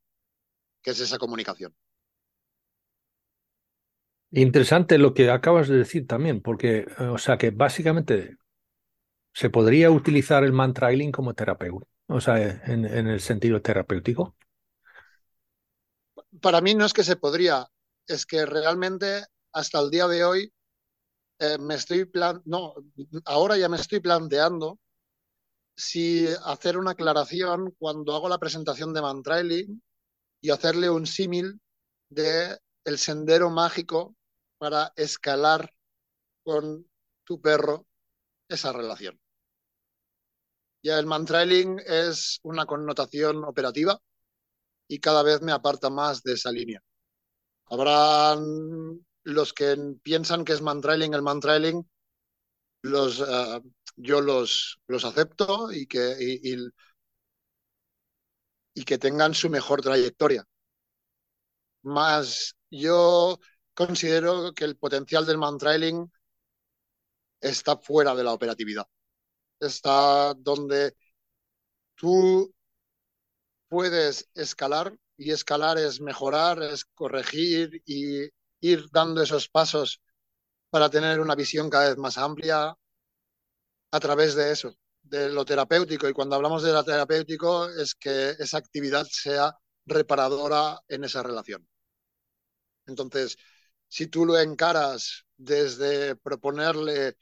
que 0.81 0.91
es 0.91 0.99
esa 0.99 1.19
comunicación. 1.19 1.75
Interesante 4.31 4.99
lo 4.99 5.13
que 5.13 5.31
acabas 5.31 5.67
de 5.67 5.77
decir 5.77 6.05
también, 6.05 6.41
porque, 6.41 6.85
eh, 6.99 7.03
o 7.05 7.17
sea, 7.17 7.37
que 7.37 7.49
básicamente 7.49 8.37
se 9.33 9.49
podría 9.49 9.89
utilizar 9.89 10.43
el 10.43 10.53
mantrailing 10.53 11.11
como 11.11 11.33
terapeuta, 11.33 11.87
o 12.07 12.21
sea, 12.21 12.37
en, 12.65 12.85
el 12.85 13.19
sentido 13.21 13.61
terapéutico. 13.61 14.35
Para 16.41 16.61
mí 16.61 16.75
no 16.75 16.85
es 16.85 16.93
que 16.93 17.03
se 17.03 17.15
podría, 17.15 17.67
es 18.07 18.25
que 18.25 18.45
realmente 18.45 19.23
hasta 19.51 19.79
el 19.79 19.89
día 19.89 20.07
de 20.07 20.23
hoy 20.23 20.53
eh, 21.39 21.57
me 21.59 21.75
estoy 21.75 22.05
plan 22.05 22.41
no, 22.45 22.75
ahora 23.25 23.57
ya 23.57 23.67
me 23.67 23.77
estoy 23.77 23.99
planteando 23.99 24.77
si 25.75 26.27
hacer 26.45 26.77
una 26.77 26.91
aclaración 26.91 27.73
cuando 27.79 28.15
hago 28.15 28.29
la 28.29 28.37
presentación 28.37 28.93
de 28.93 29.01
Mantrailing 29.01 29.81
y 30.41 30.49
hacerle 30.51 30.89
un 30.89 31.07
símil 31.07 31.59
de 32.09 32.57
el 32.83 32.97
sendero 32.97 33.49
mágico 33.49 34.15
para 34.59 34.93
escalar 34.95 35.73
con 36.43 36.87
tu 37.23 37.41
perro 37.41 37.87
esa 38.47 38.71
relación. 38.71 39.19
Ya 40.83 40.99
el 40.99 41.05
mantrailing 41.05 41.81
es 41.85 42.39
una 42.43 42.65
connotación 42.65 43.43
operativa 43.43 43.99
y 44.87 44.99
cada 44.99 45.23
vez 45.23 45.41
me 45.41 45.51
aparta 45.51 45.89
más 45.89 46.23
de 46.23 46.33
esa 46.33 46.51
línea. 46.51 46.81
Habrán 47.65 49.05
los 49.23 49.53
que 49.53 49.77
piensan 50.01 50.45
que 50.45 50.53
es 50.53 50.61
mantrailing 50.61 51.13
el 51.13 51.21
mantrailing, 51.21 51.87
los, 52.81 53.19
eh, 53.19 53.61
yo 53.97 54.21
los, 54.21 54.79
los 54.87 55.05
acepto 55.05 55.71
y 55.71 55.85
que, 55.87 56.15
y, 56.19 56.71
que 58.85 58.97
tengan 58.97 59.33
su 59.33 59.49
mejor 59.49 59.81
trayectoria. 59.81 60.45
Más 61.83 62.55
yo 62.71 63.39
considero 63.79 64.51
que 64.53 64.65
el 64.65 64.75
potencial 64.75 65.25
del 65.25 65.37
mantrailing 65.37 66.11
está 67.39 67.77
fuera 67.77 68.13
de 68.13 68.25
la 68.25 68.33
operatividad. 68.33 68.85
Está 69.59 70.33
donde 70.33 70.97
tú 71.95 72.53
puedes 73.69 74.29
escalar 74.33 74.97
y 75.15 75.31
escalar 75.31 75.77
es 75.77 76.01
mejorar, 76.01 76.61
es 76.61 76.83
corregir 76.83 77.81
y 77.85 78.29
ir 78.59 78.89
dando 78.91 79.21
esos 79.23 79.47
pasos 79.47 80.01
para 80.69 80.89
tener 80.89 81.21
una 81.21 81.35
visión 81.35 81.69
cada 81.69 81.87
vez 81.89 81.97
más 81.97 82.17
amplia 82.17 82.75
a 83.91 83.99
través 84.01 84.35
de 84.35 84.51
eso, 84.51 84.75
de 85.03 85.29
lo 85.29 85.45
terapéutico. 85.45 86.09
Y 86.09 86.13
cuando 86.13 86.35
hablamos 86.35 86.63
de 86.63 86.73
lo 86.73 86.83
terapéutico 86.83 87.69
es 87.69 87.95
que 87.95 88.31
esa 88.31 88.57
actividad 88.57 89.07
sea 89.09 89.57
reparadora 89.85 90.81
en 90.89 91.05
esa 91.05 91.23
relación. 91.23 91.65
Entonces, 92.85 93.37
si 93.89 94.07
tú 94.07 94.25
lo 94.25 94.39
encaras 94.39 95.25
desde 95.37 96.15
proponerle 96.15 97.17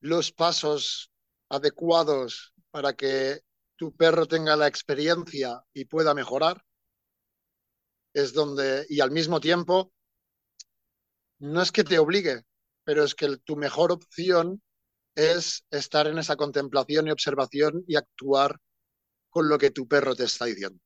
los 0.00 0.32
pasos 0.32 1.10
adecuados 1.48 2.54
para 2.70 2.92
que 2.94 3.40
tu 3.76 3.96
perro 3.96 4.26
tenga 4.26 4.54
la 4.56 4.68
experiencia 4.68 5.64
y 5.72 5.86
pueda 5.86 6.14
mejorar, 6.14 6.64
es 8.14 8.32
donde, 8.32 8.86
y 8.88 9.00
al 9.00 9.10
mismo 9.10 9.40
tiempo, 9.40 9.92
no 11.38 11.62
es 11.62 11.72
que 11.72 11.84
te 11.84 11.98
obligue, 11.98 12.42
pero 12.84 13.04
es 13.04 13.14
que 13.14 13.36
tu 13.38 13.56
mejor 13.56 13.90
opción 13.90 14.62
es 15.14 15.64
estar 15.70 16.06
en 16.06 16.18
esa 16.18 16.36
contemplación 16.36 17.08
y 17.08 17.10
observación 17.10 17.84
y 17.86 17.96
actuar 17.96 18.58
con 19.30 19.48
lo 19.48 19.58
que 19.58 19.70
tu 19.70 19.88
perro 19.88 20.14
te 20.14 20.24
está 20.24 20.44
diciendo. 20.44 20.78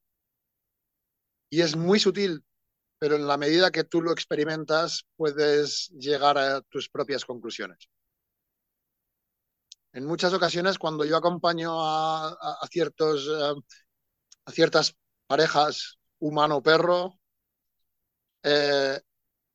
Y 1.51 1.63
es 1.63 1.77
muy 1.77 1.99
sutil, 1.99 2.45
pero 2.99 3.17
en 3.17 3.27
la 3.27 3.37
medida 3.37 3.71
que 3.71 3.85
tú 3.85 4.03
lo 4.03 4.13
experimentas, 4.13 5.05
puedes 5.17 5.89
llegar 5.91 6.39
a 6.39 6.63
tus 6.63 6.89
propias 6.89 7.25
conclusiones. 7.25 7.89
En 9.93 10.05
muchas 10.05 10.33
ocasiones, 10.33 10.79
cuando 10.79 11.05
yo 11.05 11.17
acompaño 11.17 11.73
a, 11.81 12.37
eh, 12.71 13.55
ciertas 14.53 14.95
parejas 15.27 15.99
humano-perro, 16.19 17.19
eh, 18.43 19.01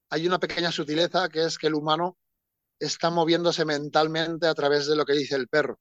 hay 0.09 0.27
una 0.27 0.39
pequeña 0.39 0.71
sutileza 0.71 1.29
que 1.29 1.45
es 1.45 1.57
que 1.57 1.67
el 1.67 1.75
humano 1.75 2.17
está 2.79 3.09
moviéndose 3.09 3.65
mentalmente 3.65 4.47
a 4.47 4.55
través 4.55 4.87
de 4.87 4.95
lo 4.95 5.05
que 5.05 5.13
dice 5.13 5.35
el 5.35 5.47
perro. 5.47 5.79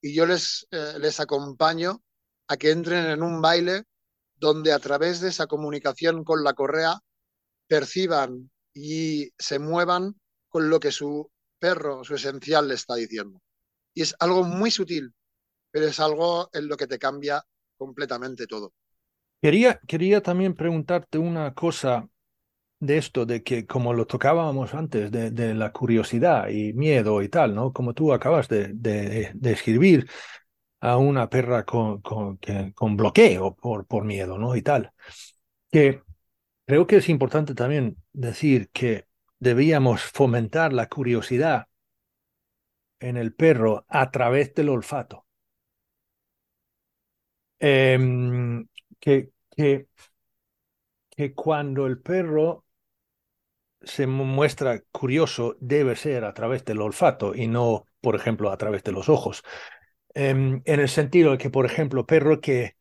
Y 0.00 0.14
yo 0.14 0.26
les, 0.26 0.66
eh, 0.70 0.94
les 0.98 1.20
acompaño 1.20 2.02
a 2.48 2.56
que 2.56 2.70
entren 2.70 3.06
en 3.06 3.22
un 3.22 3.40
baile 3.40 3.84
donde 4.36 4.72
a 4.72 4.78
través 4.78 5.20
de 5.20 5.28
esa 5.28 5.46
comunicación 5.46 6.24
con 6.24 6.44
la 6.44 6.54
correa 6.54 7.00
perciban 7.66 8.50
y 8.72 9.30
se 9.38 9.58
muevan 9.58 10.14
con 10.48 10.68
lo 10.68 10.80
que 10.80 10.92
su 10.92 11.30
perro, 11.58 12.04
su 12.04 12.14
esencial, 12.14 12.68
le 12.68 12.74
está 12.74 12.94
diciendo. 12.94 13.40
Y 13.94 14.02
es 14.02 14.14
algo 14.18 14.44
muy 14.44 14.70
sutil, 14.70 15.12
pero 15.70 15.86
es 15.86 15.98
algo 16.00 16.48
en 16.52 16.68
lo 16.68 16.76
que 16.76 16.86
te 16.86 16.98
cambia 16.98 17.42
completamente 17.76 18.46
todo. 18.46 18.72
Quería, 19.40 19.80
quería 19.86 20.22
también 20.22 20.54
preguntarte 20.54 21.18
una 21.18 21.54
cosa 21.54 22.08
de 22.80 22.98
esto, 22.98 23.26
de 23.26 23.42
que 23.42 23.66
como 23.66 23.92
lo 23.94 24.06
tocábamos 24.06 24.74
antes, 24.74 25.10
de, 25.10 25.54
la 25.54 25.72
curiosidad 25.72 26.48
y 26.48 26.72
miedo 26.72 27.22
y 27.22 27.28
tal, 27.28 27.54
¿no? 27.54 27.72
Como 27.72 27.94
tú 27.94 28.12
acabas 28.12 28.48
de, 28.48 28.68
de, 28.74 29.52
escribir 29.52 30.08
a 30.84 30.98
una 30.98 31.30
perra 31.30 31.64
con, 31.64 32.02
con, 32.02 32.38
con 32.74 32.96
bloqueo 32.96 33.56
por, 33.56 33.86
por 33.86 34.04
miedo, 34.04 34.36
¿no? 34.36 34.54
Y 34.54 34.60
tal. 34.60 34.92
Que 35.70 36.02
creo 36.66 36.86
que 36.86 36.96
es 36.98 37.08
importante 37.08 37.54
también 37.54 37.96
decir 38.12 38.70
que 38.70 39.06
debíamos 39.38 40.02
fomentar 40.02 40.74
la 40.74 40.88
curiosidad 40.88 41.68
en 42.98 43.16
el 43.16 43.32
perro 43.32 43.86
a 43.88 44.10
través 44.10 44.52
del 44.52 44.68
olfato. 44.68 45.26
Em, 47.58 48.66
que, 49.00 49.30
que, 49.56 49.88
que 51.10 51.34
cuando 51.34 51.86
el 51.86 51.98
perro 52.00 52.64
se 53.82 54.06
muestra 54.06 54.80
curioso 54.92 55.56
debe 55.60 55.96
ser 55.96 56.24
a 56.24 56.34
través 56.34 56.64
del 56.64 56.80
olfato 56.80 57.34
y 57.34 57.46
no, 57.46 57.86
por 58.00 58.16
ejemplo, 58.16 58.50
a 58.50 58.56
través 58.56 58.82
de 58.82 58.92
los 58.92 59.08
ojos. 59.08 59.42
Em, 60.14 60.62
en 60.64 60.80
el 60.80 60.88
sentido 60.88 61.32
de 61.32 61.38
que, 61.38 61.50
por 61.50 61.66
ejemplo, 61.66 62.06
perro 62.06 62.40
que 62.40 62.76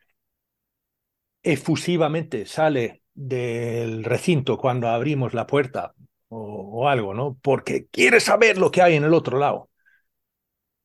efusivamente 1.41 2.45
sale 2.45 3.03
del 3.13 4.03
recinto 4.03 4.57
cuando 4.57 4.87
abrimos 4.87 5.33
la 5.33 5.47
puerta 5.47 5.93
o, 6.29 6.87
algo, 6.87 7.13
¿no? 7.13 7.37
Porque 7.41 7.87
quiere 7.87 8.19
saber 8.19 8.57
lo 8.57 8.71
que 8.71 8.81
hay 8.81 8.95
en 8.95 9.03
el 9.03 9.13
otro 9.13 9.37
lado. 9.37 9.69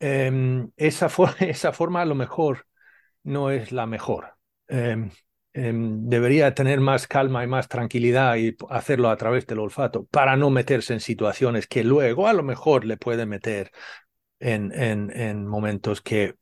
Em, 0.01 0.71
esa, 0.77 1.09
forma 1.73 2.03
a 2.03 2.05
lo 2.05 2.15
mejor 2.15 2.67
no 3.25 3.51
es 3.51 3.73
la 3.73 3.87
mejor. 3.87 4.37
Em, 4.69 5.11
debería 6.09 6.55
tener 6.55 6.81
más 6.81 7.07
calma 7.09 7.43
y 7.43 7.47
más 7.47 7.69
tranquilidad 7.69 8.37
y 8.37 8.57
hacerlo 8.71 9.11
a 9.11 9.17
través 9.17 9.47
del 9.47 9.59
olfato 9.61 10.05
para 10.07 10.37
no 10.37 10.51
meterse 10.51 10.93
en 10.93 11.01
situaciones 11.01 11.67
que 11.67 11.83
luego 11.85 12.29
a 12.29 12.33
lo 12.33 12.43
mejor 12.43 12.85
le 12.85 12.97
puede 12.97 13.27
meter 13.27 13.73
en, 14.41 14.73
en, 14.73 15.11
en 15.17 15.47
momentos 15.47 16.01
que 16.03 16.35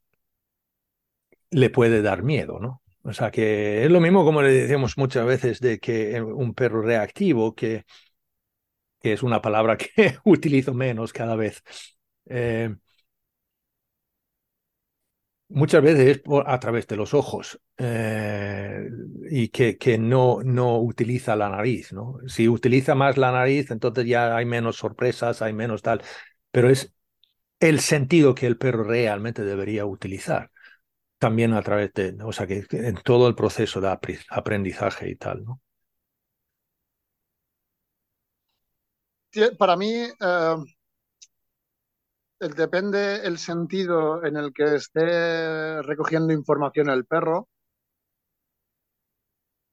le 1.51 1.71
puede 1.71 2.03
dar 2.03 2.23
miedo, 2.23 2.59
¿no? 2.61 2.83
O 3.03 3.13
sea 3.13 3.31
que 3.31 3.85
es 3.85 3.91
lo 3.91 4.01
mismo 4.01 4.25
como 4.25 4.43
le 4.43 4.51
decimos 4.53 4.99
muchas 4.99 5.25
veces 5.27 5.61
de 5.61 5.79
que 5.79 6.21
un 6.21 6.55
perro 6.55 6.83
reactivo, 6.83 7.55
que, 7.55 7.85
que 9.01 9.13
es 9.13 9.23
una 9.23 9.41
palabra 9.43 9.77
que 9.79 10.19
utilizo 10.25 10.75
menos 10.75 11.13
cada 11.13 11.37
vez, 11.37 11.63
eh, 12.27 12.75
muchas 15.49 15.83
veces 15.83 16.23
a 16.47 16.59
través 16.61 16.87
de 16.87 16.97
los 16.97 17.15
ojos 17.15 17.61
eh, 17.79 18.89
y 19.31 19.49
que, 19.49 19.79
que 19.79 19.99
no, 19.99 20.43
no 20.43 20.79
utiliza 20.81 21.37
la 21.37 21.49
nariz. 21.49 21.93
¿no? 21.93 22.19
Si 22.27 22.49
utiliza 22.49 22.95
más 22.95 23.17
la 23.17 23.33
nariz, 23.33 23.71
entonces 23.71 24.07
ya 24.07 24.37
hay 24.37 24.45
menos 24.45 24.77
sorpresas, 24.77 25.43
hay 25.43 25.53
menos 25.53 25.83
tal, 25.83 26.03
pero 26.51 26.69
es 26.71 26.95
el 27.61 27.81
sentido 27.81 28.35
que 28.35 28.47
el 28.47 28.59
perro 28.59 28.85
realmente 28.85 29.43
debería 29.45 29.87
utilizar. 29.87 30.51
También 31.19 31.55
a 31.55 31.63
través 31.63 31.93
de, 31.95 32.17
o 32.25 32.33
sea, 32.33 32.47
que 32.47 32.67
en 32.71 32.97
todo 32.97 33.29
el 33.29 33.35
proceso 33.35 33.81
de 33.81 33.99
aprendizaje 34.31 35.11
y 35.11 35.17
tal, 35.17 35.45
¿no? 35.45 35.63
Para 39.59 39.77
mí, 39.77 39.93
eh, 40.21 40.57
depende 42.57 43.27
el 43.27 43.39
sentido 43.39 44.25
en 44.25 44.37
el 44.37 44.53
que 44.53 44.77
esté 44.77 45.83
recogiendo 45.83 46.33
información 46.33 46.89
el 46.89 47.05
perro, 47.05 47.49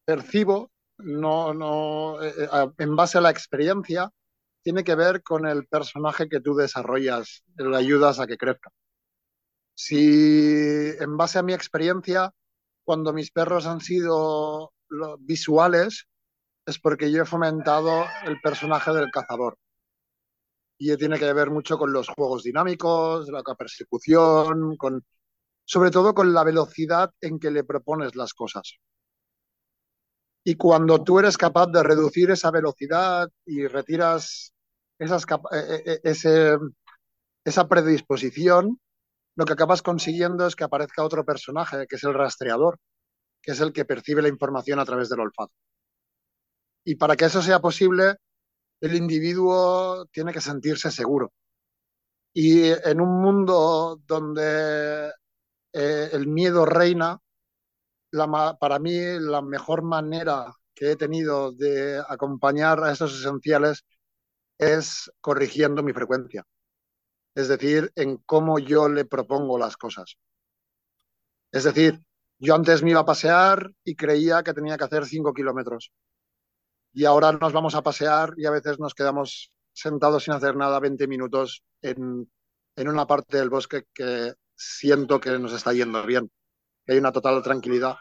percibo, 0.06 0.72
no, 0.98 1.54
no, 1.54 2.22
eh, 2.22 2.34
eh, 2.38 2.68
en 2.78 2.96
base 2.96 3.18
a 3.18 3.22
la 3.22 3.30
experiencia, 3.32 4.10
tiene 4.64 4.84
que 4.84 4.96
ver 4.96 5.22
con 5.24 5.46
el 5.46 5.68
personaje 5.68 6.30
que 6.30 6.40
tú 6.40 6.56
desarrollas, 6.56 7.44
le 7.56 7.78
ayudas 7.78 8.20
a 8.20 8.28
que 8.28 8.38
crezca. 8.38 8.72
Si 9.76 10.92
en 11.00 11.18
base 11.18 11.40
a 11.40 11.44
mi 11.44 11.54
experiencia, 11.54 12.32
cuando 12.84 13.14
mis 13.14 13.32
perros 13.32 13.66
han 13.66 13.82
sido 13.82 14.74
visuales, 15.20 16.08
es 16.66 16.80
porque 16.80 17.12
yo 17.12 17.24
he 17.24 17.26
fomentado 17.26 18.06
el 18.26 18.40
personaje 18.42 18.92
del 18.92 19.12
cazador 19.12 19.58
y 20.78 20.96
tiene 20.98 21.18
que 21.18 21.32
ver 21.34 21.50
mucho 21.50 21.78
con 21.78 21.94
los 21.94 22.10
juegos 22.10 22.44
dinámicos, 22.44 23.30
la 23.30 23.44
persecución, 23.56 24.76
con, 24.76 25.04
sobre 25.66 25.92
todo 25.92 26.14
con 26.14 26.34
la 26.34 26.44
velocidad 26.44 27.12
en 27.22 27.40
que 27.40 27.52
le 27.52 27.64
propones 27.64 28.16
las 28.16 28.34
cosas. 28.34 28.80
Y 30.44 30.56
cuando 30.56 31.04
tú 31.04 31.20
eres 31.20 31.38
capaz 31.38 31.68
de 31.68 31.84
reducir 31.84 32.32
esa 32.32 32.52
velocidad 32.52 33.30
y 33.46 33.68
retiras 33.68 34.54
esas, 35.00 35.26
e, 35.52 35.58
e, 35.58 35.92
e, 35.94 36.00
ese, 36.04 36.58
esa 37.46 37.68
predisposición, 37.68 38.80
lo 39.36 39.46
que 39.46 39.54
acabas 39.54 39.82
consiguiendo 39.82 40.46
es 40.46 40.56
que 40.56 40.64
aparezca 40.64 41.04
otro 41.04 41.26
personaje, 41.26 41.88
que 41.88 41.96
es 41.96 42.04
el 42.04 42.14
rastreador, 42.14 42.80
que 43.42 43.52
es 43.52 43.60
el 43.62 43.74
que 43.74 43.86
percibe 43.86 44.22
la 44.22 44.30
información 44.30 44.80
a 44.80 44.86
través 44.86 45.10
del 45.10 45.22
olfato. 45.22 45.54
Y 46.86 46.96
para 46.96 47.16
que 47.16 47.26
eso 47.26 47.42
sea 47.42 47.60
posible, 47.60 48.16
el 48.82 48.96
individuo 48.96 50.06
tiene 50.12 50.34
que 50.34 50.42
sentirse 50.42 50.92
seguro. 50.92 51.32
Y 52.34 52.66
en 52.66 53.00
un 53.00 53.22
mundo 53.22 54.02
donde 54.06 55.12
eh, 55.72 56.10
el 56.12 56.28
miedo 56.28 56.66
reina, 56.66 57.20
para 58.60 58.80
mí 58.80 58.98
la 59.20 59.42
mejor 59.42 59.84
manera 59.84 60.54
que 60.76 60.92
he 60.92 60.96
tenido 60.96 61.52
de 61.52 62.02
acompañar 62.08 62.84
a 62.84 62.92
esos 62.92 63.20
esenciales 63.20 63.84
es 64.58 65.12
corrigiendo 65.22 65.84
mi 65.84 65.94
frecuencia. 65.94 66.44
Es 67.36 67.48
decir, 67.48 67.92
en 67.96 68.18
cómo 68.18 68.60
yo 68.60 68.90
le 68.90 69.06
propongo 69.06 69.58
las 69.58 69.78
cosas. 69.78 70.18
Es 71.52 71.64
decir, 71.64 72.00
yo 72.40 72.56
antes 72.56 72.84
me 72.84 72.92
iba 72.92 73.02
a 73.02 73.06
pasear 73.06 73.72
y 73.84 73.96
creía 73.96 74.44
que 74.44 74.54
tenía 74.54 74.78
que 74.78 74.84
hacer 74.84 75.06
cinco 75.06 75.34
kilómetros 75.34 75.92
y 76.94 77.06
ahora 77.06 77.32
nos 77.32 77.52
vamos 77.54 77.76
a 77.76 77.82
pasear 77.82 78.34
y 78.38 78.46
a 78.46 78.52
veces 78.52 78.80
nos 78.80 78.94
quedamos 78.94 79.52
sentados 79.74 80.24
sin 80.24 80.34
hacer 80.34 80.56
nada 80.56 80.80
20 80.80 81.08
minutos 81.08 81.64
en, 81.82 82.32
en 82.76 82.88
una 82.88 83.08
parte 83.08 83.38
del 83.38 83.50
bosque 83.50 83.86
que 83.94 84.34
siento 84.56 85.20
que 85.20 85.38
nos 85.40 85.54
está 85.54 85.74
yendo 85.74 86.06
bien, 86.06 86.32
que 86.86 86.94
hay 86.94 87.00
una 87.00 87.12
total 87.12 87.42
tranquilidad. 87.44 87.96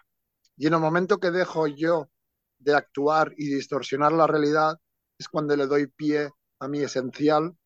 Y 0.56 0.66
en 0.66 0.74
el 0.74 0.80
momento 0.80 1.18
que 1.18 1.30
dejo 1.30 1.66
yo 1.66 2.08
de 2.58 2.74
actuar 2.74 3.32
y 3.36 3.46
distorsionar 3.46 4.12
la 4.12 4.26
realidad, 4.26 4.78
es 5.18 5.28
cuando 5.28 5.56
le 5.56 5.66
doy 5.66 5.86
pie 5.86 6.30
a 6.60 6.68
mi 6.68 6.80
esencial 6.80 7.56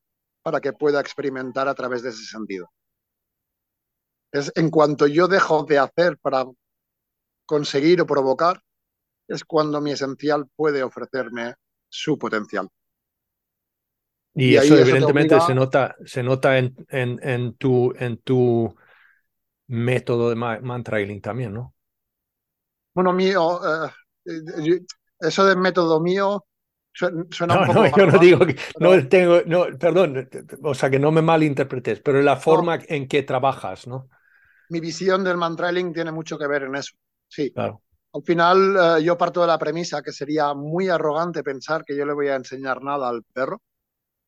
para 0.43 0.61
que 0.61 0.73
pueda 0.73 1.01
experimentar 1.01 1.69
a 1.69 1.75
través 1.75 2.03
de 2.03 2.11
ese 2.11 2.25
sentido. 2.25 2.71
Es 4.33 4.53
en 4.55 4.71
cuanto 4.71 5.07
yo 5.07 5.29
dejo 5.29 5.65
de 5.65 5.79
hacer 5.79 6.19
para 6.19 6.45
conseguir 7.47 8.01
o 8.01 8.07
provocar, 8.07 8.61
es 9.29 9.45
cuando 9.45 9.81
mi 9.81 9.93
esencial 9.93 10.47
puede 10.55 10.83
ofrecerme 10.83 11.55
su 11.89 12.19
potencial. 12.19 12.69
Y, 14.35 14.57
eso 14.57 14.77
evidentemente 14.77 15.41
se 15.41 15.55
nota, 15.55 15.97
se 16.05 16.23
nota 16.23 16.59
en, 16.59 16.77
en, 16.91 17.19
en, 17.23 17.55
tu, 17.55 17.95
en 17.99 18.19
tu 18.19 18.75
método 19.69 20.31
de 20.31 20.37
man 20.37 20.85
trailing 20.85 21.21
también, 21.21 21.55
¿no? 21.55 21.75
Bueno, 22.95 23.13
mío, 23.13 23.61
eh, 24.25 24.81
eso 25.21 25.45
de 25.45 25.57
método 25.57 26.01
mío 26.01 26.45
suena 27.31 27.55
no, 27.55 27.61
un 27.61 27.67
poco. 27.67 27.81
No, 27.81 27.97
yo 27.97 28.07
no 28.07 28.19
digo 28.19 28.47
que. 28.47 28.57
No 28.81 29.09
tengo. 29.09 29.43
No, 29.47 29.67
perdón, 29.79 30.29
o 30.63 30.75
sea, 30.75 30.91
que 30.91 30.99
no 30.99 31.13
me 31.13 31.23
malinterpretes, 31.23 32.01
pero 32.01 32.23
la 32.23 32.37
forma 32.37 32.79
en 32.89 33.07
que 33.07 33.23
trabajas, 33.23 33.87
¿no? 33.87 34.09
Mi 34.71 34.81
visión 34.81 35.23
del 35.23 35.37
mantrailing 35.37 35.93
tiene 35.93 36.11
mucho 36.11 36.39
que 36.39 36.47
ver 36.47 36.65
en 36.65 36.77
eso. 36.77 36.97
Sí. 37.29 37.53
Claro. 37.53 37.83
Al 38.13 38.23
final, 38.23 38.77
uh, 38.77 38.99
yo 38.99 39.19
parto 39.19 39.43
de 39.43 39.47
la 39.47 39.59
premisa 39.59 40.03
que 40.03 40.11
sería 40.11 40.55
muy 40.55 40.89
arrogante 40.89 41.43
pensar 41.43 41.85
que 41.85 41.95
yo 41.95 42.07
le 42.07 42.15
voy 42.15 42.29
a 42.29 42.37
enseñar 42.37 42.83
nada 42.83 43.09
al 43.11 43.23
perro, 43.25 43.61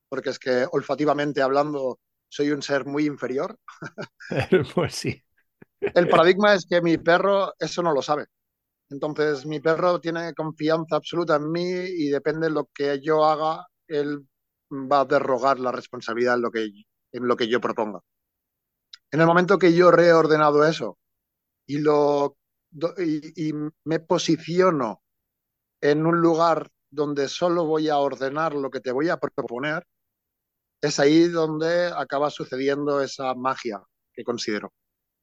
porque 0.08 0.30
es 0.30 0.38
que 0.38 0.66
olfativamente 0.70 1.40
hablando 1.40 1.98
soy 2.28 2.50
un 2.50 2.60
ser 2.60 2.84
muy 2.84 3.06
inferior. 3.06 3.58
pues 4.74 4.94
sí. 4.94 5.24
El 5.80 6.08
paradigma 6.08 6.54
es 6.54 6.66
que 6.66 6.80
mi 6.82 6.98
perro 6.98 7.52
eso 7.58 7.82
no 7.82 7.92
lo 7.92 8.02
sabe. 8.02 8.26
Entonces, 8.90 9.44
mi 9.46 9.60
perro 9.60 10.00
tiene 10.00 10.32
confianza 10.34 10.96
absoluta 10.96 11.36
en 11.36 11.50
mí 11.50 11.62
y 11.62 12.08
depende 12.08 12.48
de 12.48 12.52
lo 12.54 12.68
que 12.74 13.00
yo 13.00 13.24
haga, 13.24 13.66
él 13.86 14.26
va 14.70 15.00
a 15.00 15.04
derrogar 15.04 15.58
la 15.60 15.72
responsabilidad 15.72 16.36
en 16.36 16.42
lo 16.42 16.50
que, 16.50 16.64
en 17.12 17.28
lo 17.28 17.36
que 17.36 17.48
yo 17.48 17.60
proponga. 17.60 18.00
En 19.10 19.20
el 19.20 19.26
momento 19.26 19.58
que 19.58 19.74
yo 19.74 19.90
reordenado 19.90 20.64
eso 20.66 20.98
y, 21.66 21.78
lo, 21.78 22.36
y 23.36 23.52
me 23.84 24.00
posiciono 24.00 25.02
en 25.80 26.06
un 26.06 26.20
lugar 26.20 26.70
donde 26.90 27.28
solo 27.28 27.64
voy 27.64 27.88
a 27.88 27.98
ordenar 27.98 28.54
lo 28.54 28.70
que 28.70 28.80
te 28.80 28.92
voy 28.92 29.08
a 29.08 29.18
proponer, 29.18 29.86
es 30.80 30.98
ahí 31.00 31.28
donde 31.28 31.86
acaba 31.86 32.30
sucediendo 32.30 33.00
esa 33.00 33.34
magia 33.34 33.82
que 34.12 34.24
considero, 34.24 34.72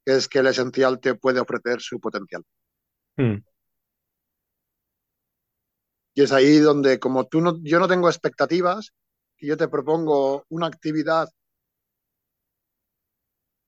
que 0.06 0.16
es 0.16 0.28
que 0.28 0.40
el 0.40 0.48
esencial 0.48 1.00
te 1.00 1.16
puede 1.16 1.40
ofrecer 1.40 1.82
su 1.82 2.00
potencial. 2.00 2.44
Hmm. 3.18 3.38
Y 6.14 6.22
es 6.22 6.32
ahí 6.32 6.60
donde, 6.60 7.00
como 7.00 7.28
tú 7.28 7.42
no, 7.42 7.60
yo 7.64 7.80
no 7.80 7.88
tengo 7.88 8.08
expectativas, 8.08 8.94
que 9.38 9.48
yo 9.48 9.58
te 9.58 9.68
propongo 9.68 10.46
una 10.50 10.68
actividad 10.68 11.30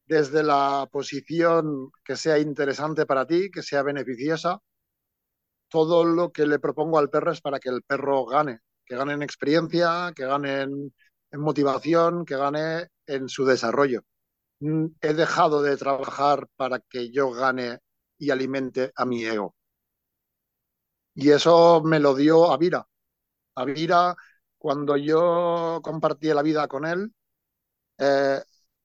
desde 0.05 0.43
la 0.43 0.87
posición 0.91 1.91
que 2.05 2.15
sea 2.15 2.39
interesante 2.39 3.05
para 3.05 3.27
ti, 3.27 3.51
que 3.51 3.61
sea 3.61 3.83
beneficiosa, 3.83 4.59
todo 5.69 6.05
lo 6.05 6.31
que 6.31 6.45
le 6.45 6.59
propongo 6.59 6.97
al 6.99 7.09
perro 7.09 7.31
es 7.31 7.41
para 7.41 7.59
que 7.59 7.69
el 7.69 7.83
perro 7.83 8.25
gane, 8.25 8.61
que 8.85 8.95
gane 8.95 9.13
en 9.13 9.23
experiencia, 9.23 10.13
que 10.15 10.25
gane 10.25 10.61
en, 10.61 10.93
en 11.31 11.39
motivación, 11.41 12.23
que 12.23 12.37
gane 12.37 12.87
en 13.05 13.27
su 13.27 13.45
desarrollo. 13.45 14.03
He 14.59 15.13
dejado 15.13 15.61
de 15.61 15.77
trabajar 15.77 16.47
para 16.55 16.79
que 16.79 17.11
yo 17.11 17.31
gane 17.31 17.79
y 18.17 18.31
alimente 18.31 18.91
a 18.95 19.05
mi 19.05 19.23
ego. 19.23 19.55
Y 21.13 21.31
eso 21.31 21.81
me 21.83 21.99
lo 21.99 22.15
dio 22.15 22.51
Avira. 22.51 22.87
Avira, 23.55 24.15
cuando 24.57 24.97
yo 24.97 25.79
compartí 25.83 26.27
la 26.27 26.41
vida 26.41 26.67
con 26.67 26.85
él, 26.85 27.11
eh, 27.97 28.41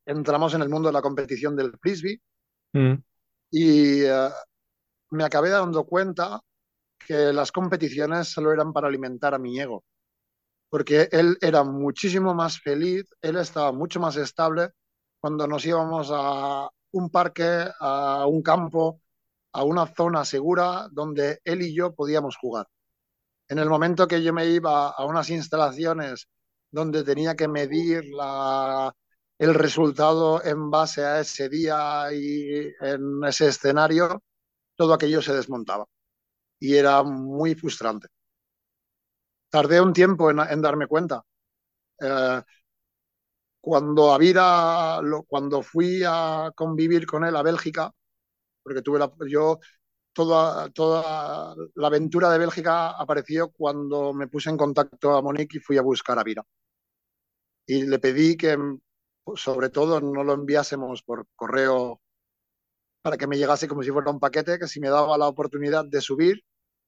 entramos 0.07 0.55
en 0.55 0.63
el 0.63 0.69
mundo 0.69 0.89
de 0.89 0.95
la 0.95 1.03
competición 1.03 1.57
del 1.57 1.77
frisbee 1.79 2.21
mm. 2.73 2.95
y 3.51 4.03
eh, 4.05 4.31
me 5.11 5.25
acabé 5.25 5.51
dando 5.51 5.85
cuenta 5.85 6.41
que 6.99 7.33
las 7.33 7.53
competiciones 7.53 8.29
solo 8.29 8.53
eran 8.53 8.73
para 8.73 8.89
alimentar 8.89 9.35
a 9.35 9.39
mi 9.39 9.61
ego, 9.61 9.85
porque 10.71 11.09
él 11.13 11.37
era 11.41 11.65
muchísimo 11.65 12.35
más 12.35 12.61
feliz, 12.61 13.05
él 13.21 13.37
estaba 13.37 13.73
mucho 13.73 14.01
más 14.01 14.17
estable 14.17 14.71
cuando 15.23 15.47
nos 15.47 15.65
íbamos 15.65 16.11
a 16.13 16.69
un 16.93 17.09
parque, 17.09 17.69
a 17.79 18.27
un 18.27 18.43
campo, 18.43 19.01
a 19.53 19.63
una 19.63 19.87
zona 19.87 20.25
segura 20.25 20.89
donde 20.91 21.41
él 21.45 21.63
y 21.63 21.73
yo 21.75 21.95
podíamos 21.95 22.37
jugar. 22.37 22.67
En 23.49 23.61
el 23.61 23.69
momento 23.69 24.09
que 24.09 24.23
yo 24.23 24.33
me 24.33 24.47
iba 24.47 24.91
a 24.91 25.05
unas 25.07 25.31
instalaciones 25.31 26.29
donde 26.73 27.05
tenía 27.05 27.37
que 27.37 27.49
medir 27.49 28.03
el 29.39 29.55
resultado 29.55 30.45
en 30.45 30.71
base 30.71 31.05
a 31.05 31.21
ese 31.21 31.49
día 31.49 32.13
y 32.13 32.73
en 32.81 33.23
ese 33.25 33.49
escenario, 33.49 34.23
todo 34.77 34.95
aquello 34.95 35.23
se 35.23 35.35
desmontaba. 35.35 35.87
Y 36.61 36.77
era 36.77 37.03
muy 37.05 37.55
frustrante. 37.55 38.09
Tardé 39.51 39.81
un 39.81 39.93
tiempo 39.93 40.31
en, 40.31 40.41
en 40.41 40.61
darme 40.63 40.87
cuenta. 40.89 41.23
Eh, 42.01 42.43
cuando, 43.63 44.13
Avira, 44.13 45.01
cuando 45.29 45.63
fui 45.63 46.03
a 46.07 46.51
convivir 46.55 47.07
con 47.07 47.25
él 47.25 47.37
a 47.37 47.43
Bélgica, 47.43 47.93
porque 48.63 48.83
tuve 48.83 48.99
la, 48.99 49.13
yo 49.29 49.61
toda, 50.13 50.69
toda 50.71 51.55
la 51.77 51.87
aventura 51.87 52.31
de 52.31 52.39
Bélgica 52.39 52.91
apareció 52.91 53.51
cuando 53.53 54.13
me 54.13 54.29
puse 54.29 54.51
en 54.51 54.57
contacto 54.57 55.17
a 55.17 55.23
Monique 55.23 55.59
y 55.59 55.61
fui 55.61 55.79
a 55.79 55.83
buscar 55.83 56.19
a 56.19 56.25
Vira. 56.25 56.45
Y 57.67 57.85
le 57.87 57.99
pedí 58.01 58.37
que, 58.37 58.59
sobre 59.37 59.71
todo, 59.71 60.01
no 60.01 60.25
lo 60.25 60.35
enviásemos 60.35 61.03
por 61.03 61.27
correo 61.37 62.01
para 63.03 63.17
que 63.17 63.29
me 63.29 63.39
llegase 63.39 63.69
como 63.69 63.85
si 63.85 63.91
fuera 63.91 64.11
un 64.11 64.21
paquete, 64.21 64.59
que 64.59 64.69
si 64.69 64.81
me 64.81 64.89
daba 64.89 65.17
la 65.19 65.29
oportunidad 65.29 65.85
de 65.85 66.01
subir, 66.01 66.45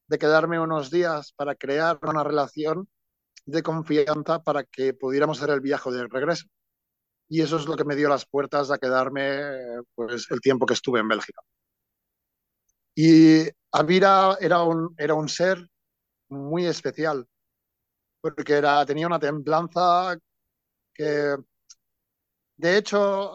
de 0.09 0.18
quedarme 0.18 0.59
unos 0.61 0.91
días 0.91 1.33
para 1.37 1.55
crear 1.55 1.99
una 2.03 2.25
relación 2.25 2.89
de 3.47 3.62
confianza 3.62 4.43
para 4.43 4.64
que 4.64 4.95
pudiéramos 4.95 5.39
hacer 5.39 5.55
el 5.55 5.61
viaje 5.61 5.91
de 5.93 6.09
regreso. 6.09 6.47
Y 7.29 7.41
eso 7.41 7.57
es 7.57 7.66
lo 7.66 7.77
que 7.77 7.85
me 7.85 7.97
dio 7.97 8.09
las 8.09 8.27
puertas 8.27 8.70
a 8.70 8.79
quedarme 8.79 9.41
pues, 9.95 10.31
el 10.31 10.41
tiempo 10.41 10.66
que 10.66 10.75
estuve 10.75 11.01
en 11.01 11.09
Bélgica. 11.09 11.41
Y 12.95 13.49
Avira 13.72 14.37
era 14.41 14.62
un, 14.62 14.95
era 14.99 15.14
un 15.14 15.29
ser 15.29 15.68
muy 16.29 16.66
especial, 16.66 17.27
porque 18.20 18.55
era, 18.55 18.85
tenía 18.87 19.07
una 19.07 19.18
templanza 19.18 20.16
que, 20.95 21.37
de 22.57 22.77
hecho, 22.77 23.33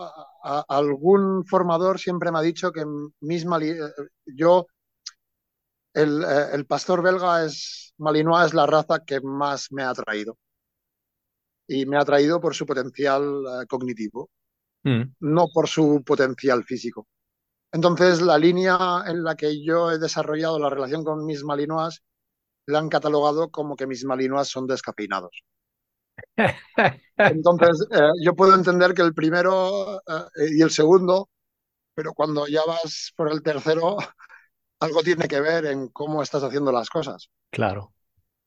algún 0.67 1.45
formador 1.45 1.99
siempre 1.99 2.31
me 2.31 2.39
ha 2.39 2.41
dicho 2.41 2.71
que 2.71 2.85
misma 3.19 3.59
yo, 4.25 4.67
el, 5.93 6.23
el 6.53 6.65
pastor 6.65 7.01
belga 7.01 7.45
es, 7.45 7.93
Malinois 7.97 8.47
es 8.47 8.53
la 8.53 8.65
raza 8.65 9.03
que 9.05 9.19
más 9.21 9.71
me 9.71 9.83
ha 9.83 9.89
atraído. 9.89 10.37
Y 11.71 11.85
me 11.85 11.97
ha 11.97 12.01
atraído 12.01 12.41
por 12.41 12.55
su 12.55 12.65
potencial 12.65 13.21
uh, 13.21 13.67
cognitivo, 13.67 14.29
mm. 14.83 15.03
no 15.19 15.47
por 15.53 15.67
su 15.67 16.03
potencial 16.03 16.63
físico. 16.63 17.07
Entonces, 17.71 18.21
la 18.21 18.37
línea 18.37 19.03
en 19.05 19.23
la 19.23 19.35
que 19.35 19.63
yo 19.63 19.91
he 19.91 19.99
desarrollado 19.99 20.57
la 20.57 20.69
relación 20.69 21.03
con 21.03 21.25
mis 21.25 21.43
malinois 21.43 22.01
la 22.65 22.79
han 22.79 22.89
catalogado 22.89 23.49
como 23.51 23.75
que 23.75 23.87
mis 23.87 24.03
malinois 24.03 24.47
son 24.47 24.65
descafeinados. 24.65 25.43
Entonces, 27.17 27.87
eh, 27.91 28.11
yo 28.23 28.35
puedo 28.35 28.55
entender 28.55 28.93
que 28.93 29.01
el 29.01 29.13
primero 29.13 29.97
eh, 29.99 30.49
y 30.57 30.61
el 30.61 30.71
segundo, 30.71 31.29
pero 31.93 32.13
cuando 32.13 32.47
ya 32.47 32.61
vas 32.65 33.11
por 33.15 33.31
el 33.31 33.43
tercero, 33.43 33.97
algo 34.79 35.03
tiene 35.03 35.27
que 35.27 35.41
ver 35.41 35.65
en 35.65 35.89
cómo 35.89 36.23
estás 36.23 36.43
haciendo 36.43 36.71
las 36.71 36.89
cosas. 36.89 37.29
Claro. 37.51 37.93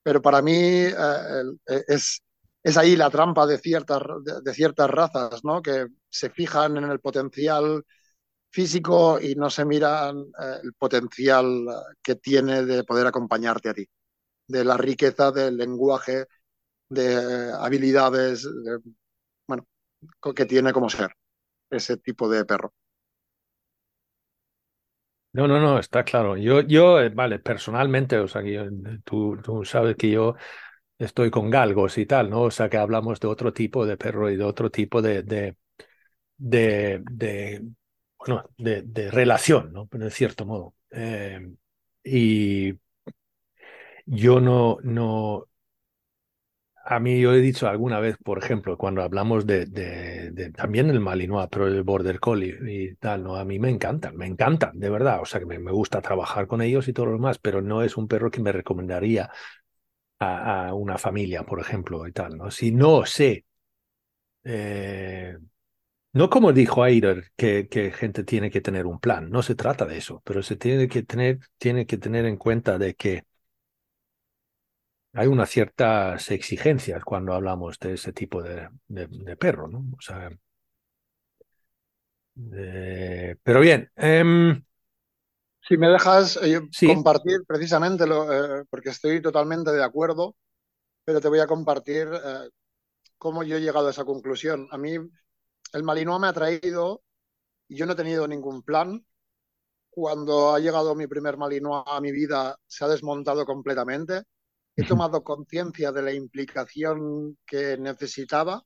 Pero 0.03 0.21
para 0.21 0.41
mí 0.41 0.53
eh, 0.53 1.43
es, 1.87 2.21
es 2.63 2.77
ahí 2.77 2.95
la 2.95 3.09
trampa 3.09 3.45
de 3.45 3.57
ciertas, 3.57 4.01
de, 4.43 4.53
ciertas 4.53 4.89
razas, 4.89 5.43
¿no? 5.43 5.61
Que 5.61 5.87
se 6.09 6.29
fijan 6.29 6.77
en 6.77 6.85
el 6.85 6.99
potencial 6.99 7.83
físico 8.49 9.19
y 9.19 9.35
no 9.35 9.49
se 9.49 9.65
mira 9.65 10.11
eh, 10.11 10.59
el 10.63 10.73
potencial 10.73 11.65
que 12.01 12.15
tiene 12.15 12.65
de 12.65 12.83
poder 12.85 13.07
acompañarte 13.07 13.69
a 13.69 13.73
ti, 13.73 13.85
de 14.47 14.63
la 14.63 14.77
riqueza 14.77 15.31
del 15.31 15.57
lenguaje, 15.57 16.25
de 16.89 17.51
habilidades, 17.59 18.43
de, 18.43 18.79
bueno, 19.47 19.67
que 20.35 20.45
tiene 20.45 20.71
como 20.71 20.89
ser 20.89 21.11
ese 21.69 21.97
tipo 21.97 22.29
de 22.29 22.45
perro. 22.45 22.73
No, 25.33 25.47
no, 25.47 25.59
no, 25.59 25.79
está 25.79 26.03
claro. 26.03 26.37
Yo, 26.37 26.61
yo, 26.61 27.01
eh, 27.01 27.09
vale, 27.09 27.39
personalmente, 27.39 28.19
o 28.19 28.27
sea, 28.27 28.43
tú, 29.03 29.35
tú 29.43 29.65
sabes 29.65 29.95
que 29.95 30.11
yo 30.11 30.35
estoy 30.97 31.31
con 31.31 31.49
galgos 31.49 31.97
y 31.97 32.05
tal, 32.05 32.29
¿no? 32.29 32.43
O 32.43 32.51
sea, 32.51 32.69
que 32.69 32.77
hablamos 32.77 33.19
de 33.19 33.27
otro 33.27 33.53
tipo 33.53 33.85
de 33.85 33.97
perro 33.97 34.29
y 34.29 34.37
de 34.37 34.43
otro 34.43 34.69
tipo 34.71 35.01
de, 35.01 35.23
de, 35.23 35.55
de, 36.37 37.63
bueno, 38.19 38.49
de, 38.57 38.81
de, 38.83 39.11
relación, 39.11 39.73
¿no? 39.73 39.89
En 39.93 40.11
cierto 40.11 40.45
modo. 40.45 40.75
Eh, 40.91 41.39
y 42.03 42.73
yo 44.05 44.39
no, 44.39 44.77
no, 44.83 45.47
a 46.85 46.99
mí 46.99 47.19
yo 47.21 47.33
he 47.33 47.39
dicho 47.39 47.67
alguna 47.69 47.99
vez, 47.99 48.17
por 48.23 48.37
ejemplo, 48.39 48.77
cuando 48.77 49.01
hablamos 49.01 49.45
de 49.45 49.65
también 50.55 50.89
el 50.89 50.99
Malinois, 50.99 51.47
pero 51.49 51.67
el 51.67 51.81
Border 51.83 52.19
Collie 52.19 52.57
y 52.67 52.95
tal, 52.95 53.23
¿no? 53.23 53.35
A 53.37 53.45
mí 53.45 53.57
me 53.59 53.69
encantan, 53.69 54.17
me 54.17 54.25
encantan, 54.27 54.77
de 54.79 54.89
verdad. 54.89 55.21
O 55.21 55.25
sea, 55.25 55.39
que 55.39 55.45
me, 55.45 55.59
me 55.59 55.71
gusta 55.71 56.01
trabajar 56.01 56.47
con 56.47 56.61
ellos 56.61 56.87
y 56.87 56.93
todo 56.93 57.07
lo 57.07 57.13
demás, 57.13 57.39
pero 57.39 57.61
no 57.61 57.83
es 57.83 57.95
un 57.97 58.07
perro 58.07 58.29
que 58.31 58.41
me 58.41 58.51
recomendaría 58.51 59.29
a, 60.23 60.73
una 60.73 60.97
familia, 60.97 61.43
por 61.43 61.59
ejemplo, 61.59 62.07
y 62.07 62.11
tal, 62.11 62.37
¿no? 62.37 62.51
Si 62.51 62.71
no 62.71 63.05
sé 63.05 63.45
eh, 64.43 65.37
no 66.13 66.29
como 66.29 66.53
dijo 66.53 66.83
Aider, 66.83 67.31
que, 67.35 67.67
que, 67.69 67.91
gente 67.91 68.23
tiene 68.23 68.51
que 68.51 68.61
tener 68.61 68.85
un 68.85 68.99
plan, 68.99 69.29
no 69.31 69.43
se 69.43 69.55
trata 69.55 69.85
de 69.85 69.97
eso, 69.97 70.21
pero 70.25 70.43
se 70.43 70.55
tiene 70.57 70.87
que 70.87 71.03
tener, 71.03 71.39
tiene 71.57 71.85
que 71.87 71.97
tener 71.97 72.25
en 72.25 72.37
cuenta 72.37 72.77
de 72.77 72.95
que 72.95 73.25
hay 75.13 75.27
unas 75.27 75.49
ciertas 75.49 76.31
exigencias 76.31 77.03
cuando 77.03 77.33
hablamos 77.33 77.79
de 77.79 77.93
ese 77.93 78.13
tipo 78.13 78.41
de, 78.41 78.69
de, 78.87 79.37
perro, 79.37 79.67
¿no? 79.67 79.85
O 79.97 80.01
sea, 80.01 80.29
pero 83.43 83.59
bien. 83.59 83.91
Em, 83.95 84.63
si 85.67 85.77
me 85.77 85.87
dejas 85.89 86.37
eh, 86.41 86.61
compartir 86.87 87.43
precisamente, 87.47 88.05
lo, 88.05 88.31
eh, 88.31 88.65
porque 88.69 88.89
estoy 88.89 89.21
totalmente 89.21 89.71
de 89.71 89.83
acuerdo, 89.83 90.35
pero 91.05 91.21
te 91.21 91.29
voy 91.29 91.39
a 91.39 91.47
compartir 91.47 92.07
eh, 92.13 92.49
cómo 93.17 93.43
yo 93.43 93.57
he 93.57 93.61
llegado 93.61 93.87
a 93.87 93.91
esa 93.91 94.05
conclusión. 94.05 94.67
A 94.71 94.77
mí 94.77 94.95
el 95.73 95.83
Malinois 95.83 96.21
me 96.21 96.27
ha 96.27 96.33
traído 96.33 97.03
y 97.67 97.77
yo 97.77 97.85
no 97.85 97.93
he 97.93 97.97
tenido 97.97 98.27
ningún 98.27 98.63
plan. 98.63 99.05
Cuando 99.89 100.53
ha 100.53 100.59
llegado 100.59 100.95
mi 100.95 101.07
primer 101.07 101.37
Malinois 101.37 101.83
a 101.85 102.01
mi 102.01 102.11
vida, 102.11 102.57
se 102.67 102.83
ha 102.85 102.87
desmontado 102.87 103.45
completamente 103.45 104.23
he 104.75 104.83
tomado 104.83 105.23
conciencia 105.23 105.91
de 105.91 106.01
la 106.01 106.13
implicación 106.13 107.37
que 107.45 107.77
necesitaba. 107.77 108.63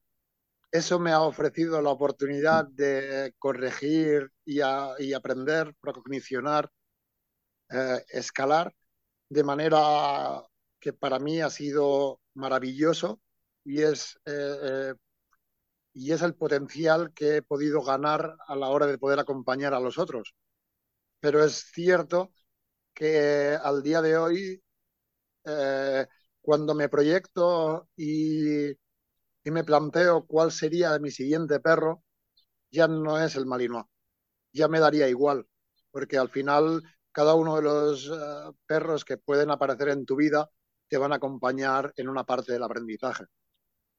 Eso 0.71 0.99
me 0.99 1.11
ha 1.11 1.21
ofrecido 1.21 1.81
la 1.81 1.89
oportunidad 1.89 2.65
de 2.67 3.33
corregir 3.37 4.31
y, 4.45 4.61
aprender, 4.61 5.75
procognicionar, 5.81 6.69
eh, 7.70 8.03
escalar, 8.09 8.74
de 9.30 9.43
manera 9.43 10.43
que 10.80 10.93
para 10.93 11.20
mí 11.20 11.41
ha 11.41 11.49
sido 11.49 12.22
maravilloso 12.36 13.22
y 13.63 13.82
es, 13.82 14.20
eh, 14.26 14.57
eh, 14.63 14.93
y 15.93 16.11
es 16.11 16.22
el 16.22 16.36
potencial 16.36 17.13
que 17.13 17.38
he 17.38 17.41
podido 17.41 17.82
ganar 17.84 18.38
a 18.47 18.55
la 18.55 18.70
hora 18.70 18.88
de 18.88 18.97
poder 18.97 19.20
acompañar 19.20 19.74
a 19.74 19.80
los 19.80 19.97
otros. 19.97 20.36
Pero 21.20 21.43
es 21.43 21.72
cierto 21.74 22.32
que 22.93 23.57
al 23.61 23.84
día 23.84 24.01
de 24.01 24.18
hoy 24.18 24.63
cuando 26.47 26.74
me 26.76 26.88
proyecto 26.88 27.89
y, 27.97 28.72
me 29.43 29.63
planteo 29.65 30.26
cuál 30.26 30.51
sería 30.51 30.97
mi 30.99 31.11
siguiente 31.11 31.59
perro, 31.59 32.03
ya 32.72 32.88
no 32.88 33.20
es 33.20 33.36
el 33.36 33.45
Malinois, 33.45 33.86
ya 34.53 34.70
me 34.70 34.80
daría 34.80 35.09
igual, 35.09 35.45
porque 35.91 36.18
al 36.18 36.30
final 36.30 36.84
cada 37.18 37.34
uno 37.34 37.55
de 37.55 37.63
los 37.63 38.11
eh, 38.13 38.51
perros 38.68 39.03
que 39.03 39.18
pueden 39.18 39.49
aparecer 39.49 39.89
en 39.89 40.05
tu 40.05 40.15
vida 40.15 40.51
te 40.88 40.99
van 40.99 41.11
a 41.11 41.15
acompañar 41.15 41.91
en 41.95 42.09
una 42.09 42.24
parte 42.24 42.53
del 42.53 42.61
aprendizaje. 42.61 43.26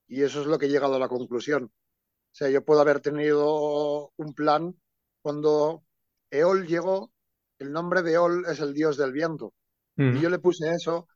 Y 0.07 0.23
eso 0.23 0.41
es 0.41 0.47
lo 0.47 0.57
que 0.57 0.67
he 0.67 0.69
llegado 0.69 0.95
a 0.95 1.01
la 1.01 1.09
conclusión. 1.09 1.65
O 1.65 2.31
sea, 2.31 2.49
yo 2.49 2.65
puedo 2.65 2.81
haber 2.81 3.01
tenido 3.01 4.13
un 4.15 4.35
plan 4.35 4.73
cuando 5.21 5.83
Eol 6.31 6.69
llegó, 6.69 7.11
el 7.59 7.73
nombre 7.73 8.03
de 8.03 8.13
Eol 8.13 8.45
es 8.47 8.61
el 8.61 8.73
dios 8.73 8.97
del 8.97 9.11
viento. 9.11 9.53
Y 9.97 10.21
yo 10.21 10.31
le 10.31 10.39
puse 10.39 10.73
eso 10.73 11.09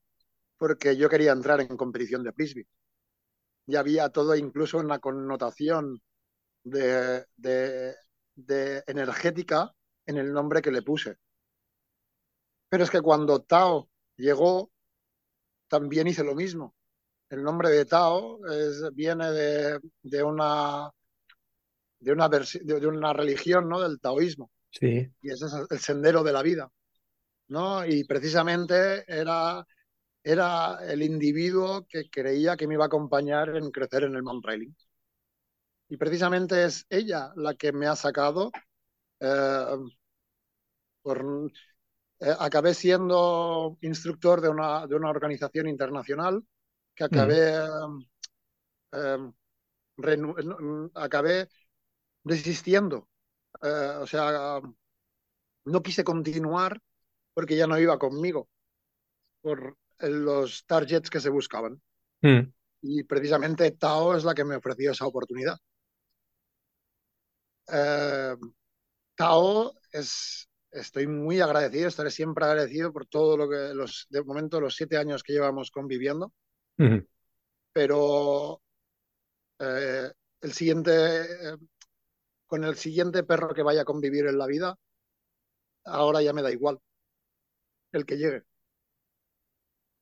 porque 0.57 0.97
yo 0.97 1.09
quería 1.09 1.31
entrar 1.31 1.61
en 1.61 1.77
competición 1.77 2.25
de 2.25 2.33
frisbee. 2.33 2.67
Ya 3.67 3.79
había 3.79 4.09
todo, 4.09 4.35
incluso 4.35 4.79
una 4.79 4.99
connotación 4.99 6.03
de, 6.65 7.25
energética 8.89 9.73
en 10.05 10.17
el 10.17 10.33
nombre 10.33 10.61
que 10.61 10.73
le 10.73 10.83
puse. 10.83 11.19
Pero 12.73 12.85
es 12.85 12.91
que 12.91 13.03
cuando 13.03 13.43
Tao 13.43 13.91
llegó, 14.17 14.71
también 15.69 16.07
hice 16.07 16.25
lo 16.25 16.35
mismo. 16.35 16.75
El 17.29 17.43
nombre 17.43 17.69
de 17.69 17.85
Tao 17.85 18.41
viene 18.95 19.31
de, 19.31 19.79
una 20.23 20.91
de 22.01 22.13
una, 22.13 22.31
de 22.31 22.87
una 22.87 23.13
religión, 23.13 23.69
¿no? 23.69 23.79
Del 23.79 24.01
taoísmo. 24.01 24.51
Sí. 24.71 25.07
Y 25.21 25.31
ese 25.31 25.45
es 25.45 25.53
el 25.69 25.79
sendero 25.81 26.23
de 26.23 26.33
la 26.33 26.41
vida, 26.41 26.73
¿no? 27.49 27.85
Y 27.85 28.05
precisamente 28.05 29.05
era 29.07 29.67
era 30.25 30.79
el 30.91 31.03
individuo 31.03 31.87
que 31.87 32.09
creía 32.09 32.57
que 32.57 32.67
me 32.67 32.73
iba 32.73 32.85
a 32.85 32.87
acompañar 32.87 33.55
en 33.55 33.71
crecer 33.71 34.05
en 34.05 34.15
el 34.15 34.23
mountain 34.23 34.41
trailing. 34.41 34.77
Y 35.91 35.99
precisamente 35.99 36.65
es 36.65 36.87
ella 36.89 37.35
la 37.37 37.55
que 37.55 37.71
me 37.73 37.87
ha 37.87 37.97
sacado. 37.97 38.51
Eh, 39.21 39.77
por, 41.03 41.53
eh, 42.23 42.35
acabé 42.39 42.73
siendo 42.75 43.77
instructor 43.81 44.41
de 44.41 44.49
una, 44.49 44.87
de 44.87 44.95
una 44.95 45.11
organización 45.11 45.69
internacional 45.69 46.45
que 46.95 47.05
acabé, 47.05 47.53
eh, 48.93 49.19
acabé 50.95 51.49
desistiendo. 52.23 53.09
o 53.61 54.07
sea, 54.07 54.61
no 55.65 55.83
quise 55.83 56.05
continuar 56.05 56.81
porque 57.35 57.57
ya 57.57 57.67
no 57.67 57.79
iba 57.79 57.99
conmigo. 57.99 58.49
Por, 59.41 59.77
los 60.09 60.65
targets 60.67 61.11
que 61.11 61.21
se 61.21 61.31
buscaban. 61.31 61.81
Hmm. 62.21 62.53
Y 62.83 63.05
precisamente 63.05 63.71
Tao 63.73 64.17
es 64.17 64.25
la 64.25 64.35
que 64.35 64.45
me 64.45 64.57
ofreció 64.57 64.91
esa 64.91 65.07
oportunidad. 65.07 65.57
Eh, 67.69 68.37
Tao 69.15 69.73
es, 69.93 70.49
estoy 70.73 71.07
muy 71.07 71.41
agradecido, 71.41 71.89
estaré 71.89 72.11
siempre 72.11 72.45
agradecido 72.45 72.93
por 72.93 73.07
todo 73.07 73.37
lo 73.37 73.49
que, 73.49 73.75
los, 73.75 74.07
de 74.11 74.23
momento, 74.25 74.61
los 74.61 74.75
siete 74.75 74.97
años 74.97 75.23
que 75.23 75.35
llevamos 75.35 75.71
conviviendo. 75.71 76.33
Pero 77.73 78.61
eh, 79.59 80.11
el 80.41 80.53
siguiente, 80.53 80.93
eh, 81.23 81.57
con 82.47 82.65
el 82.65 82.77
siguiente 82.77 83.23
perro 83.23 83.55
que 83.55 83.63
vaya 83.63 83.83
a 83.83 83.85
convivir 83.85 84.27
en 84.27 84.39
la 84.39 84.47
vida, 84.47 84.77
ahora 85.85 86.23
ya 86.23 86.33
me 86.33 86.43
da 86.43 86.51
igual 86.51 86.81
el 87.93 88.05
que 88.07 88.17
llegue. 88.17 88.43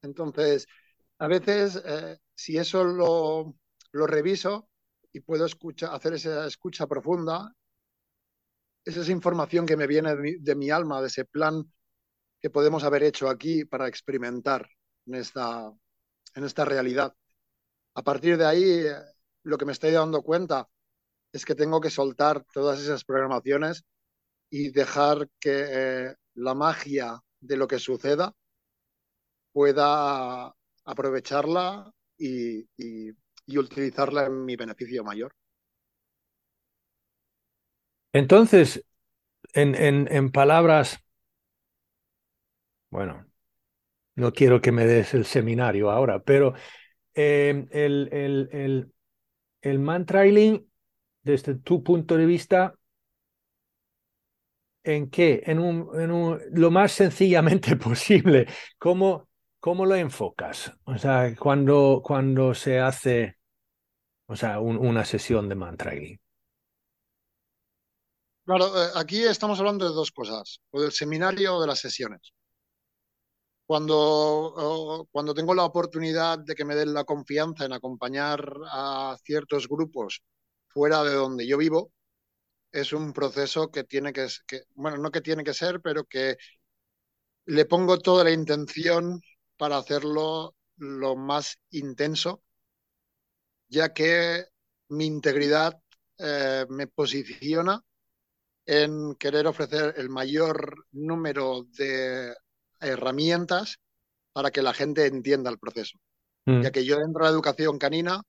Entonces, 0.03 0.67
a 1.19 1.29
veces, 1.29 1.83
eh, 1.85 2.19
si 2.35 2.57
eso 2.57 2.85
lo, 2.85 3.55
lo, 3.93 4.07
reviso 4.07 4.71
y 5.13 5.21
puedo 5.21 5.45
escuchar, 5.45 5.95
hacer 5.95 6.15
esa 6.15 6.47
escucha 6.47 6.87
profunda, 6.87 7.55
es 8.91 8.97
esa 8.97 9.13
información 9.13 9.67
que 9.67 9.77
me 9.77 9.87
viene 9.87 10.15
de 10.17 10.55
mi, 10.55 10.71
alma, 10.71 11.01
de 11.01 11.09
ese 11.09 11.25
plan 11.25 11.65
que 12.41 12.51
podemos 12.51 12.85
haber 12.85 13.03
hecho 13.03 13.29
aquí 13.29 13.65
para 13.65 13.89
experimentar 13.89 14.69
en 15.07 15.15
esta, 15.15 15.73
en 16.35 16.45
esta 16.45 16.65
realidad. 16.65 17.15
A 17.95 18.03
partir 18.03 18.37
de 18.37 18.47
ahí, 18.47 18.85
lo 19.43 19.59
que 19.59 19.65
me 19.65 19.73
estoy 19.73 19.93
dando 19.93 20.23
cuenta 20.23 20.69
es 21.33 21.45
que 21.45 21.55
tengo 21.55 21.81
que 21.81 21.91
soltar 21.91 22.45
todas 22.53 22.81
esas 22.81 23.05
programaciones 23.05 23.85
y 24.51 24.71
dejar 24.71 25.29
que 25.39 25.65
eh, 25.69 26.15
la 26.35 26.55
magia 26.55 27.21
de 27.41 27.57
lo 27.57 27.69
que 27.69 27.79
suceda 27.79 28.35
pueda 29.53 30.55
aprovecharla 30.85 31.93
y, 32.19 32.67
utilizarla 33.47 34.27
en 34.27 34.45
mi 34.45 34.57
beneficio 34.57 35.05
mayor. 35.05 35.33
Entonces, 38.13 38.85
en, 39.55 39.75
en, 40.11 40.31
palabras, 40.33 41.01
bueno, 42.91 43.27
no 44.17 44.33
quiero 44.33 44.61
que 44.61 44.73
me 44.73 44.87
des 44.87 45.15
el 45.15 45.25
seminario 45.27 45.91
ahora, 45.91 46.21
pero 46.23 46.55
eh, 47.15 47.67
el, 47.73 48.09
el, 48.13 48.49
el, 48.53 48.93
el 49.63 49.79
man 49.81 50.07
trailing, 50.07 50.69
desde 51.23 51.57
tu 51.57 51.83
punto 51.85 52.17
de 52.17 52.27
vista, 52.27 52.75
¿en 54.85 55.11
qué? 55.11 55.43
En, 55.47 55.59
un, 55.59 55.89
en 56.01 56.11
un, 56.11 56.41
lo 56.53 56.71
más 56.71 56.93
sencillamente 56.93 57.77
posible. 57.77 58.47
¿Cómo, 58.79 59.29
¿Cómo 59.61 59.87
lo 59.87 59.95
enfocas? 59.95 60.73
O 60.85 60.99
sea, 60.99 61.35
cuando, 61.37 62.03
cuando 62.05 62.55
se 62.55 62.79
hace 62.81 63.37
o 64.31 64.37
sea, 64.37 64.61
una 64.61 65.05
sesión 65.05 65.49
de 65.49 65.57
mantra 65.57 65.93
Claro, 68.51 68.67
eh, 68.83 68.91
aquí 68.97 69.19
estamos 69.25 69.59
hablando 69.61 69.85
de 69.89 69.95
dos 69.95 70.11
cosas, 70.11 70.61
o 70.73 70.81
del 70.83 70.91
seminario 70.93 71.55
o 71.55 71.61
de 71.61 71.69
las 71.69 71.79
sesiones. 71.79 72.33
Cuando, 73.67 75.07
cuando 75.13 75.33
tengo 75.35 75.55
la 75.55 75.65
oportunidad 75.65 76.41
de 76.41 76.55
que 76.57 76.65
me 76.65 76.75
den 76.75 76.93
la 76.93 77.05
confianza 77.05 77.65
en 77.65 77.73
acompañar 77.73 78.53
a 78.73 79.17
ciertos 79.25 79.69
grupos 79.69 80.23
fuera 80.69 81.05
de 81.05 81.15
donde 81.15 81.47
yo 81.47 81.57
vivo, 81.59 81.93
es 82.73 82.93
un 82.93 83.13
proceso 83.13 83.71
que 83.71 83.85
tiene 83.85 84.13
que, 84.13 84.29
que 84.47 84.65
bueno, 84.75 84.99
no 84.99 85.11
que 85.13 85.21
tiene 85.23 85.45
que 85.45 85.55
ser, 85.55 85.81
pero 85.83 86.05
que 86.05 86.37
le 87.47 87.65
pongo 87.67 87.99
toda 87.99 88.25
la 88.25 88.33
intención 88.33 89.21
para 89.57 89.77
hacerlo 89.79 90.57
lo 90.77 91.17
más 91.17 91.59
intenso, 91.71 92.43
ya 93.69 93.93
que 93.93 94.47
mi 94.89 95.07
integridad 95.07 95.81
eh, 96.19 96.67
me 96.69 96.89
posiciona 96.89 97.81
en 98.67 99.15
querer 99.15 99.47
ofrecer 99.47 99.95
el 99.97 100.09
mayor 100.09 100.87
número 100.93 101.65
de 101.77 102.35
herramientas 102.81 103.79
para 104.33 104.51
que 104.51 104.63
la 104.63 104.73
gente 104.73 105.07
entienda 105.07 105.51
el 105.51 105.59
proceso. 105.59 105.99
Mm. 106.47 106.63
Ya 106.63 106.71
que 106.71 106.85
yo 106.85 106.97
dentro 106.97 107.25
de 107.25 107.31
la 107.31 107.35
educación 107.35 107.79
canina 107.79 108.23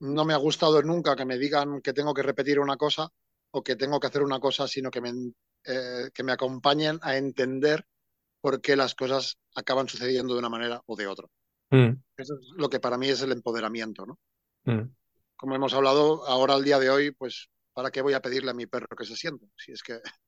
no 0.00 0.24
me 0.24 0.32
ha 0.32 0.38
gustado 0.38 0.82
nunca 0.82 1.16
que 1.16 1.26
me 1.26 1.38
digan 1.38 1.80
que 1.82 1.92
tengo 1.92 2.14
que 2.14 2.22
repetir 2.22 2.58
una 2.58 2.76
cosa 2.76 3.08
o 3.52 3.62
que 3.62 3.76
tengo 3.76 4.00
que 4.00 4.06
hacer 4.06 4.22
una 4.22 4.40
cosa, 4.40 4.66
sino 4.66 4.90
que 4.90 5.00
me, 5.00 5.12
eh, 5.64 6.10
que 6.14 6.22
me 6.22 6.32
acompañen 6.32 6.98
a 7.02 7.16
entender 7.16 7.84
por 8.40 8.60
qué 8.60 8.76
las 8.76 8.94
cosas 8.94 9.36
acaban 9.54 9.88
sucediendo 9.88 10.32
de 10.32 10.38
una 10.38 10.48
manera 10.48 10.82
o 10.86 10.96
de 10.96 11.06
otra. 11.06 11.26
Mm. 11.70 11.90
Eso 12.16 12.34
es 12.34 12.48
lo 12.56 12.70
que 12.70 12.80
para 12.80 12.96
mí 12.96 13.08
es 13.08 13.20
el 13.22 13.32
empoderamiento, 13.32 14.06
¿no? 14.06 14.18
Mm. 14.64 14.90
Como 15.36 15.54
hemos 15.54 15.74
hablado 15.74 16.26
ahora 16.26 16.54
al 16.54 16.64
día 16.64 16.78
de 16.78 16.90
hoy, 16.90 17.10
pues, 17.12 17.48
¿para 17.72 17.90
qué 17.90 18.02
voy 18.02 18.14
a 18.14 18.20
pedirle 18.20 18.50
a 18.50 18.54
mi 18.54 18.66
perro 18.66 18.96
que 18.96 19.04
se 19.04 19.16
siente? 19.16 19.46
Si 19.56 19.72
es 19.72 19.82
que... 19.82 20.00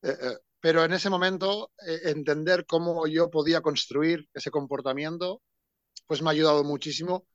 Eh, 0.00 0.10
eh, 0.10 0.38
pero 0.60 0.84
en 0.84 0.92
ese 0.92 1.10
momento, 1.10 1.72
eh, 1.84 2.02
entender 2.04 2.66
cómo 2.66 3.08
yo 3.08 3.30
podía 3.30 3.60
construir 3.62 4.28
ese 4.32 4.48
comportamiento, 4.48 5.42
pues 6.06 6.22
me 6.22 6.28
ha 6.28 6.30
ayudado 6.30 6.62
muchísimo, 6.62 7.26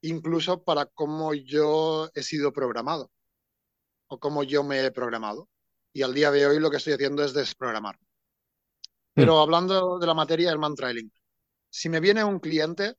incluso 0.00 0.62
para 0.62 0.86
cómo 0.86 1.34
yo 1.34 2.08
he 2.14 2.22
sido 2.22 2.52
programado 2.52 3.10
o 4.06 4.20
cómo 4.20 4.44
yo 4.44 4.62
me 4.62 4.84
he 4.84 4.92
programado. 4.92 5.48
Y 5.92 6.02
al 6.02 6.14
día 6.14 6.30
de 6.30 6.46
hoy 6.46 6.60
lo 6.60 6.70
que 6.70 6.76
estoy 6.76 6.92
haciendo 6.92 7.24
es 7.24 7.32
desprogramar. 7.32 7.98
Pero 9.12 9.34
mm. 9.34 9.38
hablando 9.40 9.98
de 9.98 10.06
la 10.06 10.14
materia 10.14 10.50
del 10.50 10.60
man 10.60 10.76
trailing, 10.76 11.12
si 11.68 11.88
me 11.88 11.98
viene 11.98 12.22
un 12.22 12.38
cliente, 12.38 12.94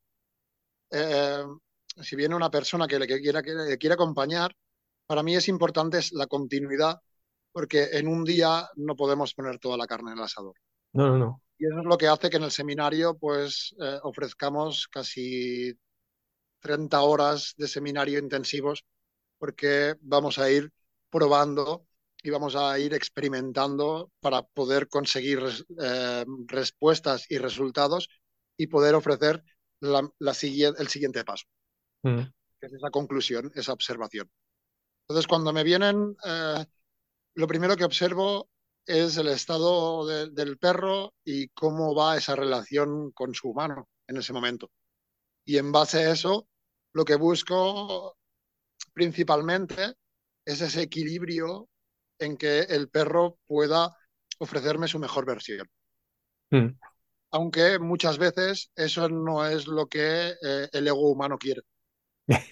si 0.92 2.16
viene 2.18 2.36
una 2.36 2.52
persona 2.52 2.88
que 2.88 3.00
le 3.00 3.08
quiera, 3.08 3.42
que 3.42 3.54
le 3.54 3.78
quiera 3.78 3.96
acompañar, 3.96 4.54
para 5.12 5.24
mí 5.24 5.36
es 5.36 5.50
importante 5.50 6.00
la 6.14 6.26
continuidad, 6.26 7.02
porque 7.52 7.90
en 7.92 8.08
un 8.08 8.24
día 8.24 8.70
no 8.78 8.96
podemos 8.96 9.34
poner 9.34 9.60
toda 9.60 9.76
la 9.76 9.86
carne 9.86 10.14
en 10.14 10.18
el 10.18 10.24
asador. 10.24 10.56
No, 10.94 11.10
no, 11.10 11.18
no. 11.18 11.42
Y 11.60 11.66
eso 11.66 11.80
es 11.80 11.86
lo 11.86 11.98
que 11.98 12.08
hace 12.08 12.30
que 12.30 12.38
en 12.38 12.44
el 12.44 12.52
seminario 12.52 13.18
pues 13.18 13.76
eh, 13.82 14.00
ofrezcamos 14.04 14.88
casi 14.88 15.78
30 16.62 17.02
horas 17.02 17.56
de 17.58 17.68
seminario 17.68 18.20
intensivos, 18.20 18.86
porque 19.38 19.96
vamos 20.00 20.40
a 20.40 20.50
ir 20.50 20.72
probando 21.10 21.86
y 22.24 22.30
vamos 22.30 22.56
a 22.56 22.80
ir 22.80 22.94
experimentando 22.94 24.14
para 24.22 24.44
poder 24.44 24.88
conseguir 24.88 25.42
eh, 25.78 26.26
respuestas 26.48 27.26
y 27.30 27.38
resultados 27.38 28.08
y 28.56 28.68
poder 28.68 28.96
ofrecer 28.96 29.44
la, 29.82 30.10
el 30.22 30.88
siguiente 30.88 31.26
paso, 31.26 31.48
mm. 32.04 32.22
que 32.62 32.66
es 32.66 32.72
esa 32.72 32.90
conclusión, 32.92 33.52
esa 33.56 33.74
observación. 33.74 34.32
Entonces, 35.12 35.28
cuando 35.28 35.52
me 35.52 35.66
vienen, 35.66 36.16
eh, 36.26 36.66
lo 37.36 37.46
primero 37.46 37.76
que 37.76 37.84
observo 37.84 38.50
es 38.86 39.18
el 39.18 39.28
estado 39.28 40.06
del 40.08 40.58
perro 40.58 41.14
y 41.26 41.50
cómo 41.50 41.94
va 41.94 42.16
esa 42.16 42.34
relación 42.34 43.12
con 43.12 43.34
su 43.34 43.50
humano 43.50 43.90
en 44.08 44.16
ese 44.16 44.32
momento. 44.32 44.72
Y 45.44 45.58
en 45.58 45.74
base 45.74 46.00
a 46.00 46.12
eso, 46.12 46.48
lo 46.94 47.04
que 47.04 47.16
busco 47.16 48.16
principalmente 48.94 49.96
es 50.46 50.62
ese 50.62 50.84
equilibrio 50.84 51.68
en 52.18 52.38
que 52.38 52.62
el 52.62 52.88
perro 52.88 53.38
pueda 53.48 53.94
ofrecerme 54.40 54.88
su 54.88 54.98
mejor 54.98 55.26
versión. 55.26 55.68
Mm. 56.52 56.68
Aunque 57.32 57.80
muchas 57.80 58.18
veces 58.18 58.72
eso 58.76 59.10
no 59.10 59.46
es 59.46 59.68
lo 59.68 59.88
que 59.88 60.36
eh, 60.42 60.70
el 60.72 60.88
ego 60.88 61.12
humano 61.12 61.38
quiere. 61.38 61.64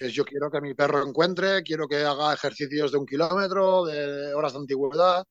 Es 0.00 0.12
yo 0.12 0.24
quiero 0.24 0.50
que 0.50 0.60
mi 0.60 0.74
perro 0.74 1.06
encuentre, 1.06 1.62
quiero 1.62 1.88
que 1.88 2.04
haga 2.04 2.34
ejercicios 2.34 2.92
de 2.92 2.98
un 2.98 3.06
kilómetro, 3.06 3.84
de 3.84 4.34
horas 4.34 4.52
de 4.52 4.58
antigüedad. 4.58 5.24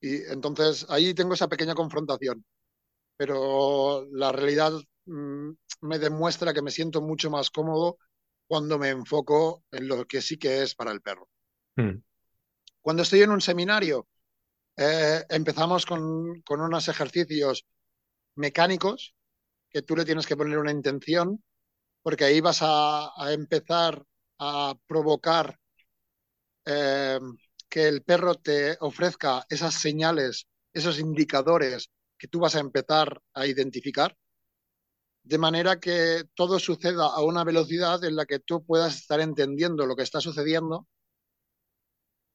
Y 0.00 0.16
entonces 0.24 0.86
ahí 0.88 1.14
tengo 1.14 1.34
esa 1.34 1.48
pequeña 1.48 1.74
confrontación. 1.74 2.44
Pero 3.16 4.06
la 4.12 4.32
realidad 4.32 4.72
mm, 5.06 5.50
me 5.82 5.98
demuestra 5.98 6.52
que 6.52 6.62
me 6.62 6.70
siento 6.70 7.00
mucho 7.00 7.30
más 7.30 7.50
cómodo 7.50 7.98
cuando 8.46 8.78
me 8.78 8.88
enfoco 8.88 9.64
en 9.70 9.88
lo 9.88 10.04
que 10.06 10.20
sí 10.20 10.38
que 10.38 10.62
es 10.62 10.74
para 10.74 10.92
el 10.92 11.00
perro. 11.00 11.28
Mm. 11.76 12.02
Cuando 12.80 13.02
estoy 13.02 13.22
en 13.22 13.30
un 13.30 13.40
seminario, 13.40 14.08
eh, 14.76 15.24
empezamos 15.28 15.86
con, 15.86 16.42
con, 16.42 16.60
unos 16.60 16.88
ejercicios 16.88 17.64
mecánicos 18.34 19.14
que 19.70 19.82
tú 19.82 19.96
le 19.96 20.04
tienes 20.04 20.26
que 20.26 20.36
poner 20.36 20.58
una 20.58 20.70
intención, 20.70 21.42
porque 22.02 22.24
ahí 22.24 22.40
vas 22.40 22.58
a, 22.62 23.12
empezar 23.32 24.04
a 24.38 24.74
provocar 24.86 25.58
eh, 26.64 27.18
que 27.68 27.88
el 27.88 28.02
perro 28.02 28.34
te 28.34 28.76
ofrezca 28.80 29.46
esas 29.48 29.74
señales, 29.74 30.46
esos 30.72 30.98
indicadores 30.98 31.90
que 32.18 32.28
tú 32.28 32.40
vas 32.40 32.54
a 32.56 32.60
empezar 32.60 33.20
a 33.34 33.46
identificar, 33.46 34.16
de 35.24 35.38
manera 35.38 35.78
que 35.80 36.24
todo 36.34 36.58
suceda 36.58 37.06
a 37.06 37.22
una 37.22 37.44
velocidad 37.44 38.02
en 38.04 38.16
la 38.16 38.26
que 38.26 38.40
tú 38.40 38.64
puedas 38.64 38.96
estar 38.96 39.20
entendiendo 39.20 39.86
lo 39.86 39.96
que 39.96 40.02
está 40.02 40.20
sucediendo. 40.20 40.86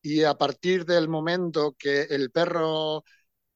Y 0.02 0.24
a 0.24 0.36
partir 0.36 0.86
del 0.86 1.10
momento 1.10 1.76
que 1.78 2.04
el 2.04 2.32
perro 2.32 3.04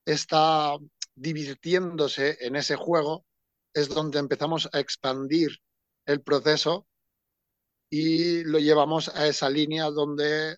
está 0.05 0.77
divirtiéndose 1.15 2.37
en 2.41 2.55
ese 2.55 2.75
juego, 2.75 3.25
es 3.73 3.89
donde 3.89 4.19
empezamos 4.19 4.69
a 4.73 4.79
expandir 4.79 5.51
el 6.11 6.21
proceso 6.21 6.87
y 7.89 8.43
lo 8.43 8.59
llevamos 8.59 9.09
a 9.09 9.27
esa 9.27 9.49
línea 9.49 9.85
donde 9.89 10.57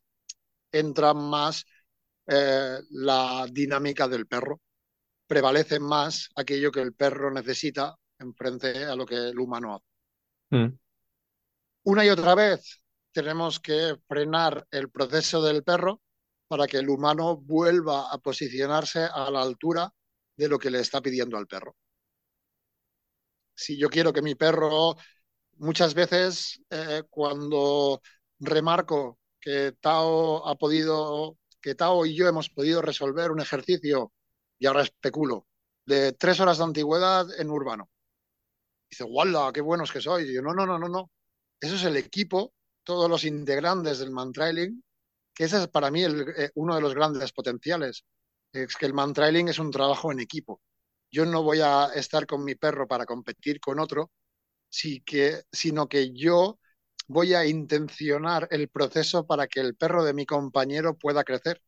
entra 0.72 1.14
más 1.14 1.66
eh, 2.28 2.80
la 2.92 3.48
dinámica 3.52 4.08
del 4.08 4.28
perro. 4.28 4.62
Prevalece 5.28 5.80
más 5.80 6.30
aquello 6.36 6.72
que 6.72 6.82
el 6.82 6.94
perro 6.94 7.32
necesita 7.32 7.96
en 8.20 8.34
frente 8.36 8.86
a 8.86 8.96
lo 8.96 9.06
que 9.06 9.16
el 9.16 9.40
humano 9.40 9.76
hace. 9.76 9.86
Mm. 10.52 10.78
Una 11.86 12.06
y 12.06 12.10
otra 12.10 12.36
vez 12.36 12.82
tenemos 13.12 13.60
que 13.60 13.96
frenar 14.08 14.68
el 14.72 14.90
proceso 14.90 15.42
del 15.42 15.64
perro 15.64 16.02
para 16.48 16.68
que 16.68 16.78
el 16.78 16.90
humano 16.90 17.38
vuelva 17.38 18.12
a 18.12 18.18
posicionarse 18.20 19.04
a 19.12 19.30
la 19.32 19.42
altura 19.42 19.92
de 20.36 20.48
lo 20.48 20.60
que 20.60 20.70
le 20.70 20.80
está 20.80 21.02
pidiendo 21.02 21.38
al 21.38 21.48
perro. 21.48 21.76
Si 23.56 23.78
yo 23.78 23.90
quiero 23.90 24.14
que 24.14 24.22
mi 24.22 24.36
perro, 24.36 24.96
muchas 25.58 25.94
veces 25.94 26.62
eh, 26.70 27.04
cuando 27.10 28.02
remarco 28.40 29.20
que 29.40 29.74
Tao 29.80 30.48
ha 30.48 30.56
podido, 30.56 31.38
que 31.62 31.76
Tao 31.76 32.06
y 32.06 32.16
yo 32.16 32.28
hemos 32.28 32.50
podido 32.50 32.82
resolver 32.82 33.32
un 33.32 33.42
ejercicio, 33.42 34.14
y 34.60 34.66
ahora 34.66 34.84
especulo, 34.84 35.48
de 35.86 36.14
tres 36.14 36.40
horas 36.40 36.58
de 36.58 36.64
antigüedad 36.66 37.28
en 37.40 37.50
urbano. 37.50 37.90
Dice, 38.90 39.04
¡guala, 39.04 39.52
qué 39.54 39.62
buenos 39.62 39.92
que 39.92 40.02
soy! 40.02 40.30
Y 40.30 40.34
yo, 40.36 40.42
no, 40.42 40.54
no, 40.54 40.66
no, 40.66 40.80
no, 40.80 40.88
no. 40.88 41.12
Eso 41.60 41.76
es 41.76 41.84
el 41.84 41.98
equipo 41.98 42.54
todos 42.84 43.10
los 43.10 43.24
integrantes 43.24 44.00
del 44.00 44.12
mantrailing, 44.12 44.84
que 45.34 45.46
ese 45.46 45.58
es 45.64 45.68
para 45.68 45.90
mí 45.92 46.04
eh, 46.04 46.52
uno 46.56 46.76
de 46.76 46.82
los 46.82 46.94
grandes 46.94 47.32
potenciales, 47.34 48.06
es 48.52 48.76
que 48.78 48.86
el 48.86 48.94
mantrailing 48.94 49.48
es 49.50 49.60
un 49.60 49.72
trabajo 49.72 50.12
en 50.12 50.20
equipo. 50.20 50.62
Yo 51.12 51.26
no 51.26 51.44
voy 51.44 51.62
a 51.62 51.88
estar 51.96 52.26
con 52.28 52.44
mi 52.44 52.56
perro 52.56 52.88
para 52.88 53.06
competir 53.06 53.60
con 53.60 53.80
otro, 53.80 54.12
sino 54.74 55.88
que 55.88 56.12
yo 56.14 56.60
voy 57.08 57.34
a 57.34 57.46
intencionar 57.46 58.48
el 58.52 58.70
proceso 58.70 59.26
para 59.28 59.48
que 59.48 59.60
el 59.60 59.76
perro 59.76 60.04
de 60.04 60.14
mi 60.14 60.26
compañero 60.26 60.98
pueda 60.98 61.24
crecer. 61.24 61.62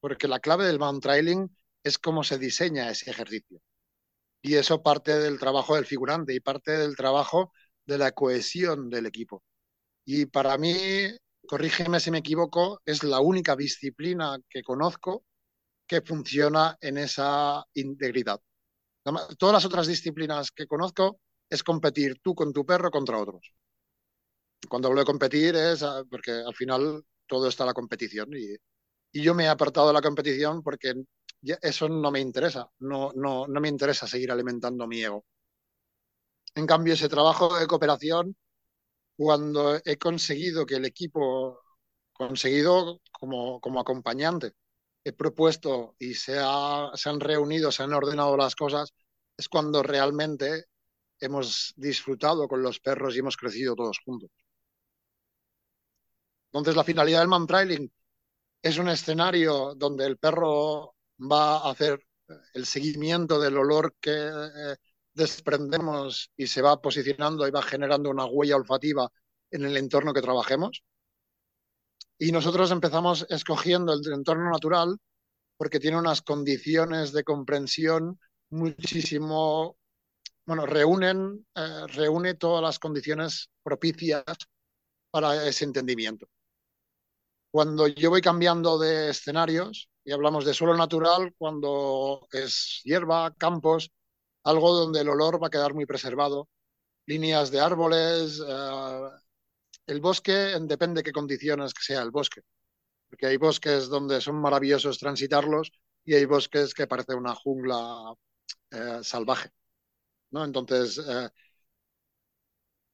Porque 0.00 0.28
la 0.28 0.40
clave 0.40 0.66
del 0.66 0.78
mantrailing 0.78 1.54
es 1.82 1.98
cómo 1.98 2.24
se 2.24 2.38
diseña 2.38 2.90
ese 2.90 3.10
ejercicio. 3.10 3.60
Y 4.42 4.54
eso 4.54 4.82
parte 4.82 5.18
del 5.18 5.38
trabajo 5.38 5.76
del 5.76 5.86
figurante 5.86 6.34
y 6.34 6.40
parte 6.40 6.72
del 6.72 6.96
trabajo 6.96 7.52
de 7.86 7.98
la 7.98 8.12
cohesión 8.12 8.90
del 8.90 9.06
equipo. 9.06 9.42
Y 10.04 10.26
para 10.26 10.56
mí, 10.58 10.74
corrígeme 11.46 12.00
si 12.00 12.10
me 12.10 12.18
equivoco, 12.18 12.80
es 12.84 13.02
la 13.04 13.20
única 13.20 13.56
disciplina 13.56 14.38
que 14.48 14.62
conozco 14.62 15.24
que 15.86 16.02
funciona 16.02 16.76
en 16.80 16.98
esa 16.98 17.64
integridad. 17.74 18.40
Todas 19.38 19.54
las 19.54 19.64
otras 19.64 19.86
disciplinas 19.86 20.50
que 20.50 20.66
conozco 20.66 21.20
es 21.50 21.62
competir 21.62 22.20
tú 22.22 22.34
con 22.34 22.52
tu 22.52 22.64
perro 22.64 22.90
contra 22.90 23.18
otros. 23.18 23.54
Cuando 24.68 24.88
hablo 24.88 25.00
de 25.00 25.06
competir 25.06 25.54
es 25.56 25.82
ah, 25.82 26.02
porque 26.10 26.30
al 26.32 26.54
final 26.54 27.04
todo 27.26 27.48
está 27.48 27.64
la 27.66 27.74
competición 27.74 28.28
y, 28.34 28.54
y 29.12 29.22
yo 29.22 29.34
me 29.34 29.44
he 29.44 29.48
apartado 29.48 29.88
de 29.88 29.94
la 29.94 30.02
competición 30.02 30.62
porque 30.62 30.94
eso 31.62 31.88
no 31.88 32.10
me 32.10 32.20
interesa, 32.20 32.70
no, 32.80 33.12
no, 33.14 33.46
no 33.46 33.60
me 33.60 33.68
interesa 33.68 34.06
seguir 34.06 34.30
alimentando 34.32 34.86
mi 34.86 35.02
ego. 35.02 35.24
En 36.54 36.66
cambio, 36.66 36.94
ese 36.94 37.08
trabajo 37.08 37.56
de 37.58 37.66
cooperación 37.66 38.36
cuando 39.16 39.76
he 39.84 39.98
conseguido 39.98 40.66
que 40.66 40.76
el 40.76 40.84
equipo, 40.86 41.60
conseguido 42.12 43.00
como, 43.12 43.60
como 43.60 43.80
acompañante, 43.80 44.52
he 45.04 45.12
propuesto 45.12 45.96
y 45.98 46.14
se, 46.14 46.34
se 46.94 47.10
han 47.10 47.20
reunido, 47.20 47.72
se 47.72 47.84
han 47.84 47.94
ordenado 47.94 48.36
las 48.36 48.56
cosas, 48.56 48.94
es 49.36 49.48
cuando 49.48 49.82
realmente 49.82 50.66
hemos 51.20 51.72
disfrutado 51.76 52.48
con 52.48 52.62
los 52.62 52.80
perros 52.80 53.14
y 53.14 53.20
hemos 53.20 53.36
crecido 53.36 53.74
todos 53.76 53.98
juntos. 54.04 54.30
Entonces, 56.46 56.76
la 56.76 56.84
finalidad 56.84 57.20
del 57.20 57.28
man 57.28 57.46
trailing 57.46 57.90
es 58.62 58.78
un 58.78 58.88
escenario 58.88 59.74
donde 59.74 60.06
el 60.06 60.18
perro 60.18 60.94
va 61.20 61.58
a 61.58 61.70
hacer 61.70 62.00
el 62.54 62.66
seguimiento 62.66 63.40
del 63.40 63.56
olor 63.56 63.94
que 64.00 64.10
eh, 64.12 64.76
desprendemos 65.14 66.30
y 66.36 66.46
se 66.46 66.62
va 66.62 66.80
posicionando 66.80 67.46
y 67.46 67.50
va 67.50 67.62
generando 67.62 68.10
una 68.10 68.26
huella 68.26 68.56
olfativa 68.56 69.10
en 69.50 69.64
el 69.64 69.76
entorno 69.76 70.12
que 70.12 70.22
trabajemos. 70.22 70.82
Y 72.18 72.32
nosotros 72.32 72.70
empezamos 72.70 73.26
escogiendo 73.30 73.94
el 73.94 74.12
entorno 74.12 74.50
natural 74.50 74.96
porque 75.56 75.80
tiene 75.80 75.98
unas 75.98 76.22
condiciones 76.22 77.12
de 77.12 77.24
comprensión 77.24 78.18
muchísimo 78.50 79.76
bueno, 80.46 80.66
reúnen, 80.66 81.46
eh, 81.54 81.86
reúne 81.88 82.34
todas 82.34 82.62
las 82.62 82.78
condiciones 82.78 83.50
propicias 83.62 84.24
para 85.10 85.46
ese 85.46 85.64
entendimiento. 85.64 86.28
Cuando 87.52 87.88
yo 87.88 88.10
voy 88.10 88.20
cambiando 88.22 88.78
de 88.78 89.10
escenarios 89.10 89.88
y 90.04 90.12
hablamos 90.12 90.44
de 90.44 90.54
suelo 90.54 90.76
natural, 90.76 91.34
cuando 91.36 92.28
es 92.32 92.80
hierba, 92.84 93.34
campos, 93.36 93.90
algo 94.44 94.72
donde 94.72 95.00
el 95.00 95.08
olor 95.08 95.42
va 95.42 95.48
a 95.48 95.50
quedar 95.50 95.74
muy 95.74 95.86
preservado, 95.86 96.48
líneas 97.06 97.50
de 97.50 97.60
árboles, 97.60 98.40
eh, 98.46 99.08
el 99.86 100.00
bosque 100.00 100.32
depende 100.60 101.00
de 101.00 101.04
qué 101.04 101.12
condiciones 101.12 101.72
sea 101.80 102.02
el 102.02 102.10
bosque, 102.10 102.42
porque 103.08 103.26
hay 103.26 103.36
bosques 103.36 103.88
donde 103.88 104.20
son 104.20 104.40
maravillosos 104.40 104.98
transitarlos 104.98 105.72
y 106.04 106.14
hay 106.14 106.24
bosques 106.24 106.74
que 106.74 106.86
parece 106.86 107.14
una 107.14 107.34
jungla 107.34 108.14
eh, 108.70 109.00
salvaje. 109.02 109.50
¿No? 110.30 110.44
Entonces, 110.44 110.98
eh, 111.06 111.28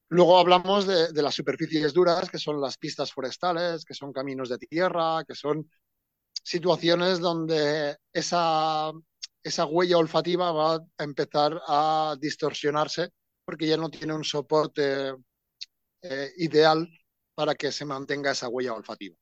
luego 0.08 0.38
hablamos 0.38 0.86
de, 0.86 1.22
las 1.22 1.34
superficies 1.34 1.92
duras, 1.92 2.30
que 2.30 2.38
son 2.38 2.60
las 2.60 2.76
pistas 2.78 3.12
forestales, 3.12 3.84
que 3.84 3.94
son 3.94 4.12
caminos 4.12 4.48
de 4.48 4.58
tierra, 4.58 5.24
que 5.26 5.34
son 5.34 5.70
situaciones 6.42 7.20
donde 7.20 7.96
esa, 8.12 8.92
esa 9.42 9.66
huella 9.66 9.98
olfativa 9.98 10.52
va 10.52 10.76
a 10.76 11.04
empezar 11.04 11.60
a 11.66 12.16
distorsionarse 12.20 13.10
porque 13.44 13.66
ya 13.66 13.76
no 13.76 13.90
tiene 13.90 14.14
un 14.14 14.24
soporte 14.24 15.14
eh, 16.02 16.32
ideal 16.38 16.88
para 17.34 17.54
que 17.54 17.72
se 17.72 17.84
mantenga 17.84 18.32
esa 18.32 18.48
huella 18.48 18.74
olfativa. 18.74 19.16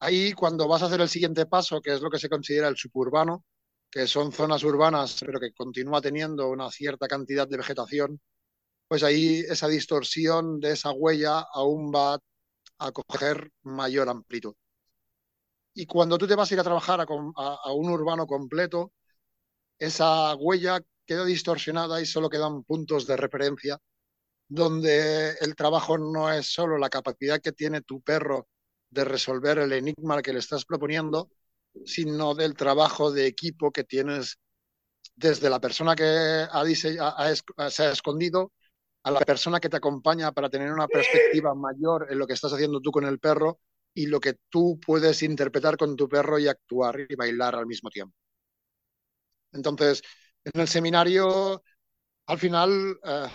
Ahí, 0.00 0.32
cuando 0.32 0.68
vas 0.68 0.82
a 0.82 0.86
hacer 0.86 1.00
el 1.00 1.08
siguiente 1.08 1.46
paso, 1.46 1.80
que 1.80 1.92
es 1.94 2.00
lo 2.00 2.10
que 2.10 2.18
se 2.18 2.28
considera 2.28 2.68
el 2.68 2.76
suburbano, 2.76 3.44
que 3.96 4.06
son 4.06 4.30
zonas 4.30 4.62
urbanas, 4.62 5.16
pero 5.24 5.40
que 5.40 5.54
continúa 5.54 6.02
teniendo 6.02 6.50
una 6.50 6.70
cierta 6.70 7.08
cantidad 7.08 7.48
de 7.48 7.56
vegetación, 7.56 8.20
pues 8.88 9.02
ahí 9.02 9.40
esa 9.48 9.68
distorsión 9.68 10.60
de 10.60 10.72
esa 10.72 10.90
huella 10.92 11.40
aún 11.54 11.90
va 11.94 12.18
a 12.78 12.92
coger 12.92 13.50
mayor 13.62 14.10
amplitud. 14.10 14.54
Y 15.72 15.86
cuando 15.86 16.18
tú 16.18 16.26
te 16.26 16.34
vas 16.34 16.50
a 16.50 16.54
ir 16.54 16.60
a 16.60 16.64
trabajar 16.64 17.00
a, 17.00 17.72
un 17.72 17.88
urbano 17.90 18.26
completo, 18.26 18.92
esa 19.78 20.34
huella 20.36 20.80
queda 21.06 21.24
distorsionada 21.24 21.98
y 22.02 22.04
solo 22.06 22.28
quedan 22.28 22.64
puntos 22.64 23.06
de 23.06 23.16
referencia 23.16 23.78
donde 24.48 25.36
el 25.40 25.56
trabajo 25.56 25.96
no 25.96 26.30
es 26.30 26.52
solo 26.52 26.76
la 26.76 26.90
capacidad 26.90 27.40
que 27.40 27.52
tiene 27.52 27.80
tu 27.80 28.02
perro 28.02 28.46
de 28.90 29.04
resolver 29.06 29.58
el 29.58 29.72
enigma 29.72 30.20
que 30.20 30.34
le 30.34 30.40
estás 30.40 30.66
proponiendo, 30.66 31.30
sino 31.84 32.34
del 32.34 32.54
trabajo 32.54 33.12
de 33.12 33.26
equipo 33.26 33.70
que 33.70 33.84
tienes 33.84 34.38
desde 35.14 35.50
la 35.50 35.60
persona 35.60 35.96
que 35.96 36.04
ha, 36.04 37.70
se 37.70 37.82
ha 37.82 37.90
escondido 37.92 38.52
a 39.02 39.10
la 39.10 39.20
persona 39.20 39.60
que 39.60 39.68
te 39.68 39.76
acompaña 39.76 40.32
para 40.32 40.50
tener 40.50 40.72
una 40.72 40.88
perspectiva 40.88 41.54
mayor 41.54 42.08
en 42.10 42.18
lo 42.18 42.26
que 42.26 42.34
estás 42.34 42.52
haciendo 42.52 42.80
tú 42.80 42.90
con 42.90 43.04
el 43.04 43.18
perro 43.18 43.60
y 43.94 44.06
lo 44.06 44.20
que 44.20 44.34
tú 44.48 44.78
puedes 44.84 45.22
interpretar 45.22 45.76
con 45.76 45.96
tu 45.96 46.08
perro 46.08 46.38
y 46.38 46.48
actuar 46.48 47.00
y 47.08 47.14
bailar 47.14 47.54
al 47.54 47.66
mismo 47.66 47.88
tiempo. 47.88 48.14
Entonces, 49.52 50.02
en 50.44 50.60
el 50.60 50.68
seminario, 50.68 51.62
al 52.26 52.38
final, 52.38 52.98
eh, 53.02 53.26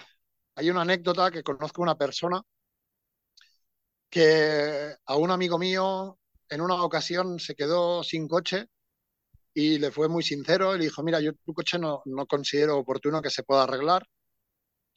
hay 0.56 0.70
una 0.70 0.82
anécdota 0.82 1.32
que 1.32 1.44
conozco 1.44 1.82
una 1.82 1.98
persona 1.98 2.42
que 4.10 4.94
a 5.06 5.16
un 5.16 5.32
amigo 5.32 5.58
mío 5.58 6.20
en 6.52 6.62
una 6.62 6.84
ocasión 6.84 7.40
se 7.40 7.56
quedó 7.56 8.04
sin 8.04 8.28
coche 8.28 8.68
y 9.54 9.80
le 9.80 9.90
fue 9.90 10.10
muy 10.10 10.22
sincero. 10.22 10.76
Le 10.76 10.84
dijo, 10.84 11.02
mira, 11.02 11.22
yo 11.22 11.34
tu 11.34 11.54
coche 11.54 11.80
no, 11.80 12.02
no 12.06 12.28
considero 12.28 12.78
oportuno 12.78 13.22
que 13.22 13.30
se 13.30 13.44
pueda 13.44 13.64
arreglar. 13.64 14.06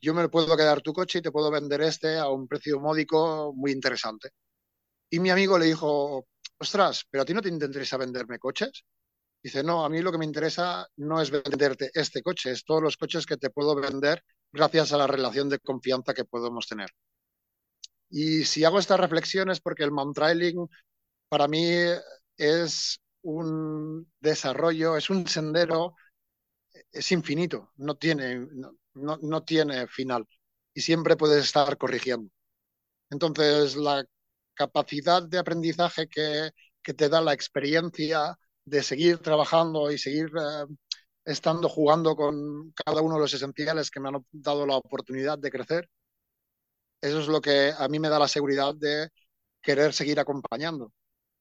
Yo 0.00 0.14
me 0.14 0.28
puedo 0.28 0.56
quedar 0.56 0.82
tu 0.82 0.92
coche 0.92 1.20
y 1.20 1.22
te 1.22 1.30
puedo 1.30 1.50
vender 1.52 1.80
este 1.82 2.18
a 2.18 2.28
un 2.28 2.48
precio 2.48 2.80
módico 2.80 3.52
muy 3.54 3.70
interesante. 3.70 4.30
Y 5.08 5.20
mi 5.20 5.30
amigo 5.30 5.56
le 5.56 5.66
dijo, 5.66 6.26
ostras, 6.58 7.04
pero 7.08 7.22
a 7.22 7.24
ti 7.24 7.32
no 7.32 7.40
te 7.40 7.48
interesa 7.48 7.96
venderme 7.96 8.40
coches. 8.40 8.84
Dice, 9.40 9.62
no, 9.62 9.84
a 9.84 9.88
mí 9.88 10.02
lo 10.02 10.10
que 10.10 10.18
me 10.18 10.24
interesa 10.24 10.88
no 10.96 11.20
es 11.20 11.30
venderte 11.30 11.90
este 11.94 12.20
coche, 12.22 12.50
es 12.50 12.64
todos 12.64 12.82
los 12.82 12.96
coches 12.96 13.26
que 13.26 13.36
te 13.36 13.50
puedo 13.50 13.76
vender 13.76 14.24
gracias 14.50 14.92
a 14.92 14.96
la 14.96 15.06
relación 15.06 15.48
de 15.48 15.60
confianza 15.60 16.14
que 16.14 16.24
podemos 16.24 16.66
tener. 16.66 16.90
Y 18.10 18.44
si 18.44 18.64
hago 18.64 18.78
estas 18.78 18.98
reflexiones 18.98 19.60
porque 19.60 19.84
el 19.84 19.92
trailing 20.14 20.68
para 21.34 21.48
mí 21.48 21.66
es 22.36 23.00
un 23.22 24.08
desarrollo, 24.20 24.96
es 24.96 25.10
un 25.10 25.26
sendero, 25.26 25.96
es 26.92 27.10
infinito, 27.10 27.72
no 27.78 27.96
tiene, 27.96 28.46
no, 28.94 29.18
no 29.20 29.42
tiene 29.42 29.88
final 29.88 30.28
y 30.72 30.80
siempre 30.82 31.16
puedes 31.16 31.44
estar 31.44 31.76
corrigiendo. 31.76 32.30
Entonces, 33.10 33.76
la 33.76 34.04
capacidad 34.54 35.24
de 35.24 35.38
aprendizaje 35.38 36.08
que, 36.08 36.50
que 36.82 36.94
te 36.94 37.08
da 37.08 37.20
la 37.20 37.32
experiencia 37.34 38.38
de 38.64 38.84
seguir 38.84 39.18
trabajando 39.18 39.90
y 39.90 39.98
seguir 39.98 40.28
eh, 40.38 40.66
estando 41.24 41.68
jugando 41.68 42.14
con 42.16 42.72
cada 42.84 43.02
uno 43.02 43.16
de 43.16 43.22
los 43.22 43.34
esenciales 43.34 43.90
que 43.90 44.00
me 44.00 44.10
han 44.10 44.24
dado 44.32 44.66
la 44.66 44.76
oportunidad 44.76 45.38
de 45.38 45.50
crecer, 45.50 45.90
eso 47.00 47.20
es 47.20 47.28
lo 47.28 47.40
que 47.40 47.72
a 47.76 47.88
mí 47.88 47.98
me 47.98 48.08
da 48.08 48.18
la 48.18 48.28
seguridad 48.28 48.74
de 48.74 49.08
querer 49.62 49.92
seguir 49.94 50.20
acompañando. 50.20 50.92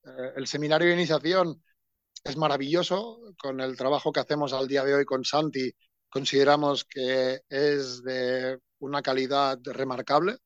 Eh, 0.06 0.34
el 0.36 0.48
seminario 0.48 0.88
de 0.90 0.96
iniciación 0.96 1.64
es 2.24 2.38
maravilloso, 2.38 3.34
con 3.38 3.60
el 3.62 3.78
trabajo 3.78 4.12
que 4.12 4.20
hacemos 4.20 4.54
al 4.54 4.68
día 4.68 4.84
de 4.84 4.96
hoy 4.96 5.06
con 5.06 5.24
Santi, 5.24 5.72
consideramos 6.10 6.86
que 6.86 7.42
es 7.50 8.04
de 8.04 8.60
una 8.80 9.02
calidad 9.02 9.60
remarcable, 9.64 10.38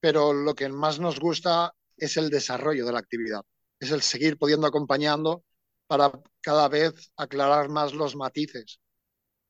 pero 0.00 0.32
lo 0.32 0.54
que 0.54 0.68
más 0.68 0.98
nos 0.98 1.20
gusta 1.20 1.72
es 1.96 2.16
el 2.16 2.30
desarrollo 2.30 2.84
de 2.86 2.92
la 2.92 2.98
actividad, 2.98 3.42
es 3.78 3.90
el 3.90 4.02
seguir 4.02 4.36
pudiendo 4.38 4.66
acompañando 4.66 5.44
para 5.86 6.12
cada 6.40 6.68
vez 6.68 7.12
aclarar 7.16 7.68
más 7.68 7.94
los 7.94 8.16
matices 8.16 8.80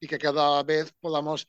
y 0.00 0.06
que 0.08 0.18
cada 0.18 0.62
vez 0.62 0.92
podamos 1.00 1.48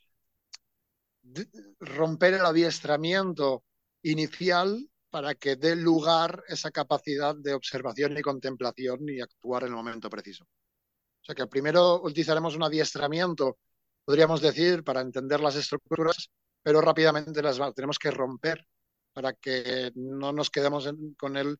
romper 1.80 2.36
el 2.36 2.46
adiestramiento 2.46 3.64
inicial 4.04 4.90
para 5.14 5.36
que 5.36 5.58
dé 5.58 5.76
lugar 5.76 6.44
esa 6.48 6.72
capacidad 6.72 7.36
de 7.36 7.54
observación 7.54 8.18
y 8.18 8.24
contemplación 8.24 9.08
y 9.08 9.22
actuar 9.22 9.62
en 9.62 9.70
el 9.70 9.76
momento 9.76 10.10
preciso. 10.10 10.44
O 10.46 11.24
sea 11.24 11.36
que 11.36 11.46
primero 11.46 12.02
utilizaremos 12.02 12.56
un 12.56 12.64
adiestramiento, 12.64 13.60
podríamos 14.04 14.42
decir, 14.42 14.84
para 14.84 15.02
entender 15.02 15.40
las 15.40 15.56
estructuras, 15.56 16.32
pero 16.64 16.82
rápidamente 16.82 17.44
las 17.44 17.60
tenemos 17.76 18.00
que 18.00 18.10
romper 18.10 18.66
para 19.14 19.34
que 19.34 19.92
no 19.94 20.34
nos 20.34 20.50
quedemos 20.50 20.90
con 21.16 21.38
el 21.38 21.60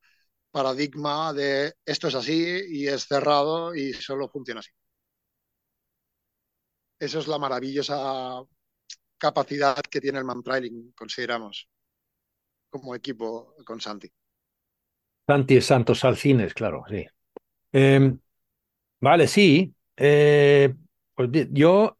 paradigma 0.50 1.32
de 1.32 1.76
esto 1.86 2.08
es 2.08 2.16
así 2.16 2.60
y 2.70 2.88
es 2.88 3.06
cerrado 3.06 3.76
y 3.76 3.94
solo 3.94 4.30
funciona 4.30 4.62
así. 4.62 4.72
Eso 6.98 7.20
es 7.20 7.28
la 7.28 7.38
maravillosa 7.38 8.42
capacidad 9.20 9.80
que 9.92 10.02
tiene 10.02 10.18
el 10.18 10.26
Mantrailing, 10.26 10.94
consideramos, 10.94 11.70
como 12.74 12.96
equipo 12.96 13.54
con 13.64 13.80
Santi. 13.80 14.12
Santi 15.28 15.58
es 15.58 15.66
Santos 15.68 16.04
Alcines, 16.04 16.56
claro, 16.56 16.84
sí. 16.90 17.06
Eh, 17.72 18.16
vale, 19.00 19.28
sí. 19.28 19.72
Eh, 19.96 20.74
pues 21.14 21.30
yo, 21.52 21.96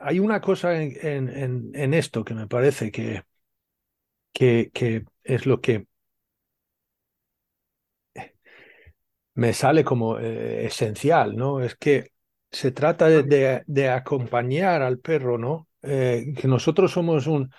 hay 0.00 0.18
una 0.18 0.40
cosa 0.40 0.82
en, 0.82 1.94
esto 1.94 2.24
que 2.24 2.34
me 2.34 2.48
parece 2.48 2.90
que, 2.90 3.22
que, 4.32 5.04
es 5.22 5.46
lo 5.46 5.60
que 5.60 5.86
me 9.34 9.52
sale 9.52 9.84
como 9.84 10.18
eh, 10.18 10.66
esencial, 10.66 11.36
¿no? 11.36 11.60
Es 11.60 11.76
que 11.76 12.10
se 12.50 12.72
trata 12.72 13.08
de, 13.08 13.62
de, 13.64 13.88
acompañar 13.88 14.82
al 14.82 14.98
perro, 14.98 15.38
¿no? 15.38 15.68
Eh, 15.80 16.34
que 16.36 16.48
nosotros 16.48 16.90
somos 16.90 17.28
un, 17.28 17.50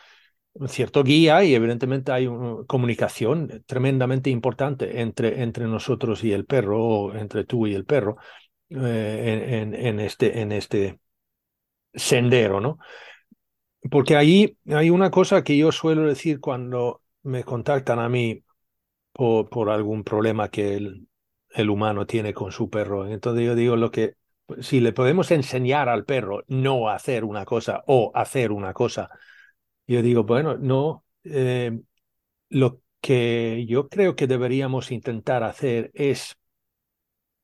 cierto 0.67 1.03
guía 1.03 1.43
y 1.43 1.55
evidentemente 1.55 2.11
hay 2.11 2.27
una 2.27 2.65
comunicación 2.65 3.63
tremendamente 3.65 4.30
importante 4.30 5.01
entre, 5.01 5.41
entre 5.43 5.65
nosotros 5.67 6.23
y 6.23 6.31
el 6.31 6.45
perro, 6.45 6.84
o 6.84 7.15
entre 7.15 7.43
tú 7.45 7.67
y 7.67 7.73
el 7.73 7.85
perro, 7.85 8.17
eh, 8.69 9.49
en, 9.61 9.73
en, 9.73 9.99
este, 9.99 10.41
en 10.41 10.51
este 10.51 10.99
sendero, 11.93 12.61
¿no? 12.61 12.80
Porque 13.91 14.15
ahí 14.15 14.57
hay 14.67 14.89
una 14.89 15.11
cosa 15.11 15.43
que 15.43 15.57
yo 15.57 15.71
suelo 15.71 16.07
decir 16.07 16.39
cuando 16.39 17.01
me 17.23 17.43
contactan 17.43 17.99
a 17.99 18.09
mí 18.09 18.43
por, 19.11 19.49
por 19.49 19.69
algún 19.69 20.03
problema 20.03 20.49
que 20.49 20.75
el, 20.75 21.07
el 21.49 21.69
humano 21.69 22.05
tiene 22.05 22.34
con 22.34 22.51
su 22.51 22.69
perro. 22.69 23.07
Entonces 23.07 23.45
yo 23.45 23.55
digo 23.55 23.75
lo 23.75 23.91
que, 23.91 24.15
si 24.61 24.80
le 24.80 24.93
podemos 24.93 25.31
enseñar 25.31 25.89
al 25.89 26.05
perro 26.05 26.43
no 26.47 26.89
hacer 26.89 27.25
una 27.25 27.45
cosa 27.45 27.84
o 27.88 28.11
hacer 28.15 28.51
una 28.51 28.73
cosa, 28.73 29.09
yo 29.88 30.01
digo, 30.01 30.23
bueno, 30.23 30.57
no, 30.57 31.05
eh, 31.23 31.80
lo 32.49 32.81
que 33.01 33.65
yo 33.68 33.89
creo 33.89 34.15
que 34.15 34.27
deberíamos 34.27 34.91
intentar 34.91 35.43
hacer 35.43 35.91
es 35.93 36.38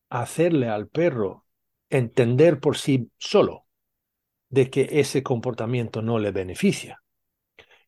hacerle 0.10 0.70
al 0.70 0.88
perro 0.88 1.46
entender 1.90 2.60
por 2.60 2.78
sí 2.78 3.12
solo 3.18 3.66
de 4.50 4.70
que 4.70 4.88
ese 4.92 5.24
comportamiento 5.24 6.02
no 6.02 6.20
le 6.20 6.32
beneficia 6.32 7.04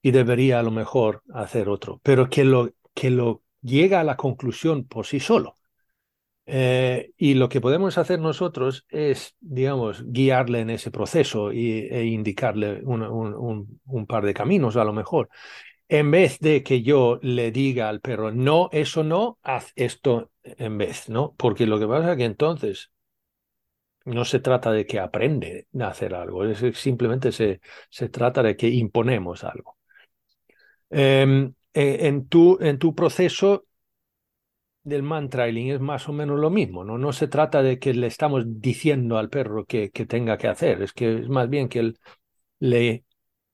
y 0.02 0.11
debería 0.11 0.60
a 0.60 0.64
lo 0.64 0.72
mejor 0.72 1.23
hacer 1.34 1.69
otro, 1.69 1.99
pero 2.03 2.30
que 2.30 2.44
lo, 2.45 2.72
que 2.94 3.10
lo 3.11 3.44
llega 3.61 3.99
a 4.02 4.03
la 4.03 4.18
conclusión 4.18 4.86
por 4.86 5.06
sí 5.06 5.19
solo. 5.19 5.57
Eh, 6.46 7.12
y 7.18 7.36
lo 7.36 7.50
que 7.50 7.62
podemos 7.62 7.98
hacer 7.98 8.20
nosotros 8.20 8.86
es, 8.90 9.36
digamos, 9.40 10.04
guiarle 10.08 10.60
en 10.62 10.70
ese 10.72 10.92
proceso 10.92 11.52
y, 11.54 11.88
e 11.90 12.06
indicarle 12.06 12.82
un, 12.84 14.06
par 14.08 14.26
de 14.26 14.34
caminos 14.34 14.76
a 14.76 14.84
lo 14.84 14.94
mejor. 14.94 15.30
En 15.88 16.10
vez 16.10 16.40
de 16.40 16.64
que 16.64 16.82
yo 16.82 17.20
le 17.22 17.52
diga 17.52 17.90
al 17.90 18.02
perro, 18.02 18.32
no, 18.32 18.70
eso 18.72 19.04
no, 19.04 19.40
haz 19.44 19.72
esto 19.76 20.32
en 20.44 20.78
vez, 20.78 21.10
¿no? 21.10 21.36
Porque 21.38 21.66
lo 21.66 21.80
que 21.80 21.88
pasa 21.88 22.12
es 22.12 22.18
que 22.18 22.26
entonces 22.26 22.92
no 24.06 24.26
se 24.26 24.40
trata 24.40 24.72
de 24.72 24.86
que 24.86 25.00
aprende 25.00 25.68
a 25.80 25.88
hacer 25.88 26.16
algo, 26.16 26.44
simplemente 26.74 27.32
se, 27.32 27.60
trata 28.10 28.42
de 28.42 28.56
que 28.56 28.68
imponemos 28.70 29.44
algo. 29.44 29.78
Em, 30.90 31.54
eh, 31.74 32.08
en, 32.08 32.28
tu, 32.28 32.58
en 32.62 32.78
tu 32.78 32.94
proceso 32.96 33.66
del 34.84 35.03
man 35.03 35.30
trailing 35.30 35.72
es 35.72 35.80
más 35.80 36.10
o 36.10 36.14
menos 36.14 36.40
lo 36.40 36.49
mismo, 36.49 36.84
¿no? 36.84 36.98
No 36.98 37.14
se 37.14 37.28
trata 37.28 37.62
de 37.62 37.80
que 37.80 37.94
le 37.94 38.08
estamos 38.08 38.44
diciendo 38.45 39.18
al 39.18 39.30
perro 39.30 39.66
que, 39.66 39.91
que 39.91 40.06
tenga 40.06 40.38
que 40.38 40.48
hacer, 40.48 40.82
es 40.82 40.94
que 40.94 41.20
es 41.20 41.30
más 41.30 41.49
bien 41.49 41.70
que 41.70 41.94
le 42.60 43.06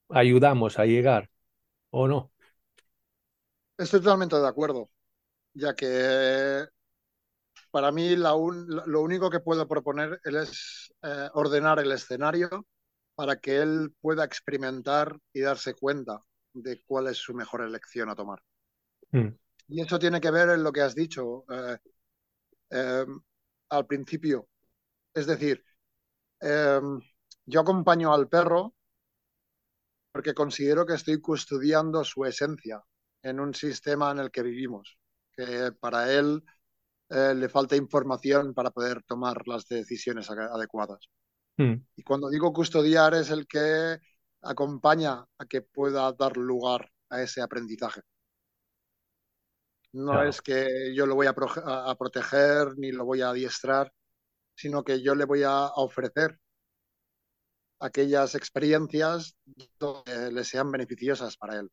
ayudamos 0.09 0.79
a 0.79 0.85
llegar, 0.85 1.29
¿o 1.89 2.07
no? 2.07 2.31
Estoy 3.77 3.99
totalmente 3.99 4.37
de 4.37 4.47
acuerdo, 4.47 4.89
ya 5.53 5.75
que 5.75 6.65
para 7.71 7.91
mí 7.91 8.15
lo 8.15 9.01
único 9.01 9.29
que 9.29 9.39
puedo 9.39 9.67
proponer 9.67 10.19
es 10.23 10.93
eh, 11.03 11.29
ordenar 11.33 11.79
el 11.79 11.91
escenario 11.91 12.65
para 13.15 13.37
que 13.37 13.57
él 13.57 13.93
pueda 14.01 14.23
experimentar 14.23 15.17
y 15.33 15.41
darse 15.41 15.73
cuenta 15.73 16.21
de 16.53 16.81
cuál 16.85 17.07
es 17.07 17.17
su 17.17 17.33
mejor 17.33 17.61
elección 17.61 18.09
a 18.09 18.15
tomar. 18.15 18.41
Mm. 19.13 19.35
Y 19.67 19.81
eso 19.81 19.99
tiene 19.99 20.21
que 20.21 20.31
ver 20.31 20.49
en 20.49 20.63
lo 20.63 20.71
que 20.71 20.81
has 20.81 20.95
dicho 20.95 21.45
eh, 21.49 21.77
em, 22.69 23.19
al 23.69 23.85
principio. 23.85 24.47
Es 25.13 25.27
decir, 25.27 25.63
em, 26.39 26.99
yo 27.45 27.61
acompaño 27.61 28.13
al 28.13 28.27
perro 28.29 28.75
porque 30.11 30.33
considero 30.33 30.85
que 30.85 30.95
estoy 30.95 31.21
custodiando 31.21 32.03
su 32.03 32.25
esencia 32.25 32.81
en 33.21 33.39
un 33.39 33.53
sistema 33.53 34.11
en 34.11 34.19
el 34.19 34.31
que 34.31 34.41
vivimos, 34.41 34.97
que 35.31 35.71
para 35.79 36.11
él 36.11 36.43
eh, 37.09 37.33
le 37.35 37.49
falta 37.49 37.75
información 37.75 38.53
para 38.53 38.71
poder 38.71 39.03
tomar 39.03 39.47
las 39.47 39.67
decisiones 39.67 40.29
adecuadas. 40.29 41.09
Mm. 41.57 41.75
Y 41.95 42.03
cuando 42.03 42.29
digo 42.29 42.51
custodiar 42.51 43.13
es 43.13 43.29
el 43.29 43.47
que 43.47 43.99
acompaña 44.41 45.25
a 45.37 45.45
que 45.45 45.61
pueda 45.61 46.11
dar 46.13 46.35
lugar 46.37 46.89
a 47.09 47.21
ese 47.21 47.41
aprendizaje. 47.41 48.01
No 49.93 50.21
es 50.23 50.41
que 50.41 50.93
yo 50.93 51.05
lo 51.05 51.15
voy 51.15 51.27
a, 51.27 51.33
proteger 51.33 52.77
ni 52.77 52.91
lo 52.91 53.05
voy 53.05 53.21
a 53.21 53.29
adiestrar, 53.29 53.91
sino 54.55 54.83
que 54.83 55.01
yo 55.01 55.15
le 55.15 55.25
voy 55.25 55.43
a 55.43 55.67
ofrecer 55.75 56.39
aquellas 57.79 58.35
experiencias 58.35 59.35
que 59.55 60.31
le 60.31 60.43
sean 60.43 60.71
beneficiosas 60.71 61.37
para 61.37 61.59
él, 61.59 61.69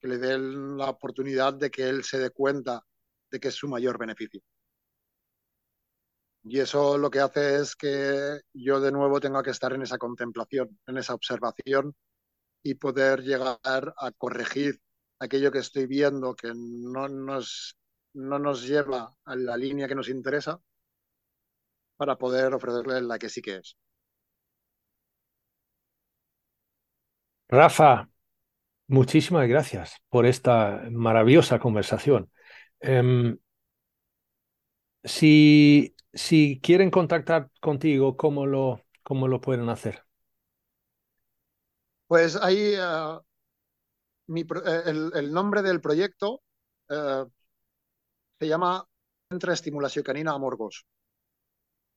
que 0.00 0.08
le 0.08 0.18
den 0.18 0.76
la 0.76 0.90
oportunidad 0.90 1.54
de 1.54 1.70
que 1.70 1.88
él 1.88 2.04
se 2.04 2.18
dé 2.18 2.30
cuenta 2.30 2.82
de 3.30 3.40
que 3.40 3.48
es 3.48 3.54
su 3.54 3.68
mayor 3.68 3.98
beneficio. 3.98 4.40
Y 6.44 6.60
eso 6.60 6.98
lo 6.98 7.10
que 7.10 7.20
hace 7.20 7.56
es 7.56 7.74
que 7.74 8.40
yo 8.52 8.78
de 8.78 8.92
nuevo 8.92 9.18
tenga 9.18 9.42
que 9.42 9.50
estar 9.50 9.72
en 9.72 9.82
esa 9.82 9.96
contemplación, 9.96 10.78
en 10.86 10.98
esa 10.98 11.14
observación 11.14 11.94
y 12.62 12.74
poder 12.74 13.22
llegar 13.22 13.94
a 13.96 14.10
corregir 14.16 14.78
aquello 15.18 15.50
que 15.52 15.58
estoy 15.58 15.86
viendo 15.86 16.34
que 16.34 16.52
no 16.54 17.08
nos, 17.08 17.76
no 18.14 18.38
nos 18.38 18.66
lleva 18.66 19.14
a 19.24 19.36
la 19.36 19.56
línea 19.56 19.88
que 19.88 19.94
nos 19.94 20.08
interesa 20.08 20.60
para 21.96 22.16
poder 22.16 22.54
ofrecerle 22.54 23.00
la 23.02 23.18
que 23.18 23.28
sí 23.28 23.42
que 23.42 23.56
es. 23.56 23.76
Rafa, 27.48 28.08
muchísimas 28.88 29.48
gracias 29.48 29.96
por 30.10 30.26
esta 30.26 30.84
maravillosa 30.90 31.58
conversación. 31.58 32.30
Em, 32.80 33.38
si, 35.04 35.94
si 36.12 36.60
quieren 36.62 36.90
contactar 36.90 37.50
contigo, 37.60 38.16
¿cómo 38.16 38.46
lo, 38.46 38.82
cómo 39.02 39.28
lo 39.28 39.40
pueden 39.40 39.68
hacer? 39.68 40.04
Pues 42.06 42.36
eh, 44.28 44.44
eh, 44.86 45.10
el, 45.14 45.32
nombre 45.32 45.62
del 45.62 45.80
proyecto 45.80 46.42
eh, 46.88 47.24
se 48.38 48.48
llama 48.48 48.84
Centre 49.28 49.52
Estimulación 49.52 50.04
Canina 50.04 50.32
Amorgos. 50.32 50.84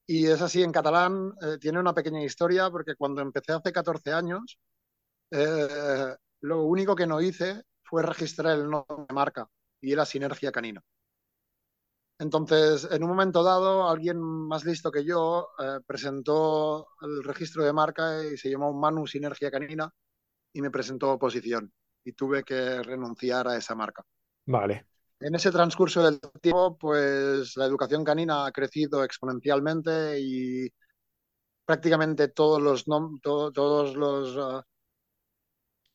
Y 0.07 0.27
es 0.27 0.41
así 0.41 0.63
en 0.63 0.71
catalán, 0.71 1.33
tiene 1.59 1.79
una 1.79 1.93
pequeña 1.93 2.23
historia 2.23 2.69
porque 2.71 2.95
cuando 2.95 3.21
empecé 3.21 3.51
hace 3.51 3.73
14 3.73 4.13
años, 4.13 4.57
lo 5.29 6.63
único 6.63 6.95
que 6.95 7.05
no 7.05 7.19
hice 7.19 7.63
fue 7.83 8.03
registrar 8.03 8.57
el 8.57 8.69
nombre 8.69 9.05
de 9.07 9.13
marca 9.13 9.49
y 9.81 9.91
era 9.91 10.05
Sinergia 10.05 10.51
Canina. 10.51 10.81
Entonces, 12.19 12.87
en 12.91 13.03
un 13.03 13.09
momento 13.09 13.43
dado, 13.43 13.87
alguien 13.87 14.19
más 14.19 14.65
listo 14.65 14.91
que 14.91 15.03
yo 15.05 15.49
eh, 15.59 15.79
presentó 15.85 16.87
el 17.01 17.23
registro 17.23 17.63
de 17.63 17.73
marca 17.73 18.23
y 18.25 18.37
se 18.37 18.49
llamó 18.49 18.73
Manu 18.73 19.05
Sinergia 19.05 19.51
Canina 19.51 19.93
y 20.53 20.61
me 20.61 20.71
presentó 20.71 21.11
oposición 21.11 21.71
y 22.07 22.13
tuve 22.13 22.41
que 22.43 22.81
renunciar 22.81 23.49
a 23.49 23.57
esa 23.57 23.75
marca. 23.75 24.01
Vale. 24.45 24.87
En 25.19 25.35
ese 25.35 25.51
transcurso 25.51 26.01
del 26.01 26.21
tiempo, 26.41 26.77
pues 26.77 27.57
la 27.57 27.65
educación 27.65 28.05
canina 28.05 28.45
ha 28.45 28.51
crecido 28.53 29.03
exponencialmente 29.03 30.17
y 30.21 30.69
prácticamente 31.65 32.29
todos 32.29 32.61
los 32.61 32.85
todos 33.21 33.97
los 33.97 34.37
ah, 34.37 34.63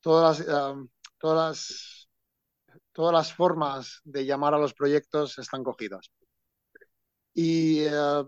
todas 0.02 0.38
las, 0.38 0.48
ah, 0.50 0.74
todas 1.18 1.48
las 1.48 2.08
todas 2.92 3.14
las 3.14 3.32
formas 3.32 4.02
de 4.04 4.26
llamar 4.26 4.52
a 4.52 4.58
los 4.58 4.74
proyectos 4.74 5.38
están 5.38 5.64
cogidas. 5.64 6.10
Y 7.32 7.84
eh, 7.84 8.24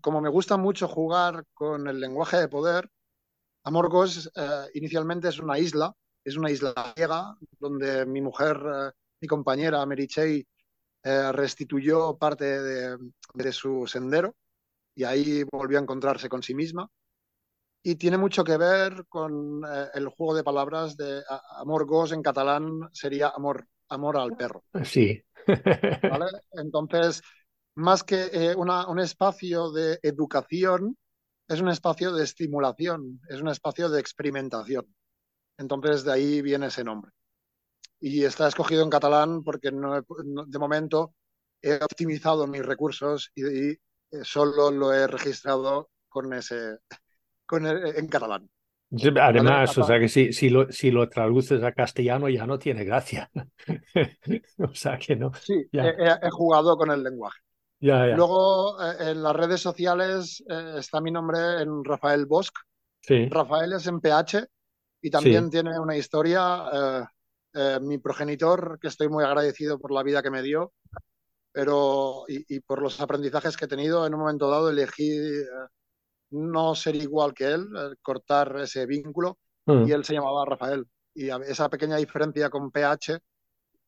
como 0.00 0.20
me 0.20 0.28
gusta 0.28 0.56
mucho 0.56 0.88
jugar 0.88 1.44
con 1.54 1.86
el 1.86 2.00
lenguaje 2.00 2.36
de 2.38 2.48
poder, 2.48 2.90
Amorgos 3.62 4.30
inicialmente 4.72 5.28
es 5.28 5.38
una 5.40 5.58
isla, 5.58 5.94
es 6.28 6.36
una 6.36 6.50
isla 6.50 6.92
griega 6.94 7.36
donde 7.58 8.06
mi 8.06 8.20
mujer, 8.20 8.56
eh, 8.56 8.90
mi 9.20 9.28
compañera 9.28 9.84
Mary 9.86 10.08
restituyó 11.32 12.18
parte 12.18 12.44
de, 12.44 12.98
de, 13.32 13.52
su 13.52 13.86
sendero 13.86 14.36
y 14.94 15.04
ahí 15.04 15.42
volvió 15.44 15.78
a 15.78 15.82
encontrarse 15.82 16.28
con 16.28 16.42
sí 16.42 16.54
misma. 16.54 16.88
Y 17.82 17.94
tiene 17.94 18.18
mucho 18.18 18.44
que 18.44 18.56
ver 18.58 19.06
con 19.08 19.62
el 19.94 20.08
juego 20.08 20.34
de 20.34 20.44
palabras 20.44 20.96
de 20.96 21.22
Amorgos 21.56 22.12
en 22.12 22.22
catalán 22.22 22.90
sería 22.92 23.28
amor 23.28 23.66
amor 23.88 24.16
al 24.16 24.36
perro. 24.36 24.64
Sí. 24.84 25.22
Entonces, 26.52 27.22
más 27.74 28.04
que 28.04 28.28
eh, 28.32 28.54
un 28.54 28.98
espacio 28.98 29.70
de 29.70 29.98
educación, 30.02 30.96
es 31.48 31.60
un 31.60 31.68
espacio 31.68 32.12
de 32.12 32.24
estimulación, 32.24 33.20
es 33.28 33.40
un 33.40 33.48
espacio 33.48 33.88
de 33.88 34.00
experimentación. 34.00 34.86
Entonces, 35.58 36.04
de 36.04 36.12
ahí 36.12 36.42
viene 36.42 36.66
ese 36.66 36.84
nombre. 36.84 37.12
Y 38.00 38.24
está 38.24 38.46
escogido 38.46 38.84
en 38.84 38.90
catalán 38.90 39.42
porque 39.42 39.72
no, 39.72 40.00
de 40.00 40.58
momento 40.58 41.14
he 41.60 41.74
optimizado 41.74 42.46
mis 42.46 42.64
recursos 42.64 43.32
y, 43.34 43.70
eh, 43.70 43.78
solo 44.22 44.70
lo 44.70 44.92
he 44.92 45.06
registrado 45.06 45.90
con 46.08 46.32
ese, 46.32 46.78
con 47.44 47.66
en 47.66 48.06
catalán. 48.06 48.48
Además, 49.20 49.76
o 49.76 49.84
sea 49.84 49.98
que 49.98 50.08
si, 50.08 50.32
si, 50.32 50.48
lo, 50.48 50.72
si 50.72 50.90
lo 50.90 51.08
traduces 51.10 51.62
a 51.62 51.72
castellano 51.72 52.28
ya 52.28 52.46
no 52.46 52.58
tiene 52.58 52.84
gracia. 52.84 53.30
o 54.58 54.74
sea 54.74 54.96
que 54.98 55.14
no. 55.14 55.32
Sí, 55.34 55.68
he, 55.72 56.30
jugado 56.30 56.76
con 56.76 56.90
el 56.90 57.02
lenguaje. 57.02 57.40
Luego 57.80 58.82
eh, 58.82 59.10
en 59.10 59.22
las 59.22 59.36
redes 59.36 59.60
sociales 59.60 60.42
eh, 60.48 60.76
está 60.78 61.00
mi 61.00 61.10
nombre 61.10 61.60
en 61.60 61.84
Rafael 61.84 62.24
Bosch. 62.24 62.50
Sí. 63.00 63.28
Rafael 63.28 63.74
es 63.74 63.86
en 63.86 64.00
PH 64.00 64.46
y 65.00 65.10
también 65.10 65.50
tiene 65.50 65.78
una 65.78 65.96
historia. 65.96 67.06
Eh, 67.54 67.78
mi 67.80 67.98
progenitor, 67.98 68.78
que 68.80 68.88
estoy 68.88 69.08
muy 69.08 69.24
agradecido 69.24 69.78
por 69.78 69.90
la 69.90 70.02
vida 70.02 70.22
que 70.22 70.30
me 70.30 70.42
dio, 70.42 70.74
pero 71.50 72.24
y, 72.28 72.44
y 72.56 72.60
por 72.60 72.82
los 72.82 73.00
aprendizajes 73.00 73.56
que 73.56 73.64
he 73.64 73.68
tenido, 73.68 74.06
en 74.06 74.14
un 74.14 74.20
momento 74.20 74.50
dado 74.50 74.68
elegí 74.68 75.18
no 76.30 76.74
ser 76.74 76.96
igual 76.96 77.34
que 77.34 77.46
él, 77.46 77.68
eh, 77.76 77.96
cortar 78.02 78.56
ese 78.60 78.86
vínculo, 78.86 79.38
mm. 79.66 79.88
y 79.88 79.92
él 79.92 80.04
se 80.04 80.14
llamaba 80.14 80.44
Rafael. 80.44 80.86
Y 81.14 81.30
esa 81.30 81.68
pequeña 81.68 81.96
diferencia 81.96 82.50
con 82.50 82.70
PH, 82.70 83.18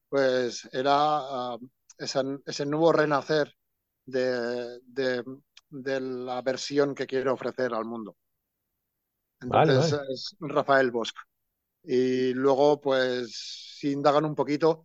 pues 0.09 0.69
era 0.73 0.93
ah, 0.95 1.59
ese, 1.99 2.67
nuevo 2.67 2.93
renacer 2.93 3.55
de, 4.05 4.81
de, 4.83 6.01
la 6.01 6.43
versión 6.43 6.95
que 6.95 7.07
quiero 7.07 7.35
ofrecer 7.35 7.73
al 7.73 7.85
mundo. 7.85 8.17
Entonces 9.43 9.99
es 10.09 10.37
Rafael 10.41 10.91
Bosch. 10.91 11.15
Y 11.83 12.35
luego, 12.35 12.81
pues, 12.81 13.77
si 13.79 13.93
indagan 13.93 14.25
un 14.25 14.35
poquito, 14.35 14.85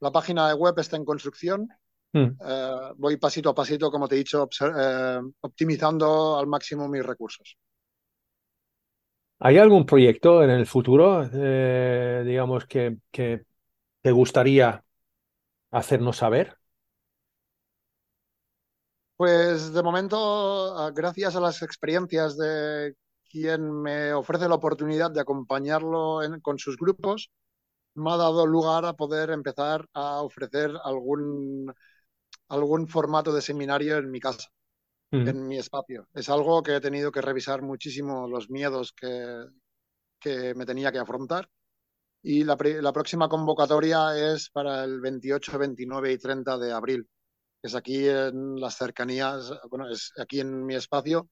la 0.00 0.10
página 0.10 0.48
de 0.48 0.54
web 0.54 0.78
está 0.78 0.96
en 0.96 1.04
construcción. 1.04 1.68
Mm. 2.12 2.30
Eh, 2.40 2.92
voy 2.96 3.16
pasito 3.16 3.50
a 3.50 3.54
pasito, 3.54 3.90
como 3.90 4.08
te 4.08 4.14
he 4.14 4.18
dicho, 4.18 4.48
eh, 4.60 5.20
optimizando 5.40 6.38
al 6.38 6.46
máximo 6.46 6.88
mis 6.88 7.04
recursos. 7.04 7.56
¿Hay 9.40 9.58
algún 9.58 9.84
proyecto 9.84 10.42
en 10.42 10.50
el 10.50 10.66
futuro, 10.66 11.28
eh, 11.32 12.22
digamos, 12.24 12.66
que, 12.66 12.98
que 13.10 13.44
te 14.00 14.10
gustaría 14.10 14.82
hacernos 15.70 16.16
saber? 16.16 16.56
Pues 19.16 19.72
de 19.72 19.82
momento, 19.82 20.92
gracias 20.92 21.36
a 21.36 21.40
las 21.40 21.62
experiencias 21.62 22.36
de 22.36 22.94
quien 23.34 23.82
me 23.82 24.12
ofrece 24.14 24.48
la 24.48 24.56
oportunidad 24.56 25.10
de 25.10 25.20
acompañarlo 25.20 26.20
con 26.42 26.58
sus 26.58 26.76
grupos, 26.78 27.30
me 27.94 28.12
ha 28.12 28.16
dado 28.18 28.46
lugar 28.46 28.84
a 28.86 28.94
poder 28.94 29.30
empezar 29.30 29.86
a 29.94 30.22
ofrecer 30.22 30.72
algún, 30.84 31.72
algún 32.48 32.88
formato 32.88 33.32
de 33.34 33.42
seminario 33.42 33.98
en 33.98 34.10
mi 34.10 34.20
casa, 34.20 34.48
en 35.24 35.46
mi 35.48 35.58
espacio. 35.58 36.08
Es 36.14 36.28
algo 36.30 36.62
que 36.62 36.76
he 36.76 36.80
tenido 36.80 37.12
que 37.12 37.22
revisar 37.22 37.62
muchísimo 37.62 38.28
los 38.28 38.50
miedos 38.50 38.92
que, 38.92 39.46
que 40.20 40.54
me 40.54 40.66
tenía 40.66 40.92
que 40.92 40.98
afrontar. 40.98 41.48
Y 42.22 42.44
la, 42.44 42.56
la 42.60 42.92
próxima 42.92 43.28
convocatoria 43.28 44.16
es 44.34 44.50
para 44.50 44.84
el 44.84 45.00
28, 45.00 45.58
29 45.58 46.12
y 46.12 46.18
30 46.18 46.58
de 46.58 46.72
abril 46.72 47.08
es 47.62 47.74
aquí 47.74 48.08
en 48.08 48.60
las 48.60 48.76
cercanías, 48.78 49.52
bueno, 49.70 49.90
es 49.90 50.12
aquí 50.18 50.40
en 50.40 50.66
mi 50.66 50.76
espacio, 50.76 51.28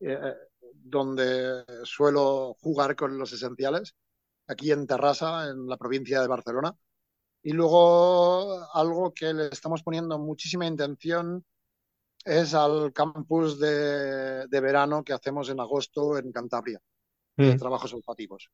eh, 0.00 0.34
donde 0.74 1.64
suelo 1.84 2.54
jugar 2.60 2.96
con 2.96 3.18
los 3.18 3.32
esenciales, 3.32 3.94
aquí 4.46 4.72
en 4.72 4.86
Terrassa, 4.86 5.48
en 5.48 5.66
la 5.66 5.76
provincia 5.76 6.20
de 6.20 6.28
Barcelona. 6.28 6.76
Y 7.42 7.52
luego 7.52 8.62
algo 8.74 9.12
que 9.14 9.32
le 9.32 9.48
estamos 9.48 9.82
poniendo 9.82 10.18
muchísima 10.18 10.66
intención 10.66 11.44
es 12.24 12.54
al 12.54 12.92
campus 12.92 13.58
de, 13.58 14.46
verano 14.50 15.02
que 15.02 15.12
hacemos 15.12 15.48
en 15.48 15.60
agosto 15.60 16.18
en 16.18 16.32
Cantabria, 16.32 16.80
de 17.36 17.54
mm. 17.54 17.58
trabajos 17.58 17.94
olfativos. 17.94 18.50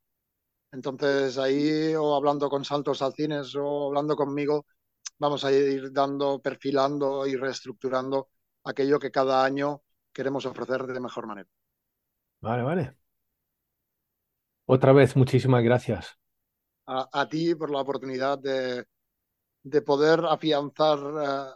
Entonces 0.72 1.38
ahí, 1.38 1.94
o 1.94 2.14
hablando 2.14 2.48
con 2.48 2.64
Saltos 2.64 3.02
Alcines 3.02 3.54
o 3.56 3.86
hablando 3.86 4.14
conmigo, 4.14 4.66
vamos 5.18 5.44
a 5.44 5.52
ir 5.52 5.92
dando, 5.92 6.40
perfilando 6.40 7.26
y 7.26 7.36
reestructurando 7.36 8.28
aquello 8.64 8.98
que 8.98 9.10
cada 9.10 9.44
año 9.44 9.82
queremos 10.12 10.46
ofrecer 10.46 10.86
de 10.86 11.00
mejor 11.00 11.26
manera. 11.26 11.48
Vale, 12.46 12.62
vale. 12.62 12.96
Otra 14.66 14.92
vez, 14.92 15.16
muchísimas 15.16 15.64
gracias. 15.64 16.16
A, 16.86 17.28
ti 17.28 17.56
por 17.56 17.70
la 17.72 17.80
oportunidad 17.80 18.38
de, 18.38 18.84
de 19.64 19.82
poder 19.82 20.20
afianzar, 20.24 20.98
eh, 21.00 21.54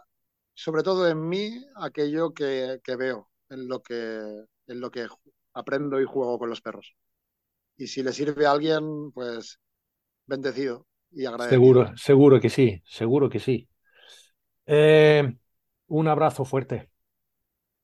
sobre 0.53 0.83
todo 0.83 1.07
en 1.07 1.29
mí, 1.29 1.65
aquello 1.77 2.33
que, 2.33 2.81
que, 2.83 2.97
veo, 2.97 3.29
en 3.49 3.69
lo 3.69 3.81
que, 3.81 4.19
en 4.67 4.81
lo 4.81 4.91
que 4.91 5.07
aprendo 5.53 6.01
y 6.01 6.03
juego 6.03 6.37
con 6.37 6.49
los 6.49 6.59
perros. 6.59 6.93
Y 7.77 7.87
si 7.87 8.03
le 8.03 8.11
sirve 8.11 8.45
a 8.45 8.51
alguien, 8.51 9.13
pues 9.13 9.61
bendecido. 10.25 10.87
Seguro, 11.47 11.95
seguro 11.95 12.41
que 12.41 12.49
sí, 12.49 12.83
seguro 12.85 13.29
que 13.29 13.39
sí. 13.39 13.69
Eh, 14.65 15.37
un 15.87 16.07
abrazo 16.09 16.43
fuerte. 16.43 16.89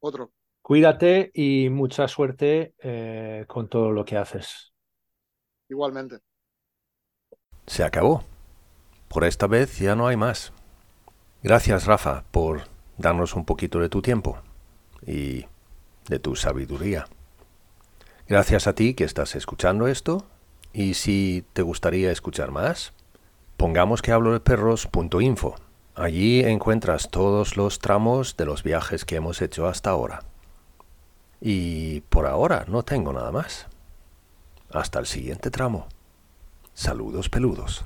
Otro. 0.02 0.34
Cuídate 0.68 1.32
y 1.34 1.70
mucha 1.70 2.10
suerte 2.10 2.74
eh, 2.80 3.46
con 3.48 3.70
todo 3.70 3.94
lo 3.94 4.04
que 4.04 4.18
haces. 4.18 4.74
Igualmente. 5.70 6.18
Se 7.66 7.86
acabó. 7.86 8.26
Por 9.08 9.24
esta 9.24 9.48
vez 9.48 9.80
ya 9.80 9.96
no 9.96 10.08
hay 10.08 10.18
más. 10.18 10.52
Gracias, 11.42 11.86
Rafa, 11.86 12.26
por 12.32 12.64
darnos 12.98 13.34
un 13.34 13.46
poquito 13.46 13.80
de 13.80 13.88
tu 13.88 14.02
tiempo 14.02 14.40
y 15.06 15.46
de 16.10 16.20
tu 16.20 16.36
sabiduría. 16.36 17.06
Gracias 18.28 18.68
a 18.68 18.76
ti 18.76 18.94
que 18.94 19.06
estás 19.06 19.36
escuchando 19.36 19.88
esto 19.88 20.26
y 20.74 20.96
si 20.96 21.46
te 21.54 21.62
gustaría 21.62 22.12
escuchar 22.12 22.52
más, 22.52 22.92
Pongamos 23.56 24.02
que 24.02 24.12
hablo 24.12 24.34
de 24.34 24.42
perros.info. 24.42 25.56
Allí 25.96 26.42
encuentras 26.42 27.10
todos 27.10 27.56
los 27.56 27.80
tramos 27.80 28.36
de 28.36 28.46
los 28.46 28.64
viajes 28.64 29.06
que 29.06 29.16
hemos 29.16 29.42
hecho 29.42 29.66
hasta 29.66 29.92
ahora. 29.92 30.20
Y 31.42 32.02
por 32.02 32.26
ahora 32.26 32.66
no 32.68 32.84
tengo 32.84 33.14
nada 33.14 33.32
más. 33.32 33.68
Hasta 34.72 35.00
el 35.00 35.06
siguiente 35.06 35.52
tramo. 35.52 35.88
Saludos 36.74 37.30
peludos. 37.30 37.86